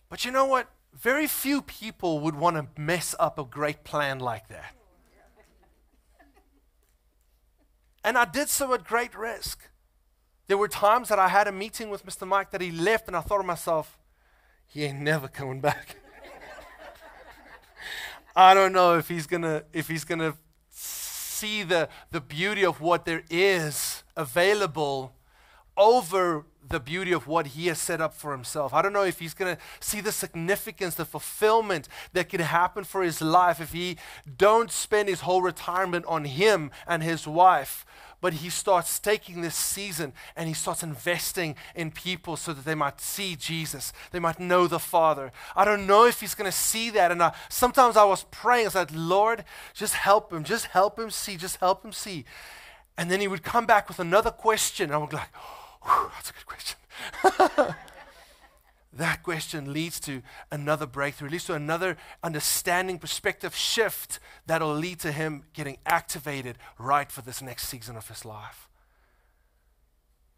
But 0.08 0.24
you 0.24 0.30
know 0.30 0.44
what? 0.44 0.68
Very 0.92 1.28
few 1.28 1.62
people 1.62 2.20
would 2.20 2.34
want 2.34 2.56
to 2.56 2.80
mess 2.80 3.14
up 3.18 3.38
a 3.38 3.44
great 3.44 3.84
plan 3.84 4.18
like 4.18 4.48
that. 4.48 4.74
And 8.02 8.18
I 8.18 8.24
did 8.24 8.48
so 8.48 8.72
at 8.74 8.84
great 8.84 9.16
risk. 9.16 9.68
There 10.48 10.58
were 10.58 10.68
times 10.68 11.10
that 11.10 11.18
I 11.18 11.28
had 11.28 11.46
a 11.46 11.52
meeting 11.52 11.90
with 11.90 12.04
Mr. 12.04 12.26
Mike 12.26 12.50
that 12.50 12.60
he 12.60 12.72
left, 12.72 13.06
and 13.06 13.16
I 13.16 13.20
thought 13.20 13.38
to 13.38 13.46
myself, 13.46 13.99
he 14.72 14.84
ain't 14.84 15.00
never 15.00 15.28
coming 15.28 15.60
back. 15.60 15.96
I 18.36 18.54
don't 18.54 18.72
know 18.72 18.96
if 18.96 19.08
he's 19.08 19.26
gonna 19.26 19.64
if 19.72 19.88
he's 19.88 20.04
gonna 20.04 20.34
see 20.70 21.62
the, 21.62 21.88
the 22.10 22.20
beauty 22.20 22.64
of 22.64 22.80
what 22.80 23.06
there 23.06 23.22
is 23.30 24.04
available 24.16 25.14
over 25.76 26.44
the 26.68 26.78
beauty 26.78 27.12
of 27.12 27.26
what 27.26 27.48
he 27.48 27.66
has 27.68 27.78
set 27.78 28.00
up 28.00 28.14
for 28.14 28.32
himself. 28.32 28.74
I 28.74 28.82
don't 28.82 28.92
know 28.92 29.04
if 29.04 29.18
he's 29.18 29.32
going 29.34 29.56
to 29.56 29.62
see 29.80 30.00
the 30.00 30.12
significance, 30.12 30.94
the 30.94 31.06
fulfillment 31.06 31.88
that 32.12 32.28
can 32.28 32.40
happen 32.40 32.84
for 32.84 33.02
his 33.02 33.22
life 33.22 33.60
if 33.60 33.72
he 33.72 33.96
don't 34.36 34.70
spend 34.70 35.08
his 35.08 35.22
whole 35.22 35.42
retirement 35.42 36.04
on 36.06 36.26
him 36.26 36.70
and 36.86 37.02
his 37.02 37.26
wife, 37.26 37.86
but 38.20 38.34
he 38.34 38.50
starts 38.50 38.98
taking 38.98 39.40
this 39.40 39.54
season 39.54 40.12
and 40.36 40.48
he 40.48 40.54
starts 40.54 40.82
investing 40.82 41.56
in 41.74 41.90
people 41.90 42.36
so 42.36 42.52
that 42.52 42.64
they 42.64 42.74
might 42.74 43.00
see 43.00 43.36
Jesus, 43.36 43.92
they 44.12 44.18
might 44.18 44.38
know 44.38 44.66
the 44.66 44.78
Father. 44.78 45.32
I 45.56 45.64
don't 45.64 45.86
know 45.86 46.06
if 46.06 46.20
he's 46.20 46.34
going 46.34 46.50
to 46.50 46.56
see 46.56 46.90
that. 46.90 47.10
And 47.10 47.22
I, 47.22 47.34
sometimes 47.48 47.96
I 47.96 48.04
was 48.04 48.24
praying, 48.30 48.66
I 48.66 48.70
said, 48.70 48.94
Lord, 48.94 49.44
just 49.74 49.94
help 49.94 50.32
him, 50.32 50.44
just 50.44 50.66
help 50.66 50.98
him 50.98 51.10
see, 51.10 51.36
just 51.36 51.56
help 51.56 51.84
him 51.84 51.92
see. 51.92 52.24
And 52.96 53.10
then 53.10 53.20
he 53.20 53.28
would 53.28 53.42
come 53.42 53.66
back 53.66 53.88
with 53.88 53.98
another 53.98 54.30
question, 54.30 54.84
and 54.84 54.94
I 54.94 54.98
would 54.98 55.10
be 55.10 55.16
like, 55.16 55.32
that's 56.14 56.30
a 56.30 56.32
good 56.32 56.46
question. 56.46 57.74
that 58.92 59.22
question 59.22 59.72
leads 59.72 60.00
to 60.00 60.22
another 60.50 60.86
breakthrough, 60.86 61.28
leads 61.28 61.44
to 61.44 61.54
another 61.54 61.96
understanding, 62.22 62.98
perspective 62.98 63.54
shift 63.54 64.18
that'll 64.46 64.74
lead 64.74 64.98
to 65.00 65.12
him 65.12 65.44
getting 65.52 65.78
activated 65.86 66.58
right 66.78 67.10
for 67.10 67.22
this 67.22 67.40
next 67.40 67.68
season 67.68 67.96
of 67.96 68.08
his 68.08 68.24
life. 68.24 68.68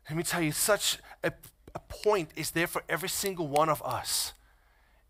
Let 0.09 0.17
me 0.17 0.23
tell 0.23 0.43
you, 0.43 0.53
such 0.53 0.99
a, 1.25 1.33
a 1.75 1.79
point 1.79 2.31
is 2.37 2.51
there 2.51 2.67
for 2.67 2.83
every 2.89 3.09
single 3.09 3.47
one 3.47 3.69
of 3.69 3.83
us 3.83 4.35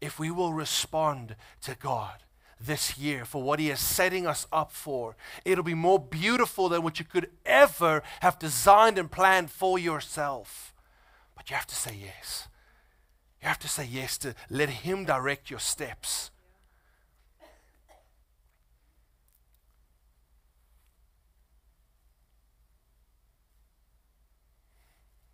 if 0.00 0.18
we 0.18 0.30
will 0.30 0.52
respond 0.52 1.36
to 1.62 1.74
God 1.74 2.24
this 2.60 2.98
year 2.98 3.24
for 3.24 3.42
what 3.42 3.58
He 3.58 3.70
is 3.70 3.80
setting 3.80 4.26
us 4.26 4.46
up 4.52 4.70
for. 4.72 5.16
It'll 5.44 5.64
be 5.64 5.74
more 5.74 5.98
beautiful 5.98 6.68
than 6.68 6.82
what 6.82 6.98
you 6.98 7.04
could 7.04 7.30
ever 7.44 8.02
have 8.20 8.38
designed 8.38 8.98
and 8.98 9.10
planned 9.10 9.50
for 9.50 9.78
yourself. 9.78 10.74
But 11.36 11.50
you 11.50 11.56
have 11.56 11.66
to 11.66 11.74
say 11.74 11.96
yes. 12.00 12.48
You 13.42 13.48
have 13.48 13.58
to 13.58 13.68
say 13.68 13.84
yes 13.84 14.16
to 14.18 14.34
let 14.48 14.68
Him 14.68 15.04
direct 15.04 15.50
your 15.50 15.58
steps. 15.58 16.30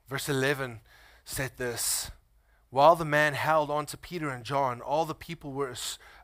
Verse 0.08 0.28
11 0.28 0.80
said 1.26 1.52
this 1.58 2.10
While 2.70 2.96
the 2.96 3.04
man 3.04 3.34
held 3.34 3.70
on 3.70 3.84
to 3.86 3.98
Peter 3.98 4.30
and 4.30 4.42
John, 4.42 4.80
all 4.80 5.04
the 5.04 5.14
people 5.14 5.52
were 5.52 5.74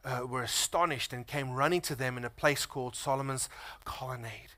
uh, 0.05 0.23
were 0.27 0.43
astonished 0.43 1.13
and 1.13 1.27
came 1.27 1.53
running 1.53 1.83
to 1.83 1.95
them 1.95 2.17
in 2.17 2.25
a 2.25 2.31
place 2.31 2.65
called 2.65 2.97
Solomon's 2.97 3.51
Colonnade. 3.85 4.55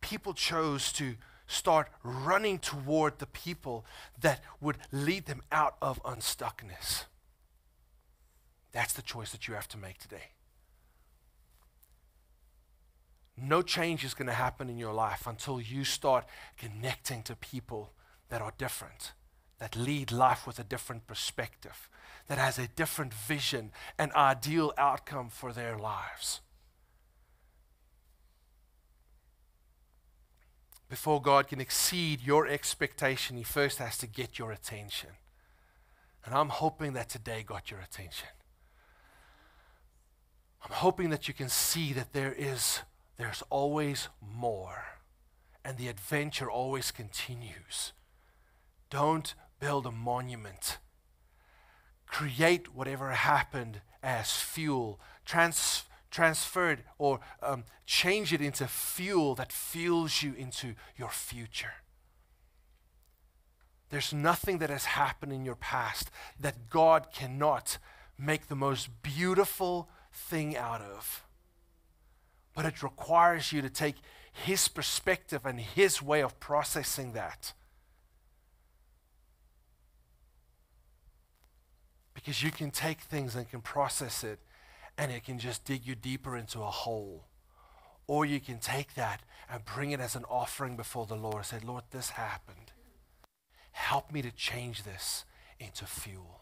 People 0.00 0.32
chose 0.32 0.92
to 0.92 1.16
start 1.48 1.88
running 2.04 2.60
toward 2.60 3.18
the 3.18 3.26
people 3.26 3.84
that 4.20 4.44
would 4.60 4.78
lead 4.92 5.26
them 5.26 5.42
out 5.50 5.76
of 5.82 6.00
unstuckness. 6.04 7.06
That's 8.70 8.92
the 8.92 9.02
choice 9.02 9.32
that 9.32 9.48
you 9.48 9.54
have 9.54 9.68
to 9.68 9.76
make 9.76 9.98
today. 9.98 10.30
No 13.36 13.62
change 13.62 14.04
is 14.04 14.14
going 14.14 14.28
to 14.28 14.34
happen 14.34 14.68
in 14.68 14.78
your 14.78 14.92
life 14.92 15.26
until 15.26 15.60
you 15.60 15.84
start 15.84 16.26
connecting 16.56 17.22
to 17.24 17.34
people 17.34 17.92
that 18.28 18.40
are 18.40 18.52
different 18.56 19.12
that 19.58 19.76
lead 19.76 20.12
life 20.12 20.46
with 20.46 20.58
a 20.58 20.64
different 20.64 21.06
perspective, 21.06 21.88
that 22.28 22.38
has 22.38 22.58
a 22.58 22.68
different 22.68 23.12
vision 23.12 23.72
and 23.98 24.12
ideal 24.12 24.72
outcome 24.78 25.28
for 25.28 25.52
their 25.52 25.76
lives. 25.76 26.40
Before 30.88 31.20
God 31.20 31.48
can 31.48 31.60
exceed 31.60 32.22
your 32.22 32.46
expectation, 32.46 33.36
He 33.36 33.42
first 33.42 33.78
has 33.78 33.98
to 33.98 34.06
get 34.06 34.38
your 34.38 34.52
attention. 34.52 35.10
And 36.24 36.34
I'm 36.34 36.48
hoping 36.48 36.94
that 36.94 37.08
today 37.08 37.42
got 37.42 37.70
your 37.70 37.80
attention. 37.80 38.28
I'm 40.64 40.74
hoping 40.74 41.10
that 41.10 41.28
you 41.28 41.34
can 41.34 41.48
see 41.48 41.92
that 41.92 42.12
there 42.12 42.34
is 42.36 42.80
there's 43.16 43.42
always 43.50 44.08
more 44.20 44.84
and 45.64 45.76
the 45.76 45.88
adventure 45.88 46.50
always 46.50 46.90
continues. 46.90 47.92
Don't 48.90 49.34
build 49.60 49.86
a 49.86 49.90
monument. 49.90 50.78
Create 52.06 52.74
whatever 52.74 53.10
happened 53.10 53.80
as 54.02 54.32
fuel. 54.32 55.00
Transfer 56.10 56.70
it 56.70 56.80
or 56.98 57.20
um, 57.42 57.64
change 57.86 58.32
it 58.32 58.40
into 58.40 58.66
fuel 58.66 59.34
that 59.34 59.52
fuels 59.52 60.22
you 60.22 60.34
into 60.34 60.74
your 60.96 61.10
future. 61.10 61.72
There's 63.90 64.12
nothing 64.12 64.58
that 64.58 64.70
has 64.70 64.84
happened 64.84 65.32
in 65.32 65.44
your 65.44 65.54
past 65.54 66.10
that 66.38 66.68
God 66.68 67.08
cannot 67.12 67.78
make 68.18 68.48
the 68.48 68.54
most 68.54 69.02
beautiful 69.02 69.88
thing 70.12 70.56
out 70.56 70.82
of. 70.82 71.24
But 72.54 72.66
it 72.66 72.82
requires 72.82 73.52
you 73.52 73.62
to 73.62 73.70
take 73.70 73.96
His 74.32 74.68
perspective 74.68 75.46
and 75.46 75.60
His 75.60 76.02
way 76.02 76.22
of 76.22 76.38
processing 76.40 77.12
that. 77.12 77.54
Because 82.12 82.42
you 82.42 82.50
can 82.50 82.70
take 82.70 83.00
things 83.00 83.36
and 83.36 83.48
can 83.48 83.60
process 83.60 84.24
it, 84.24 84.40
and 84.98 85.12
it 85.12 85.24
can 85.24 85.38
just 85.38 85.64
dig 85.64 85.86
you 85.86 85.94
deeper 85.94 86.36
into 86.36 86.60
a 86.60 86.66
hole. 86.66 87.24
Or 88.08 88.26
you 88.26 88.40
can 88.40 88.58
take 88.58 88.94
that 88.94 89.22
and 89.50 89.64
bring 89.64 89.92
it 89.92 90.00
as 90.00 90.16
an 90.16 90.24
offering 90.28 90.76
before 90.76 91.06
the 91.06 91.14
Lord 91.14 91.46
say, 91.46 91.60
Lord, 91.64 91.84
this 91.90 92.10
happened. 92.10 92.72
Help 93.70 94.12
me 94.12 94.20
to 94.22 94.32
change 94.32 94.82
this 94.82 95.24
into 95.60 95.86
fuel 95.86 96.40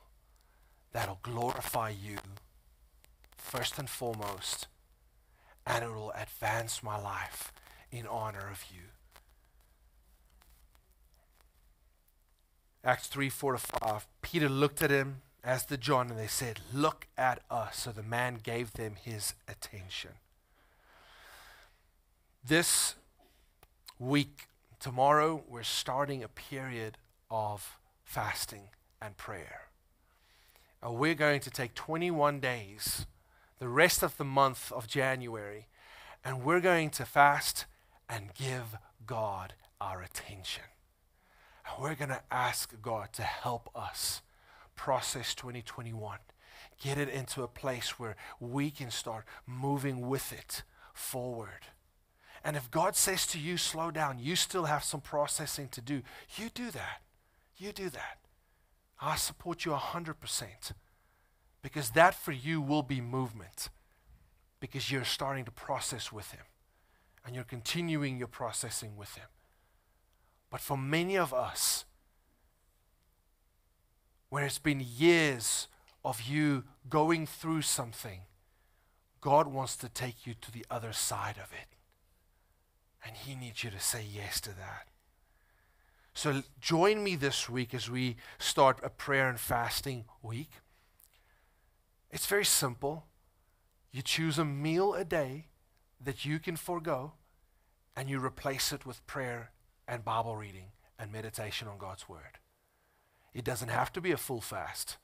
that'll 0.92 1.18
glorify 1.22 1.90
you 1.90 2.16
first 3.36 3.78
and 3.78 3.90
foremost, 3.90 4.68
and 5.66 5.84
it 5.84 5.92
will 5.92 6.12
advance 6.12 6.82
my 6.82 6.98
life 6.98 7.52
in 7.90 8.07
honor 8.07 8.48
of 8.50 8.64
you. 8.72 8.82
Acts 12.82 13.09
3 13.09 13.28
4 13.28 13.52
to 13.52 13.59
5. 13.59 14.07
Peter 14.22 14.48
looked 14.48 14.80
at 14.80 14.90
him 14.90 15.22
as 15.47 15.64
did 15.64 15.80
John, 15.80 16.11
and 16.11 16.18
they 16.18 16.26
said, 16.26 16.61
Look 16.74 17.07
at 17.16 17.40
us. 17.49 17.78
So 17.78 17.92
the 17.92 18.03
man 18.03 18.40
gave 18.42 18.72
them 18.72 18.97
his 19.01 19.34
attention. 19.49 20.11
This 22.44 22.97
week, 23.99 24.49
tomorrow, 24.80 25.44
we're 25.49 25.62
starting 25.62 26.24
a 26.24 26.28
period 26.28 26.99
of 27.30 27.78
fasting 28.05 28.70
and 29.01 29.16
prayer. 29.16 29.62
And 30.82 30.97
we're 30.97 31.14
going 31.14 31.40
to 31.40 31.51
take 31.51 31.74
21 31.74 32.40
days, 32.40 33.07
the 33.61 33.68
rest 33.68 34.03
of 34.03 34.16
the 34.16 34.24
month 34.24 34.72
of 34.72 34.88
January, 34.88 35.66
and 36.24 36.44
we're 36.44 36.61
going 36.61 36.90
to 36.90 37.05
fast 37.05 37.66
and 38.09 38.34
give 38.34 38.76
God 39.07 39.55
our 39.80 40.03
attention. 40.03 40.64
And 41.64 41.82
we're 41.82 41.94
going 41.94 42.11
to 42.11 42.22
ask 42.32 42.74
God 42.82 43.12
to 43.12 43.22
help 43.22 43.70
us 43.76 44.22
process 44.77 45.35
2021. 45.35 46.18
Get 46.83 46.99
it 46.99 47.09
into 47.09 47.43
a 47.43 47.49
place 47.49 47.99
where 47.99 48.16
we 48.39 48.70
can 48.70 48.91
start 48.91 49.24
moving 49.47 50.09
with 50.09 50.33
it 50.33 50.62
forward. 50.93 51.66
And 52.45 52.57
if 52.57 52.70
God 52.70 52.95
says 52.95 53.27
to 53.29 53.39
you, 53.39 53.57
slow 53.57 53.91
down, 53.91 54.18
you 54.18 54.37
still 54.37 54.66
have 54.66 54.85
some 54.85 55.01
processing 55.01 55.68
to 55.70 55.81
do, 55.81 56.03
you 56.37 56.49
do 56.49 56.70
that. 56.70 57.03
You 57.57 57.72
do 57.72 57.89
that. 57.91 58.18
I 59.01 59.16
support 59.16 59.64
you 59.64 59.72
100%. 59.72 60.72
Because 61.62 61.91
that 61.91 62.14
for 62.14 62.33
you 62.33 62.61
will 62.61 62.83
be 62.83 63.01
movement. 63.01 63.68
Because 64.61 64.91
you're 64.91 65.05
starting 65.05 65.45
to 65.47 65.51
process 65.51 66.12
with 66.12 66.31
Him. 66.31 66.45
And 67.24 67.35
you're 67.35 67.45
continuing 67.45 68.18
your 68.18 68.29
processing 68.29 68.97
with 68.97 69.14
Him. 69.16 69.27
But 70.51 70.61
for 70.61 70.77
many 70.77 71.16
of 71.16 71.35
us, 71.35 71.85
where 74.37 74.45
it's 74.45 74.59
been 74.59 74.84
years 74.87 75.66
of 76.05 76.20
you 76.20 76.62
going 76.91 77.26
through 77.26 77.62
something, 77.62 78.20
God 79.22 79.47
wants 79.47 79.76
to 79.76 79.89
take 79.89 80.26
you 80.26 80.34
to 80.43 80.53
the 80.53 80.66
other 80.70 80.93
side 80.93 81.37
of 81.43 81.55
it. 81.55 81.68
And 83.03 83.16
He 83.16 83.34
needs 83.34 83.64
you 83.64 83.70
to 83.70 83.80
say 83.80 84.05
yes 84.07 84.39
to 84.43 84.51
that. 84.51 84.89
So 86.12 86.43
join 86.61 87.03
me 87.03 87.16
this 87.16 87.49
week 87.49 87.72
as 87.72 87.89
we 87.89 88.16
start 88.39 88.78
a 88.82 88.91
prayer 88.91 89.30
and 89.30 89.41
fasting 89.41 90.05
week. 90.20 90.51
It's 92.11 92.26
very 92.26 92.45
simple. 92.45 93.07
You 93.91 94.03
choose 94.03 94.39
a 94.39 94.45
meal 94.45 94.93
a 94.93 95.07
day 95.07 95.47
that 95.99 96.26
you 96.26 96.39
can 96.39 96.57
forego, 96.57 97.14
and 97.97 98.11
you 98.11 98.22
replace 98.22 98.70
it 98.70 98.84
with 98.84 99.07
prayer 99.07 99.53
and 99.89 100.05
Bible 100.05 100.37
reading 100.37 100.72
and 100.99 101.11
meditation 101.11 101.68
on 101.68 101.78
God's 101.78 102.07
Word. 102.07 102.39
It 103.37 103.45
doesn't 103.45 103.68
have 103.68 103.93
to 103.93 104.01
be 104.01 104.12
a 104.12 104.16
full 104.16 104.41
fast. 104.41 104.97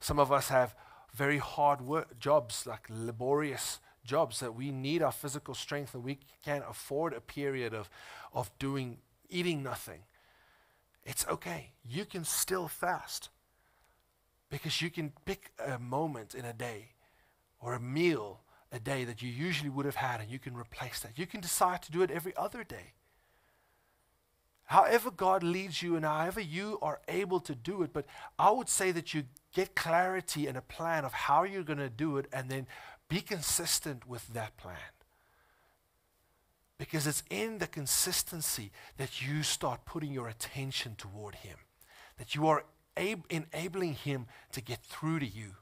Some 0.00 0.18
of 0.18 0.32
us 0.32 0.48
have 0.48 0.74
very 1.14 1.38
hard 1.38 1.80
work, 1.80 2.18
jobs, 2.18 2.66
like 2.66 2.88
laborious 2.90 3.78
jobs, 4.04 4.40
that 4.40 4.56
we 4.56 4.72
need 4.72 5.02
our 5.02 5.12
physical 5.12 5.54
strength 5.54 5.94
and 5.94 6.02
we 6.02 6.18
can't 6.44 6.64
afford 6.68 7.12
a 7.12 7.20
period 7.20 7.72
of, 7.72 7.88
of 8.34 8.50
doing, 8.58 8.98
eating 9.30 9.62
nothing. 9.62 10.00
It's 11.04 11.24
okay. 11.28 11.74
You 11.88 12.04
can 12.04 12.24
still 12.24 12.66
fast 12.66 13.28
because 14.50 14.82
you 14.82 14.90
can 14.90 15.12
pick 15.24 15.52
a 15.64 15.78
moment 15.78 16.34
in 16.34 16.44
a 16.44 16.52
day 16.52 16.88
or 17.60 17.74
a 17.74 17.80
meal 17.80 18.40
a 18.72 18.80
day 18.80 19.04
that 19.04 19.22
you 19.22 19.30
usually 19.30 19.70
would 19.70 19.86
have 19.86 19.94
had 19.94 20.20
and 20.20 20.28
you 20.28 20.40
can 20.40 20.56
replace 20.56 20.98
that. 21.00 21.16
You 21.16 21.26
can 21.26 21.40
decide 21.40 21.82
to 21.82 21.92
do 21.92 22.02
it 22.02 22.10
every 22.10 22.36
other 22.36 22.64
day. 22.64 22.94
However, 24.66 25.12
God 25.12 25.44
leads 25.44 25.80
you 25.80 25.94
and 25.94 26.04
however 26.04 26.40
you 26.40 26.78
are 26.82 27.00
able 27.06 27.38
to 27.40 27.54
do 27.54 27.82
it, 27.82 27.92
but 27.92 28.04
I 28.36 28.50
would 28.50 28.68
say 28.68 28.90
that 28.92 29.14
you 29.14 29.24
get 29.54 29.76
clarity 29.76 30.48
and 30.48 30.58
a 30.58 30.62
plan 30.62 31.04
of 31.04 31.12
how 31.12 31.44
you're 31.44 31.62
going 31.62 31.78
to 31.78 31.88
do 31.88 32.18
it 32.18 32.26
and 32.32 32.50
then 32.50 32.66
be 33.08 33.20
consistent 33.20 34.08
with 34.08 34.26
that 34.34 34.56
plan. 34.56 34.76
Because 36.78 37.06
it's 37.06 37.22
in 37.30 37.58
the 37.58 37.68
consistency 37.68 38.72
that 38.96 39.22
you 39.22 39.44
start 39.44 39.86
putting 39.86 40.12
your 40.12 40.28
attention 40.28 40.96
toward 40.96 41.36
Him, 41.36 41.58
that 42.18 42.34
you 42.34 42.48
are 42.48 42.64
ab- 42.96 43.24
enabling 43.30 43.94
Him 43.94 44.26
to 44.50 44.60
get 44.60 44.80
through 44.80 45.20
to 45.20 45.26
you, 45.26 45.52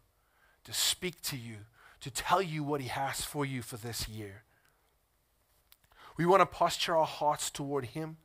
to 0.65 0.73
speak 0.73 1.21
to 1.23 1.37
you, 1.37 1.59
to 2.01 2.11
tell 2.11 2.41
you 2.41 2.65
what 2.65 2.81
He 2.81 2.89
has 2.89 3.21
for 3.21 3.45
you 3.45 3.61
for 3.61 3.77
this 3.77 4.09
year. 4.09 4.45
We 6.17 6.25
want 6.25 6.41
to 6.41 6.47
posture 6.47 6.97
our 6.97 7.07
hearts 7.07 7.51
toward 7.51 7.85
Him 7.87 8.17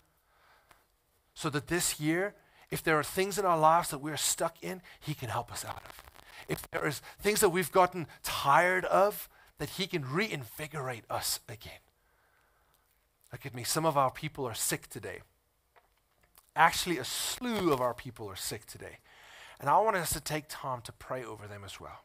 so 1.40 1.50
that 1.50 1.68
this 1.68 2.02
year, 2.02 2.36
if 2.70 2.84
there 2.84 3.00
are 3.00 3.04
things 3.04 3.40
in 3.40 3.46
our 3.46 3.58
lives 3.58 3.92
that 3.92 4.00
we're 4.00 4.18
stuck 4.18 4.62
in, 4.62 4.82
He 5.00 5.14
can 5.14 5.30
help 5.30 5.54
us 5.54 5.64
out 5.64 5.82
of. 5.88 6.04
If 6.50 6.70
there 6.70 6.86
is 6.86 7.02
things 7.22 7.40
that 7.40 7.48
we've 7.48 7.72
gotten 7.72 8.08
tired 8.24 8.84
of, 8.84 9.30
that 9.58 9.70
He 9.70 9.88
can 9.88 10.04
reinvigorate 10.04 11.06
us 11.10 11.40
again. 11.48 11.80
Look 13.32 13.46
at 13.46 13.56
me. 13.56 13.64
Some 13.64 13.86
of 13.86 13.96
our 13.96 14.12
people 14.12 14.46
are 14.46 14.54
sick 14.54 14.90
today. 14.90 15.20
Actually, 16.58 16.98
a 16.98 17.06
slew 17.06 17.72
of 17.72 17.80
our 17.80 17.94
people 17.94 18.30
are 18.30 18.36
sick 18.36 18.66
today. 18.66 18.98
And 19.62 19.70
I 19.70 19.80
want 19.80 19.96
us 19.96 20.12
to 20.12 20.20
take 20.20 20.50
time 20.50 20.82
to 20.82 20.92
pray 20.92 21.24
over 21.24 21.48
them 21.48 21.64
as 21.64 21.80
well. 21.80 22.04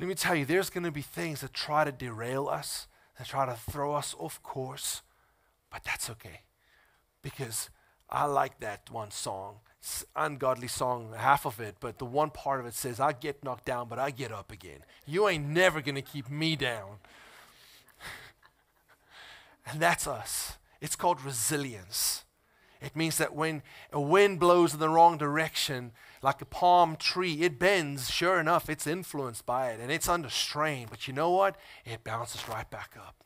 Let 0.00 0.08
me 0.08 0.14
tell 0.14 0.34
you, 0.34 0.46
there's 0.46 0.70
going 0.70 0.84
to 0.84 0.90
be 0.90 1.02
things 1.02 1.42
that 1.42 1.52
try 1.52 1.84
to 1.84 1.92
derail 1.92 2.48
us, 2.48 2.86
that 3.18 3.26
try 3.26 3.44
to 3.44 3.52
throw 3.70 3.94
us 3.94 4.14
off 4.18 4.42
course, 4.42 5.02
but 5.70 5.84
that's 5.84 6.08
okay 6.08 6.40
because 7.24 7.70
I 8.08 8.26
like 8.26 8.60
that 8.60 8.88
one 8.92 9.10
song. 9.10 9.56
Ungodly 10.14 10.68
song, 10.68 11.12
half 11.16 11.44
of 11.44 11.60
it, 11.60 11.76
but 11.80 11.98
the 11.98 12.04
one 12.04 12.30
part 12.30 12.60
of 12.60 12.66
it 12.66 12.74
says, 12.74 13.00
I 13.00 13.12
get 13.12 13.42
knocked 13.42 13.64
down, 13.64 13.88
but 13.88 13.98
I 13.98 14.10
get 14.10 14.30
up 14.30 14.52
again. 14.52 14.84
You 15.04 15.28
ain't 15.28 15.46
never 15.46 15.82
going 15.82 15.96
to 15.96 16.02
keep 16.02 16.30
me 16.30 16.56
down. 16.56 16.98
and 19.66 19.80
that's 19.80 20.06
us. 20.06 20.56
It's 20.80 20.96
called 20.96 21.22
resilience. 21.22 22.24
It 22.80 22.94
means 22.94 23.18
that 23.18 23.34
when 23.34 23.62
a 23.92 24.00
wind 24.00 24.38
blows 24.38 24.74
in 24.74 24.80
the 24.80 24.88
wrong 24.88 25.16
direction, 25.16 25.92
like 26.22 26.42
a 26.42 26.46
palm 26.46 26.96
tree, 26.96 27.42
it 27.42 27.58
bends. 27.58 28.10
Sure 28.10 28.38
enough, 28.38 28.68
it's 28.68 28.86
influenced 28.86 29.46
by 29.46 29.70
it 29.70 29.80
and 29.80 29.90
it's 29.90 30.08
under 30.08 30.28
strain. 30.28 30.86
But 30.90 31.08
you 31.08 31.14
know 31.14 31.30
what? 31.30 31.56
It 31.84 32.04
bounces 32.04 32.46
right 32.48 32.70
back 32.70 32.94
up. 32.98 33.23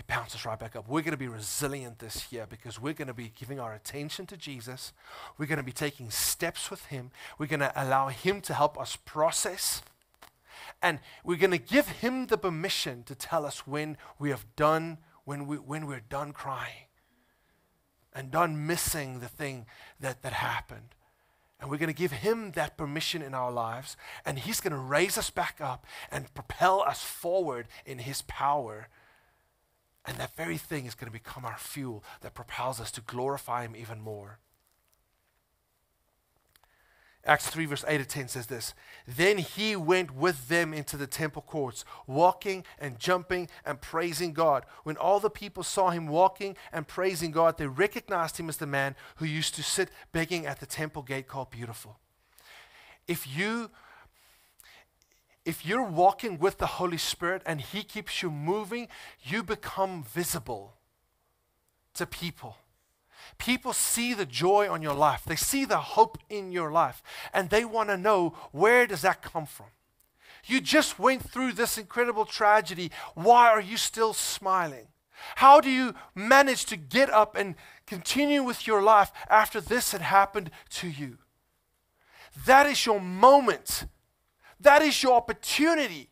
It 0.00 0.06
bounces 0.06 0.46
right 0.46 0.58
back 0.58 0.76
up. 0.76 0.88
We're 0.88 1.02
going 1.02 1.12
to 1.12 1.18
be 1.18 1.28
resilient 1.28 1.98
this 1.98 2.32
year 2.32 2.46
because 2.48 2.80
we're 2.80 2.94
going 2.94 3.08
to 3.08 3.14
be 3.14 3.32
giving 3.38 3.60
our 3.60 3.74
attention 3.74 4.24
to 4.26 4.36
Jesus. 4.36 4.94
We're 5.36 5.46
going 5.46 5.58
to 5.58 5.62
be 5.62 5.72
taking 5.72 6.10
steps 6.10 6.70
with 6.70 6.86
Him. 6.86 7.10
We're 7.38 7.46
going 7.46 7.60
to 7.60 7.72
allow 7.76 8.08
Him 8.08 8.40
to 8.42 8.54
help 8.54 8.80
us 8.80 8.96
process. 8.96 9.82
And 10.80 11.00
we're 11.22 11.36
going 11.36 11.50
to 11.50 11.58
give 11.58 11.86
Him 11.86 12.28
the 12.28 12.38
permission 12.38 13.02
to 13.04 13.14
tell 13.14 13.44
us 13.44 13.66
when 13.66 13.98
we 14.18 14.30
have 14.30 14.46
done, 14.56 14.96
when, 15.24 15.46
we, 15.46 15.56
when 15.56 15.86
we're 15.86 16.00
done 16.00 16.32
crying 16.32 16.88
and 18.14 18.30
done 18.30 18.66
missing 18.66 19.20
the 19.20 19.28
thing 19.28 19.66
that, 20.00 20.22
that 20.22 20.32
happened. 20.32 20.94
And 21.60 21.70
we're 21.70 21.76
going 21.76 21.92
to 21.92 21.94
give 21.94 22.12
him 22.12 22.52
that 22.52 22.78
permission 22.78 23.20
in 23.20 23.34
our 23.34 23.52
lives, 23.52 23.98
and 24.24 24.38
he's 24.38 24.62
going 24.62 24.72
to 24.72 24.78
raise 24.78 25.18
us 25.18 25.28
back 25.28 25.58
up 25.60 25.84
and 26.10 26.32
propel 26.32 26.80
us 26.80 27.02
forward 27.02 27.68
in 27.84 27.98
his 27.98 28.22
power. 28.22 28.88
And 30.06 30.16
that 30.16 30.34
very 30.34 30.56
thing 30.56 30.86
is 30.86 30.94
going 30.94 31.06
to 31.06 31.12
become 31.12 31.44
our 31.44 31.58
fuel 31.58 32.02
that 32.22 32.34
propels 32.34 32.80
us 32.80 32.90
to 32.92 33.00
glorify 33.02 33.64
him 33.64 33.76
even 33.76 34.00
more. 34.00 34.38
Acts 37.26 37.48
3, 37.48 37.66
verse 37.66 37.84
8 37.86 37.98
to 37.98 38.04
10 38.06 38.28
says 38.28 38.46
this 38.46 38.72
Then 39.06 39.38
he 39.38 39.76
went 39.76 40.14
with 40.14 40.48
them 40.48 40.72
into 40.72 40.96
the 40.96 41.06
temple 41.06 41.42
courts, 41.42 41.84
walking 42.06 42.64
and 42.78 42.98
jumping 42.98 43.48
and 43.64 43.80
praising 43.80 44.32
God. 44.32 44.64
When 44.84 44.96
all 44.96 45.20
the 45.20 45.28
people 45.28 45.62
saw 45.62 45.90
him 45.90 46.08
walking 46.08 46.56
and 46.72 46.88
praising 46.88 47.30
God, 47.30 47.58
they 47.58 47.66
recognized 47.66 48.38
him 48.38 48.48
as 48.48 48.56
the 48.56 48.66
man 48.66 48.96
who 49.16 49.26
used 49.26 49.54
to 49.56 49.62
sit 49.62 49.90
begging 50.12 50.46
at 50.46 50.60
the 50.60 50.66
temple 50.66 51.02
gate 51.02 51.28
called 51.28 51.50
Beautiful. 51.50 51.98
If 53.06 53.26
you 53.36 53.70
if 55.50 55.66
you're 55.66 55.82
walking 55.82 56.38
with 56.38 56.58
the 56.58 56.78
Holy 56.78 56.96
Spirit 56.96 57.42
and 57.44 57.60
He 57.60 57.82
keeps 57.82 58.22
you 58.22 58.30
moving, 58.30 58.86
you 59.20 59.42
become 59.42 60.04
visible 60.04 60.74
to 61.94 62.06
people. 62.06 62.56
People 63.36 63.72
see 63.72 64.14
the 64.14 64.24
joy 64.24 64.70
on 64.70 64.80
your 64.80 64.94
life. 64.94 65.24
They 65.26 65.34
see 65.34 65.64
the 65.64 65.78
hope 65.78 66.18
in 66.28 66.52
your 66.52 66.70
life. 66.70 67.02
And 67.34 67.50
they 67.50 67.64
want 67.64 67.88
to 67.88 67.96
know 67.96 68.36
where 68.52 68.86
does 68.86 69.02
that 69.02 69.22
come 69.22 69.44
from? 69.44 69.66
You 70.46 70.60
just 70.60 71.00
went 71.00 71.28
through 71.28 71.54
this 71.54 71.76
incredible 71.76 72.26
tragedy. 72.26 72.92
Why 73.14 73.48
are 73.48 73.60
you 73.60 73.76
still 73.76 74.14
smiling? 74.14 74.86
How 75.34 75.60
do 75.60 75.68
you 75.68 75.94
manage 76.14 76.64
to 76.66 76.76
get 76.76 77.10
up 77.10 77.34
and 77.34 77.56
continue 77.86 78.44
with 78.44 78.68
your 78.68 78.82
life 78.82 79.10
after 79.28 79.60
this 79.60 79.90
had 79.90 80.00
happened 80.00 80.52
to 80.70 80.88
you? 80.88 81.18
That 82.46 82.66
is 82.66 82.86
your 82.86 83.00
moment. 83.00 83.86
That 84.60 84.82
is 84.82 85.02
your 85.02 85.14
opportunity 85.14 86.10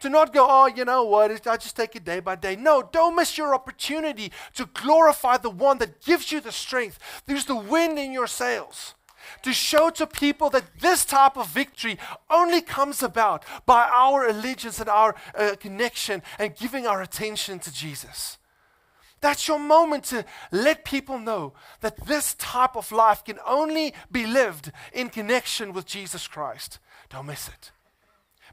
to 0.00 0.08
not 0.08 0.32
go, 0.32 0.46
oh, 0.48 0.66
you 0.66 0.84
know 0.84 1.04
what, 1.04 1.46
I 1.46 1.56
just 1.56 1.76
take 1.76 1.96
it 1.96 2.04
day 2.04 2.20
by 2.20 2.36
day. 2.36 2.56
No, 2.56 2.82
don't 2.82 3.16
miss 3.16 3.36
your 3.36 3.54
opportunity 3.54 4.32
to 4.54 4.66
glorify 4.66 5.36
the 5.38 5.50
one 5.50 5.78
that 5.78 6.00
gives 6.00 6.30
you 6.30 6.40
the 6.40 6.52
strength. 6.52 6.98
There's 7.26 7.46
the 7.46 7.56
wind 7.56 7.98
in 7.98 8.12
your 8.12 8.26
sails. 8.26 8.94
To 9.42 9.52
show 9.52 9.90
to 9.90 10.06
people 10.06 10.48
that 10.50 10.80
this 10.80 11.04
type 11.04 11.36
of 11.36 11.48
victory 11.48 11.98
only 12.30 12.62
comes 12.62 13.02
about 13.02 13.44
by 13.66 13.88
our 13.92 14.26
allegiance 14.26 14.80
and 14.80 14.88
our 14.88 15.14
uh, 15.36 15.54
connection 15.60 16.22
and 16.38 16.56
giving 16.56 16.86
our 16.86 17.02
attention 17.02 17.58
to 17.60 17.72
Jesus. 17.72 18.38
That's 19.20 19.48
your 19.48 19.58
moment 19.58 20.04
to 20.04 20.24
let 20.52 20.84
people 20.84 21.18
know 21.18 21.52
that 21.80 22.06
this 22.06 22.34
type 22.34 22.76
of 22.76 22.92
life 22.92 23.24
can 23.24 23.38
only 23.46 23.92
be 24.10 24.26
lived 24.26 24.70
in 24.92 25.08
connection 25.08 25.72
with 25.72 25.86
Jesus 25.86 26.28
Christ. 26.28 26.78
Don't 27.10 27.26
miss 27.26 27.48
it. 27.48 27.72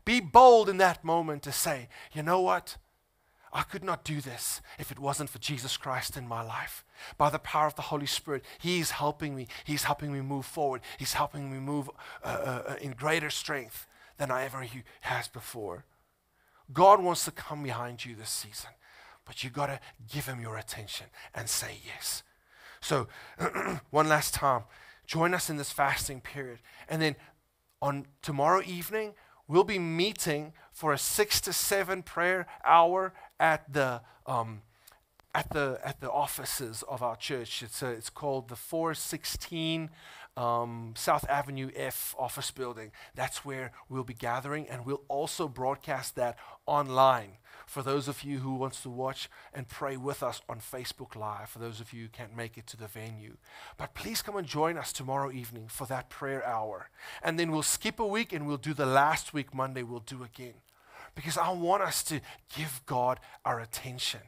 Be 0.03 0.20
bold 0.20 0.70
in 0.70 0.78
that 0.78 1.03
moment 1.03 1.43
to 1.43 1.51
say, 1.51 1.89
you 2.14 2.22
know 2.22 2.41
what? 2.41 2.78
I 3.51 3.62
could 3.62 3.86
not 3.86 4.03
do 4.03 4.20
this 4.20 4.62
if 4.78 4.91
it 4.91 4.99
wasn't 4.99 5.30
for 5.30 5.39
Jesus 5.39 5.78
Christ 5.78 6.18
in 6.18 6.28
my 6.28 6.41
life. 6.41 6.84
By 7.18 7.30
the 7.30 7.39
power 7.39 7.68
of 7.68 7.76
the 7.76 7.84
Holy 7.84 8.06
Spirit, 8.06 8.43
He's 8.60 8.91
helping 8.91 9.34
me. 9.34 9.47
He's 9.64 9.84
helping 9.84 10.12
me 10.12 10.20
move 10.20 10.45
forward. 10.45 10.82
He's 10.97 11.14
helping 11.14 11.49
me 11.49 11.60
move 11.60 11.89
uh, 12.24 12.28
uh, 12.28 12.64
uh 12.72 12.76
in 12.82 12.91
greater 12.91 13.30
strength 13.30 13.88
than 14.18 14.30
I 14.30 14.43
ever 14.43 14.66
has 15.01 15.30
before. 15.30 15.86
God 16.74 17.01
wants 17.01 17.24
to 17.26 17.32
come 17.32 17.64
behind 17.64 18.03
you 18.03 18.14
this 18.16 18.30
season, 18.30 18.72
but 19.26 19.43
you 19.43 19.49
got 19.49 19.68
to 19.68 19.80
give 20.12 20.26
Him 20.26 20.41
your 20.41 20.58
attention 20.58 21.08
and 21.34 21.47
say 21.49 21.80
yes. 21.86 22.24
So, 22.82 23.08
one 23.89 24.10
last 24.10 24.34
time, 24.34 24.64
join 25.08 25.34
us 25.34 25.49
in 25.49 25.56
this 25.56 25.72
fasting 25.72 26.20
period. 26.20 26.60
And 26.89 27.01
then 27.01 27.16
on 27.86 28.08
tomorrow 28.24 28.64
evening, 28.66 29.14
we'll 29.48 29.64
be 29.64 29.78
meeting 29.78 30.54
for 30.74 30.92
a 30.92 30.98
six 30.98 31.40
to 31.42 31.54
seven 31.54 32.02
prayer 32.02 32.48
hour 32.66 33.14
at 33.40 33.72
the 33.72 34.02
um, 34.26 34.64
at 35.36 35.52
the 35.52 35.80
at 35.84 36.02
the 36.02 36.12
offices 36.12 36.84
of 36.90 37.04
our 37.04 37.16
church. 37.16 37.62
It's 37.62 37.84
a, 37.84 37.90
it's 37.90 38.10
called 38.10 38.50
the 38.50 38.56
416 38.56 39.92
um, 40.36 40.94
South 40.98 41.30
Avenue 41.30 41.70
F 41.76 42.16
office 42.18 42.50
building. 42.50 42.92
That's 43.14 43.46
where 43.46 43.72
we'll 43.88 44.04
be 44.04 44.16
gathering, 44.16 44.68
and 44.68 44.84
we'll 44.84 45.04
also 45.08 45.48
broadcast 45.48 46.16
that 46.16 46.40
online 46.66 47.38
for 47.66 47.82
those 47.82 48.07
of 48.07 48.24
you 48.24 48.39
who 48.39 48.55
wants 48.55 48.82
to 48.82 48.89
watch 48.89 49.30
and 49.53 49.68
pray 49.68 49.97
with 49.97 50.24
us 50.24 50.41
on 50.47 50.59
Facebook 50.59 51.16
Live, 51.16 51.49
for 51.49 51.59
those 51.59 51.80
of 51.80 51.93
you 51.93 52.03
who 52.03 52.09
can't 52.09 52.36
make 52.36 52.57
it 52.57 52.68
to 52.68 52.78
the 52.78 52.88
venue. 52.88 53.38
But 53.78 53.93
please 53.93 54.22
come 54.22 54.36
and 54.36 54.47
join 54.47 54.78
us 54.78 54.93
tomorrow 54.93 55.32
evening 55.32 55.68
for 55.68 55.86
that 55.88 56.09
prayer 56.09 56.45
hour. 56.45 56.89
And 57.24 57.39
then 57.39 57.51
we'll 57.51 57.63
skip 57.63 57.99
a 57.99 58.07
week 58.07 58.34
and 58.34 58.47
we'll 58.47 58.57
do 58.57 58.74
the 58.74 58.86
last 58.86 59.34
week 59.34 59.53
Monday, 59.53 59.84
we'll 59.84 59.99
do 59.99 60.24
again. 60.24 60.55
Because 61.16 61.38
I 61.38 61.51
want 61.51 61.84
us 61.84 62.03
to 62.03 62.22
give 62.55 62.82
God 62.86 63.20
our 63.43 63.59
attention. 63.59 64.22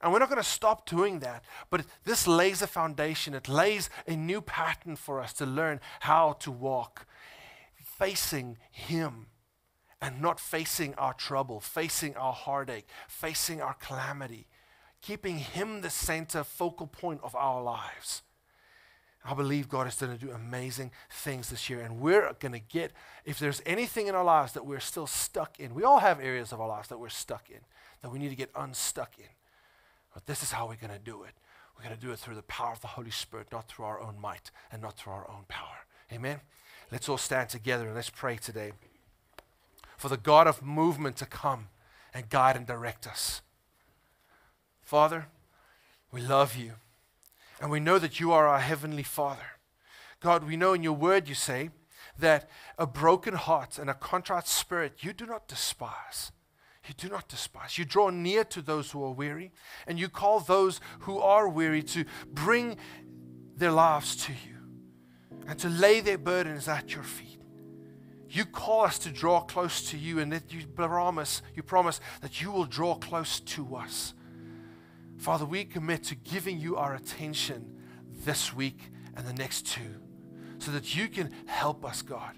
And 0.00 0.12
we're 0.12 0.20
not 0.20 0.28
going 0.28 0.40
to 0.40 0.48
stop 0.48 0.88
doing 0.88 1.18
that, 1.20 1.44
but 1.70 1.84
this 2.04 2.26
lays 2.26 2.62
a 2.62 2.68
foundation. 2.68 3.34
It 3.34 3.48
lays 3.48 3.90
a 4.06 4.14
new 4.14 4.40
pattern 4.40 4.94
for 4.94 5.20
us 5.20 5.32
to 5.34 5.46
learn 5.46 5.80
how 6.00 6.34
to 6.40 6.52
walk 6.52 7.06
facing 7.98 8.58
Him 8.70 9.26
and 10.00 10.20
not 10.20 10.38
facing 10.38 10.94
our 10.94 11.12
trouble, 11.12 11.60
facing 11.60 12.16
our 12.16 12.32
heartache, 12.32 12.86
facing 13.08 13.60
our 13.60 13.74
calamity, 13.74 14.46
keeping 15.02 15.38
Him 15.38 15.80
the 15.80 15.90
center, 15.90 16.44
focal 16.44 16.86
point 16.86 17.20
of 17.22 17.34
our 17.34 17.62
lives. 17.62 18.22
I 19.24 19.34
believe 19.34 19.68
God 19.68 19.86
is 19.86 19.96
going 19.96 20.16
to 20.16 20.24
do 20.24 20.30
amazing 20.32 20.92
things 21.10 21.50
this 21.50 21.68
year. 21.68 21.80
And 21.80 22.00
we're 22.00 22.32
going 22.40 22.52
to 22.52 22.60
get, 22.60 22.92
if 23.24 23.38
there's 23.38 23.60
anything 23.66 24.06
in 24.06 24.14
our 24.14 24.24
lives 24.24 24.52
that 24.52 24.64
we're 24.64 24.80
still 24.80 25.06
stuck 25.06 25.58
in, 25.60 25.74
we 25.74 25.82
all 25.82 25.98
have 25.98 26.20
areas 26.20 26.52
of 26.52 26.60
our 26.60 26.68
lives 26.68 26.88
that 26.88 26.98
we're 26.98 27.08
stuck 27.08 27.50
in, 27.50 27.60
that 28.00 28.10
we 28.10 28.18
need 28.18 28.30
to 28.30 28.36
get 28.36 28.50
unstuck 28.54 29.18
in. 29.18 29.28
But 30.14 30.26
this 30.26 30.42
is 30.42 30.52
how 30.52 30.68
we're 30.68 30.76
going 30.76 30.96
to 30.96 31.04
do 31.04 31.24
it. 31.24 31.32
We're 31.76 31.84
going 31.84 31.96
to 31.96 32.00
do 32.00 32.12
it 32.12 32.18
through 32.18 32.36
the 32.36 32.42
power 32.42 32.72
of 32.72 32.80
the 32.80 32.88
Holy 32.88 33.10
Spirit, 33.10 33.48
not 33.52 33.68
through 33.68 33.84
our 33.84 34.00
own 34.00 34.18
might 34.20 34.50
and 34.72 34.80
not 34.80 34.96
through 34.96 35.12
our 35.12 35.28
own 35.28 35.44
power. 35.48 35.84
Amen? 36.12 36.40
Let's 36.90 37.08
all 37.08 37.18
stand 37.18 37.50
together 37.50 37.86
and 37.86 37.94
let's 37.94 38.10
pray 38.10 38.36
today 38.36 38.72
for 39.98 40.08
the 40.08 40.16
God 40.16 40.46
of 40.46 40.62
movement 40.62 41.16
to 41.16 41.26
come 41.26 41.68
and 42.14 42.30
guide 42.30 42.56
and 42.56 42.66
direct 42.66 43.06
us. 43.06 43.42
Father, 44.80 45.26
we 46.10 46.22
love 46.22 46.56
you. 46.56 46.72
And 47.60 47.70
we 47.70 47.80
know 47.80 47.98
that 47.98 48.20
you 48.20 48.32
are 48.32 48.46
our 48.46 48.60
heavenly 48.60 49.02
Father. 49.02 49.58
God, 50.20 50.44
we 50.44 50.56
know 50.56 50.72
in 50.72 50.82
your 50.82 50.94
word 50.94 51.28
you 51.28 51.34
say 51.34 51.70
that 52.18 52.48
a 52.78 52.86
broken 52.86 53.34
heart 53.34 53.78
and 53.78 53.90
a 53.90 53.94
contrite 53.94 54.48
spirit 54.48 54.98
you 55.00 55.12
do 55.12 55.26
not 55.26 55.48
despise. 55.48 56.32
You 56.86 56.94
do 56.96 57.08
not 57.08 57.28
despise. 57.28 57.76
You 57.76 57.84
draw 57.84 58.10
near 58.10 58.44
to 58.44 58.62
those 58.62 58.92
who 58.92 59.04
are 59.04 59.12
weary, 59.12 59.52
and 59.86 59.98
you 59.98 60.08
call 60.08 60.40
those 60.40 60.80
who 61.00 61.18
are 61.18 61.48
weary 61.48 61.82
to 61.82 62.04
bring 62.32 62.78
their 63.56 63.72
lives 63.72 64.16
to 64.24 64.32
you 64.32 64.56
and 65.46 65.58
to 65.58 65.68
lay 65.68 66.00
their 66.00 66.18
burdens 66.18 66.68
at 66.68 66.94
your 66.94 67.02
feet. 67.02 67.27
You 68.30 68.44
call 68.44 68.82
us 68.82 68.98
to 69.00 69.10
draw 69.10 69.40
close 69.40 69.90
to 69.90 69.98
you, 69.98 70.18
and 70.18 70.32
that 70.32 70.52
you 70.52 70.66
promise, 70.66 71.42
you 71.54 71.62
promise 71.62 72.00
that 72.20 72.40
you 72.42 72.50
will 72.50 72.66
draw 72.66 72.94
close 72.94 73.40
to 73.40 73.76
us. 73.76 74.14
Father, 75.16 75.44
we 75.44 75.64
commit 75.64 76.04
to 76.04 76.14
giving 76.14 76.60
you 76.60 76.76
our 76.76 76.94
attention 76.94 77.76
this 78.24 78.54
week 78.54 78.90
and 79.16 79.26
the 79.26 79.32
next 79.32 79.66
two 79.66 80.00
so 80.58 80.70
that 80.72 80.94
you 80.94 81.08
can 81.08 81.32
help 81.46 81.84
us, 81.84 82.02
God. 82.02 82.36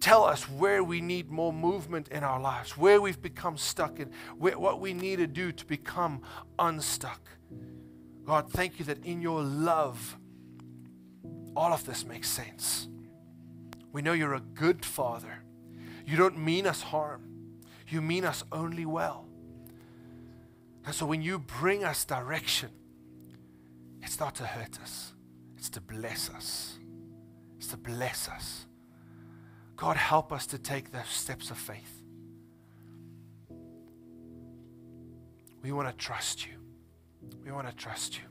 Tell 0.00 0.24
us 0.24 0.48
where 0.48 0.82
we 0.82 1.00
need 1.00 1.30
more 1.30 1.52
movement 1.52 2.08
in 2.08 2.24
our 2.24 2.40
lives, 2.40 2.76
where 2.76 3.00
we've 3.00 3.22
become 3.22 3.56
stuck, 3.56 4.00
and 4.00 4.12
where, 4.36 4.58
what 4.58 4.80
we 4.80 4.92
need 4.92 5.16
to 5.16 5.28
do 5.28 5.52
to 5.52 5.64
become 5.64 6.22
unstuck. 6.58 7.20
God, 8.24 8.50
thank 8.50 8.78
you 8.78 8.84
that 8.86 9.04
in 9.04 9.22
your 9.22 9.42
love, 9.42 10.16
all 11.56 11.72
of 11.72 11.84
this 11.86 12.04
makes 12.04 12.28
sense. 12.28 12.88
We 13.92 14.02
know 14.02 14.12
you're 14.12 14.34
a 14.34 14.40
good 14.40 14.84
father. 14.84 15.42
You 16.06 16.16
don't 16.16 16.38
mean 16.38 16.66
us 16.66 16.82
harm, 16.82 17.22
you 17.88 18.00
mean 18.00 18.24
us 18.24 18.42
only 18.50 18.86
well. 18.86 19.26
And 20.84 20.94
so 20.94 21.06
when 21.06 21.22
you 21.22 21.38
bring 21.38 21.84
us 21.84 22.04
direction, 22.04 22.70
it's 24.02 24.18
not 24.18 24.34
to 24.36 24.44
hurt 24.44 24.80
us, 24.80 25.12
it's 25.56 25.70
to 25.70 25.80
bless 25.80 26.28
us. 26.30 26.78
It's 27.62 27.68
to 27.68 27.76
bless 27.76 28.28
us. 28.28 28.66
God, 29.76 29.96
help 29.96 30.32
us 30.32 30.48
to 30.48 30.58
take 30.58 30.90
those 30.90 31.06
steps 31.06 31.52
of 31.52 31.56
faith. 31.56 32.02
We 35.62 35.70
want 35.70 35.88
to 35.88 35.94
trust 35.94 36.44
you. 36.44 36.54
We 37.44 37.52
want 37.52 37.68
to 37.68 37.72
trust 37.76 38.18
you. 38.18 38.24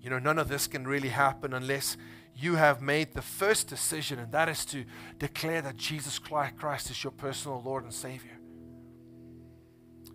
You 0.00 0.08
know, 0.08 0.18
none 0.18 0.38
of 0.38 0.48
this 0.48 0.66
can 0.66 0.86
really 0.86 1.10
happen 1.10 1.52
unless 1.52 1.98
you 2.36 2.56
have 2.56 2.82
made 2.82 3.14
the 3.14 3.22
first 3.22 3.68
decision, 3.68 4.18
and 4.18 4.32
that 4.32 4.48
is 4.48 4.64
to 4.66 4.84
declare 5.18 5.62
that 5.62 5.76
Jesus 5.76 6.18
Christ 6.18 6.90
is 6.90 7.02
your 7.02 7.12
personal 7.12 7.62
Lord 7.64 7.84
and 7.84 7.92
Savior. 7.92 8.38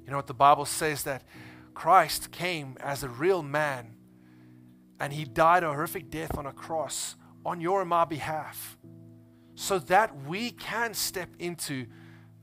You 0.06 0.12
know 0.12 0.18
what 0.18 0.28
the 0.28 0.34
Bible 0.34 0.66
says 0.66 1.04
that 1.04 1.24
Christ 1.74 2.32
came 2.32 2.76
as 2.82 3.04
a 3.04 3.10
real 3.10 3.44
man 3.44 3.96
and 5.00 5.14
he 5.14 5.24
died 5.24 5.64
a 5.64 5.72
horrific 5.72 6.10
death 6.10 6.38
on 6.38 6.46
a 6.46 6.52
cross 6.52 7.16
on 7.46 7.62
your 7.62 7.80
and 7.82 7.90
my 7.90 8.06
behalf 8.06 8.78
so 9.56 9.80
that 9.80 10.26
we 10.26 10.52
can 10.52 10.94
step 10.94 11.30
into 11.40 11.86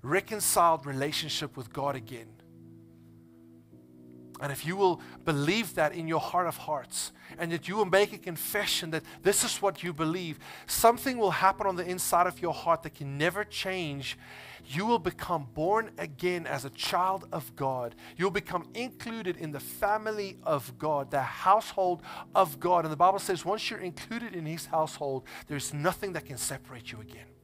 reconciled 0.02 0.86
relationship 0.86 1.56
with 1.56 1.72
God 1.72 1.96
again. 1.96 2.28
And 4.40 4.52
if 4.52 4.66
you 4.66 4.76
will 4.76 5.00
believe 5.24 5.74
that 5.74 5.94
in 5.94 6.06
your 6.06 6.20
heart 6.20 6.46
of 6.46 6.56
hearts, 6.56 7.12
and 7.38 7.50
that 7.52 7.68
you 7.68 7.76
will 7.76 7.86
make 7.86 8.12
a 8.12 8.18
confession 8.18 8.90
that 8.90 9.02
this 9.22 9.44
is 9.44 9.62
what 9.62 9.82
you 9.82 9.92
believe, 9.92 10.38
something 10.66 11.18
will 11.18 11.30
happen 11.30 11.66
on 11.66 11.76
the 11.76 11.88
inside 11.88 12.26
of 12.26 12.40
your 12.40 12.52
heart 12.52 12.82
that 12.82 12.94
can 12.94 13.18
never 13.18 13.44
change. 13.44 14.18
You 14.66 14.84
will 14.84 14.98
become 14.98 15.46
born 15.54 15.90
again 15.98 16.46
as 16.46 16.64
a 16.64 16.70
child 16.70 17.26
of 17.32 17.54
God. 17.56 17.94
You'll 18.16 18.30
become 18.30 18.68
included 18.74 19.36
in 19.36 19.52
the 19.52 19.60
family 19.60 20.38
of 20.42 20.76
God, 20.78 21.10
the 21.10 21.22
household 21.22 22.02
of 22.34 22.58
God. 22.60 22.84
And 22.84 22.92
the 22.92 22.96
Bible 22.96 23.18
says 23.18 23.44
once 23.44 23.70
you're 23.70 23.80
included 23.80 24.34
in 24.34 24.44
His 24.44 24.66
household, 24.66 25.24
there's 25.46 25.72
nothing 25.72 26.12
that 26.14 26.26
can 26.26 26.36
separate 26.36 26.92
you 26.92 27.00
again. 27.00 27.35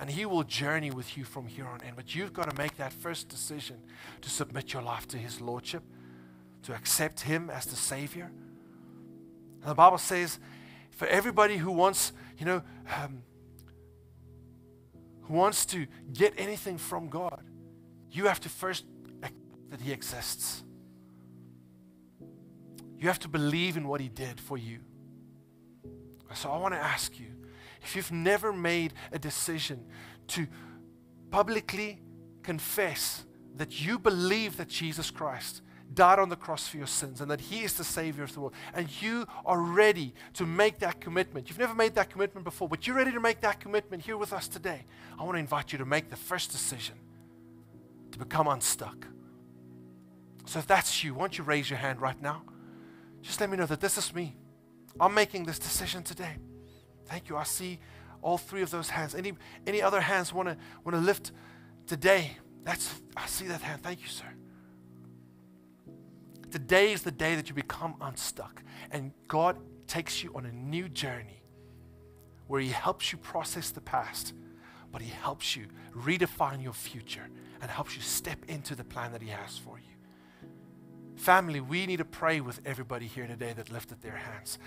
And 0.00 0.08
He 0.08 0.24
will 0.24 0.42
journey 0.44 0.90
with 0.90 1.18
you 1.18 1.24
from 1.24 1.46
here 1.46 1.66
on 1.66 1.82
in. 1.82 1.92
But 1.94 2.14
you've 2.14 2.32
got 2.32 2.48
to 2.50 2.56
make 2.56 2.78
that 2.78 2.92
first 2.92 3.28
decision 3.28 3.76
to 4.22 4.30
submit 4.30 4.72
your 4.72 4.82
life 4.82 5.06
to 5.08 5.18
His 5.18 5.40
Lordship, 5.40 5.82
to 6.62 6.74
accept 6.74 7.20
Him 7.20 7.50
as 7.50 7.66
the 7.66 7.76
Savior. 7.76 8.32
And 9.60 9.70
the 9.70 9.74
Bible 9.74 9.98
says, 9.98 10.38
for 10.90 11.06
everybody 11.06 11.58
who 11.58 11.70
wants, 11.70 12.12
you 12.38 12.46
know, 12.46 12.62
um, 13.02 13.22
who 15.22 15.34
wants 15.34 15.66
to 15.66 15.86
get 16.12 16.32
anything 16.38 16.78
from 16.78 17.08
God, 17.08 17.44
you 18.10 18.26
have 18.26 18.40
to 18.40 18.48
first 18.48 18.86
accept 19.22 19.70
that 19.70 19.80
He 19.82 19.92
exists. 19.92 20.62
You 22.98 23.08
have 23.08 23.18
to 23.20 23.28
believe 23.28 23.76
in 23.76 23.86
what 23.86 24.00
He 24.00 24.08
did 24.08 24.40
for 24.40 24.56
you. 24.56 24.80
So 26.34 26.50
I 26.50 26.58
want 26.58 26.74
to 26.74 26.80
ask 26.80 27.18
you 27.18 27.26
if 27.82 27.96
you've 27.96 28.12
never 28.12 28.52
made 28.52 28.94
a 29.12 29.18
decision 29.18 29.84
to 30.28 30.46
publicly 31.30 32.00
confess 32.42 33.24
that 33.56 33.84
you 33.84 33.98
believe 33.98 34.56
that 34.56 34.68
Jesus 34.68 35.10
Christ 35.10 35.62
died 35.92 36.18
on 36.18 36.28
the 36.28 36.36
cross 36.36 36.68
for 36.68 36.76
your 36.76 36.86
sins 36.86 37.20
and 37.20 37.30
that 37.30 37.40
He 37.40 37.62
is 37.62 37.74
the 37.74 37.84
Savior 37.84 38.24
of 38.24 38.32
the 38.32 38.40
world, 38.40 38.54
and 38.74 38.88
you 39.02 39.26
are 39.44 39.60
ready 39.60 40.14
to 40.34 40.46
make 40.46 40.78
that 40.78 41.00
commitment. 41.00 41.48
You've 41.48 41.58
never 41.58 41.74
made 41.74 41.94
that 41.96 42.10
commitment 42.10 42.44
before, 42.44 42.68
but 42.68 42.86
you're 42.86 42.96
ready 42.96 43.12
to 43.12 43.20
make 43.20 43.40
that 43.40 43.60
commitment 43.60 44.04
here 44.04 44.16
with 44.16 44.32
us 44.32 44.46
today. 44.46 44.84
I 45.18 45.24
want 45.24 45.34
to 45.34 45.40
invite 45.40 45.72
you 45.72 45.78
to 45.78 45.84
make 45.84 46.08
the 46.08 46.16
first 46.16 46.52
decision 46.52 46.94
to 48.12 48.18
become 48.18 48.46
unstuck. 48.46 49.06
So 50.46 50.58
if 50.58 50.66
that's 50.66 51.02
you, 51.04 51.14
why 51.14 51.20
don't 51.22 51.38
you 51.38 51.44
raise 51.44 51.68
your 51.68 51.78
hand 51.78 52.00
right 52.00 52.20
now? 52.20 52.42
Just 53.22 53.40
let 53.40 53.50
me 53.50 53.56
know 53.56 53.66
that 53.66 53.80
this 53.80 53.98
is 53.98 54.14
me. 54.14 54.36
I'm 54.98 55.14
making 55.14 55.44
this 55.44 55.58
decision 55.58 56.02
today. 56.02 56.36
Thank 57.10 57.28
you. 57.28 57.36
I 57.36 57.42
see 57.42 57.80
all 58.22 58.38
three 58.38 58.62
of 58.62 58.70
those 58.70 58.88
hands. 58.88 59.16
Any, 59.16 59.32
any 59.66 59.82
other 59.82 60.00
hands 60.00 60.32
want 60.32 60.48
to 60.48 60.56
want 60.84 60.96
to 60.96 61.02
lift 61.02 61.32
today? 61.86 62.36
That's 62.62 63.00
I 63.16 63.26
see 63.26 63.46
that 63.48 63.60
hand. 63.60 63.82
Thank 63.82 64.00
you, 64.00 64.06
sir. 64.06 64.26
Today 66.52 66.92
is 66.92 67.02
the 67.02 67.10
day 67.10 67.34
that 67.34 67.48
you 67.48 67.54
become 67.54 67.96
unstuck, 68.00 68.62
and 68.92 69.12
God 69.26 69.58
takes 69.88 70.22
you 70.22 70.32
on 70.36 70.46
a 70.46 70.52
new 70.52 70.88
journey 70.88 71.42
where 72.46 72.60
He 72.60 72.68
helps 72.68 73.10
you 73.10 73.18
process 73.18 73.70
the 73.70 73.80
past, 73.80 74.32
but 74.92 75.02
He 75.02 75.10
helps 75.10 75.56
you 75.56 75.66
redefine 75.96 76.62
your 76.62 76.72
future 76.72 77.28
and 77.60 77.70
helps 77.70 77.96
you 77.96 78.02
step 78.02 78.38
into 78.46 78.74
the 78.76 78.84
plan 78.84 79.12
that 79.12 79.22
He 79.22 79.28
has 79.28 79.58
for 79.58 79.78
you. 79.78 79.84
Family, 81.16 81.60
we 81.60 81.86
need 81.86 81.98
to 81.98 82.04
pray 82.04 82.40
with 82.40 82.60
everybody 82.64 83.06
here 83.06 83.26
today 83.26 83.52
that 83.52 83.70
lifted 83.70 84.00
their 84.00 84.16
hands. 84.16 84.58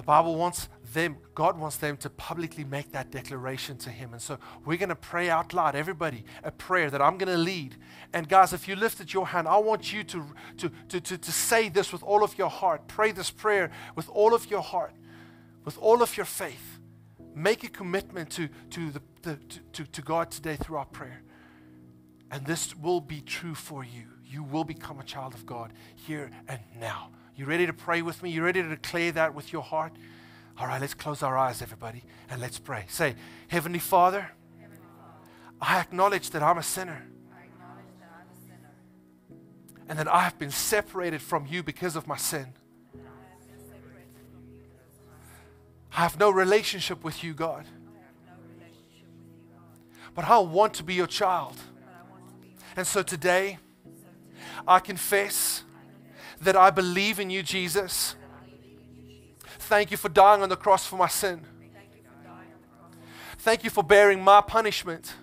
The 0.00 0.04
Bible 0.04 0.36
wants 0.36 0.70
them, 0.94 1.18
God 1.34 1.58
wants 1.58 1.76
them 1.76 1.98
to 1.98 2.08
publicly 2.08 2.64
make 2.64 2.90
that 2.92 3.10
declaration 3.10 3.76
to 3.76 3.90
Him. 3.90 4.14
And 4.14 4.22
so 4.22 4.38
we're 4.64 4.78
going 4.78 4.88
to 4.88 4.94
pray 4.94 5.28
out 5.28 5.52
loud, 5.52 5.76
everybody, 5.76 6.24
a 6.42 6.50
prayer 6.50 6.88
that 6.88 7.02
I'm 7.02 7.18
going 7.18 7.30
to 7.30 7.36
lead. 7.36 7.76
And 8.14 8.26
guys, 8.26 8.54
if 8.54 8.66
you 8.66 8.76
lifted 8.76 9.12
your 9.12 9.26
hand, 9.26 9.46
I 9.46 9.58
want 9.58 9.92
you 9.92 10.02
to, 10.04 10.24
to, 10.56 10.72
to, 10.88 11.00
to, 11.02 11.18
to 11.18 11.32
say 11.32 11.68
this 11.68 11.92
with 11.92 12.02
all 12.02 12.24
of 12.24 12.38
your 12.38 12.48
heart. 12.48 12.88
Pray 12.88 13.12
this 13.12 13.30
prayer 13.30 13.70
with 13.94 14.08
all 14.08 14.32
of 14.32 14.50
your 14.50 14.62
heart, 14.62 14.94
with 15.66 15.76
all 15.76 16.00
of 16.02 16.16
your 16.16 16.24
faith. 16.24 16.78
Make 17.34 17.62
a 17.62 17.68
commitment 17.68 18.30
to, 18.30 18.48
to, 18.70 18.90
the, 18.90 19.02
the, 19.20 19.38
to, 19.74 19.84
to 19.84 20.00
God 20.00 20.30
today 20.30 20.56
through 20.56 20.78
our 20.78 20.86
prayer. 20.86 21.20
And 22.30 22.46
this 22.46 22.74
will 22.74 23.02
be 23.02 23.20
true 23.20 23.54
for 23.54 23.84
you. 23.84 24.06
You 24.24 24.44
will 24.44 24.64
become 24.64 24.98
a 24.98 25.04
child 25.04 25.34
of 25.34 25.44
God 25.44 25.74
here 25.94 26.30
and 26.48 26.60
now. 26.80 27.10
You 27.40 27.46
ready 27.46 27.64
to 27.64 27.72
pray 27.72 28.02
with 28.02 28.22
me? 28.22 28.28
You 28.28 28.44
ready 28.44 28.62
to 28.62 28.68
declare 28.68 29.12
that 29.12 29.34
with 29.34 29.50
your 29.50 29.62
heart? 29.62 29.94
All 30.58 30.66
right, 30.66 30.78
let's 30.78 30.92
close 30.92 31.22
our 31.22 31.38
eyes, 31.38 31.62
everybody, 31.62 32.04
and 32.28 32.38
let's 32.38 32.58
pray. 32.58 32.84
Say, 32.88 33.14
Heavenly 33.48 33.78
Father, 33.78 34.30
I 35.58 35.80
acknowledge 35.80 36.28
that 36.32 36.42
I'm 36.42 36.58
a 36.58 36.62
sinner. 36.62 37.02
And 39.88 39.98
that 39.98 40.06
I 40.06 40.20
have 40.20 40.38
been 40.38 40.50
separated 40.50 41.22
from 41.22 41.46
you 41.46 41.62
because 41.62 41.96
of 41.96 42.06
my 42.06 42.18
sin. 42.18 42.52
I 45.96 46.02
have 46.02 46.18
no 46.18 46.28
relationship 46.28 47.02
with 47.02 47.24
you, 47.24 47.32
God. 47.32 47.64
But 50.14 50.26
I 50.26 50.36
want 50.40 50.74
to 50.74 50.82
be 50.82 50.92
your 50.92 51.06
child. 51.06 51.56
And 52.76 52.86
so 52.86 53.02
today, 53.02 53.56
I 54.68 54.78
confess 54.80 55.64
that 56.40 56.56
I 56.56 56.70
believe 56.70 57.20
in 57.20 57.30
you, 57.30 57.42
Jesus. 57.42 58.16
Thank 59.44 59.90
you 59.90 59.96
for 59.96 60.08
dying 60.08 60.42
on 60.42 60.48
the 60.48 60.56
cross 60.56 60.86
for 60.86 60.96
my 60.96 61.08
sin. 61.08 61.42
Thank 63.38 63.64
you 63.64 63.70
for 63.70 63.82
bearing 63.82 64.22
my 64.22 64.40
punishment. 64.40 65.14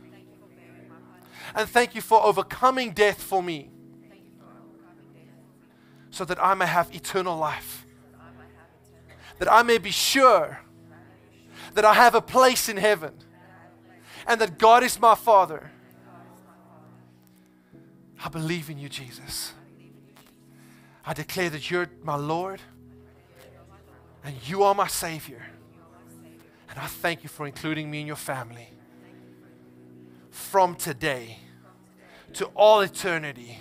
And 1.56 1.68
thank 1.70 1.96
you 1.96 2.02
for 2.02 2.24
overcoming 2.24 2.92
death 2.92 3.22
for 3.22 3.42
me 3.42 3.70
so 6.12 6.26
that 6.26 6.44
I 6.44 6.54
may 6.54 6.66
have 6.66 6.94
eternal 6.94 7.38
life. 7.38 7.86
That 9.40 9.52
I 9.52 9.64
may 9.64 9.78
be 9.78 9.92
sure 9.92 10.62
that 11.74 11.86
I 11.86 11.94
have 11.94 12.16
a 12.16 12.22
place 12.22 12.70
in 12.70 12.78
heaven 12.78 13.14
and 14.26 14.42
that 14.42 14.58
God 14.58 14.84
is 14.84 15.00
my 15.00 15.14
Father. 15.14 15.72
I 18.24 18.30
believe 18.30 18.70
in 18.70 18.80
you, 18.80 18.90
Jesus. 18.90 19.54
I 21.08 21.14
declare 21.14 21.50
that 21.52 21.72
you're 21.72 21.90
my 22.04 22.18
Lord 22.18 22.60
and 24.26 24.36
you 24.46 24.64
are 24.64 24.76
my 24.76 24.88
Savior. 24.88 25.42
And 26.70 26.78
I 26.78 26.86
thank 26.86 27.24
you 27.24 27.30
for 27.30 27.48
including 27.48 27.90
me 27.90 28.02
in 28.02 28.08
your 28.08 28.18
family. 28.18 28.68
From 30.30 30.76
today 30.76 31.40
to 32.34 32.48
all 32.48 32.82
eternity, 32.82 33.58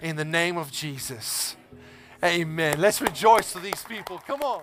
in 0.00 0.14
the 0.14 0.24
name 0.24 0.56
of 0.56 0.70
Jesus. 0.70 1.56
Amen. 2.22 2.80
Let's 2.80 3.00
rejoice 3.00 3.52
for 3.52 3.58
these 3.58 3.82
people. 3.82 4.18
Come 4.18 4.42
on. 4.42 4.62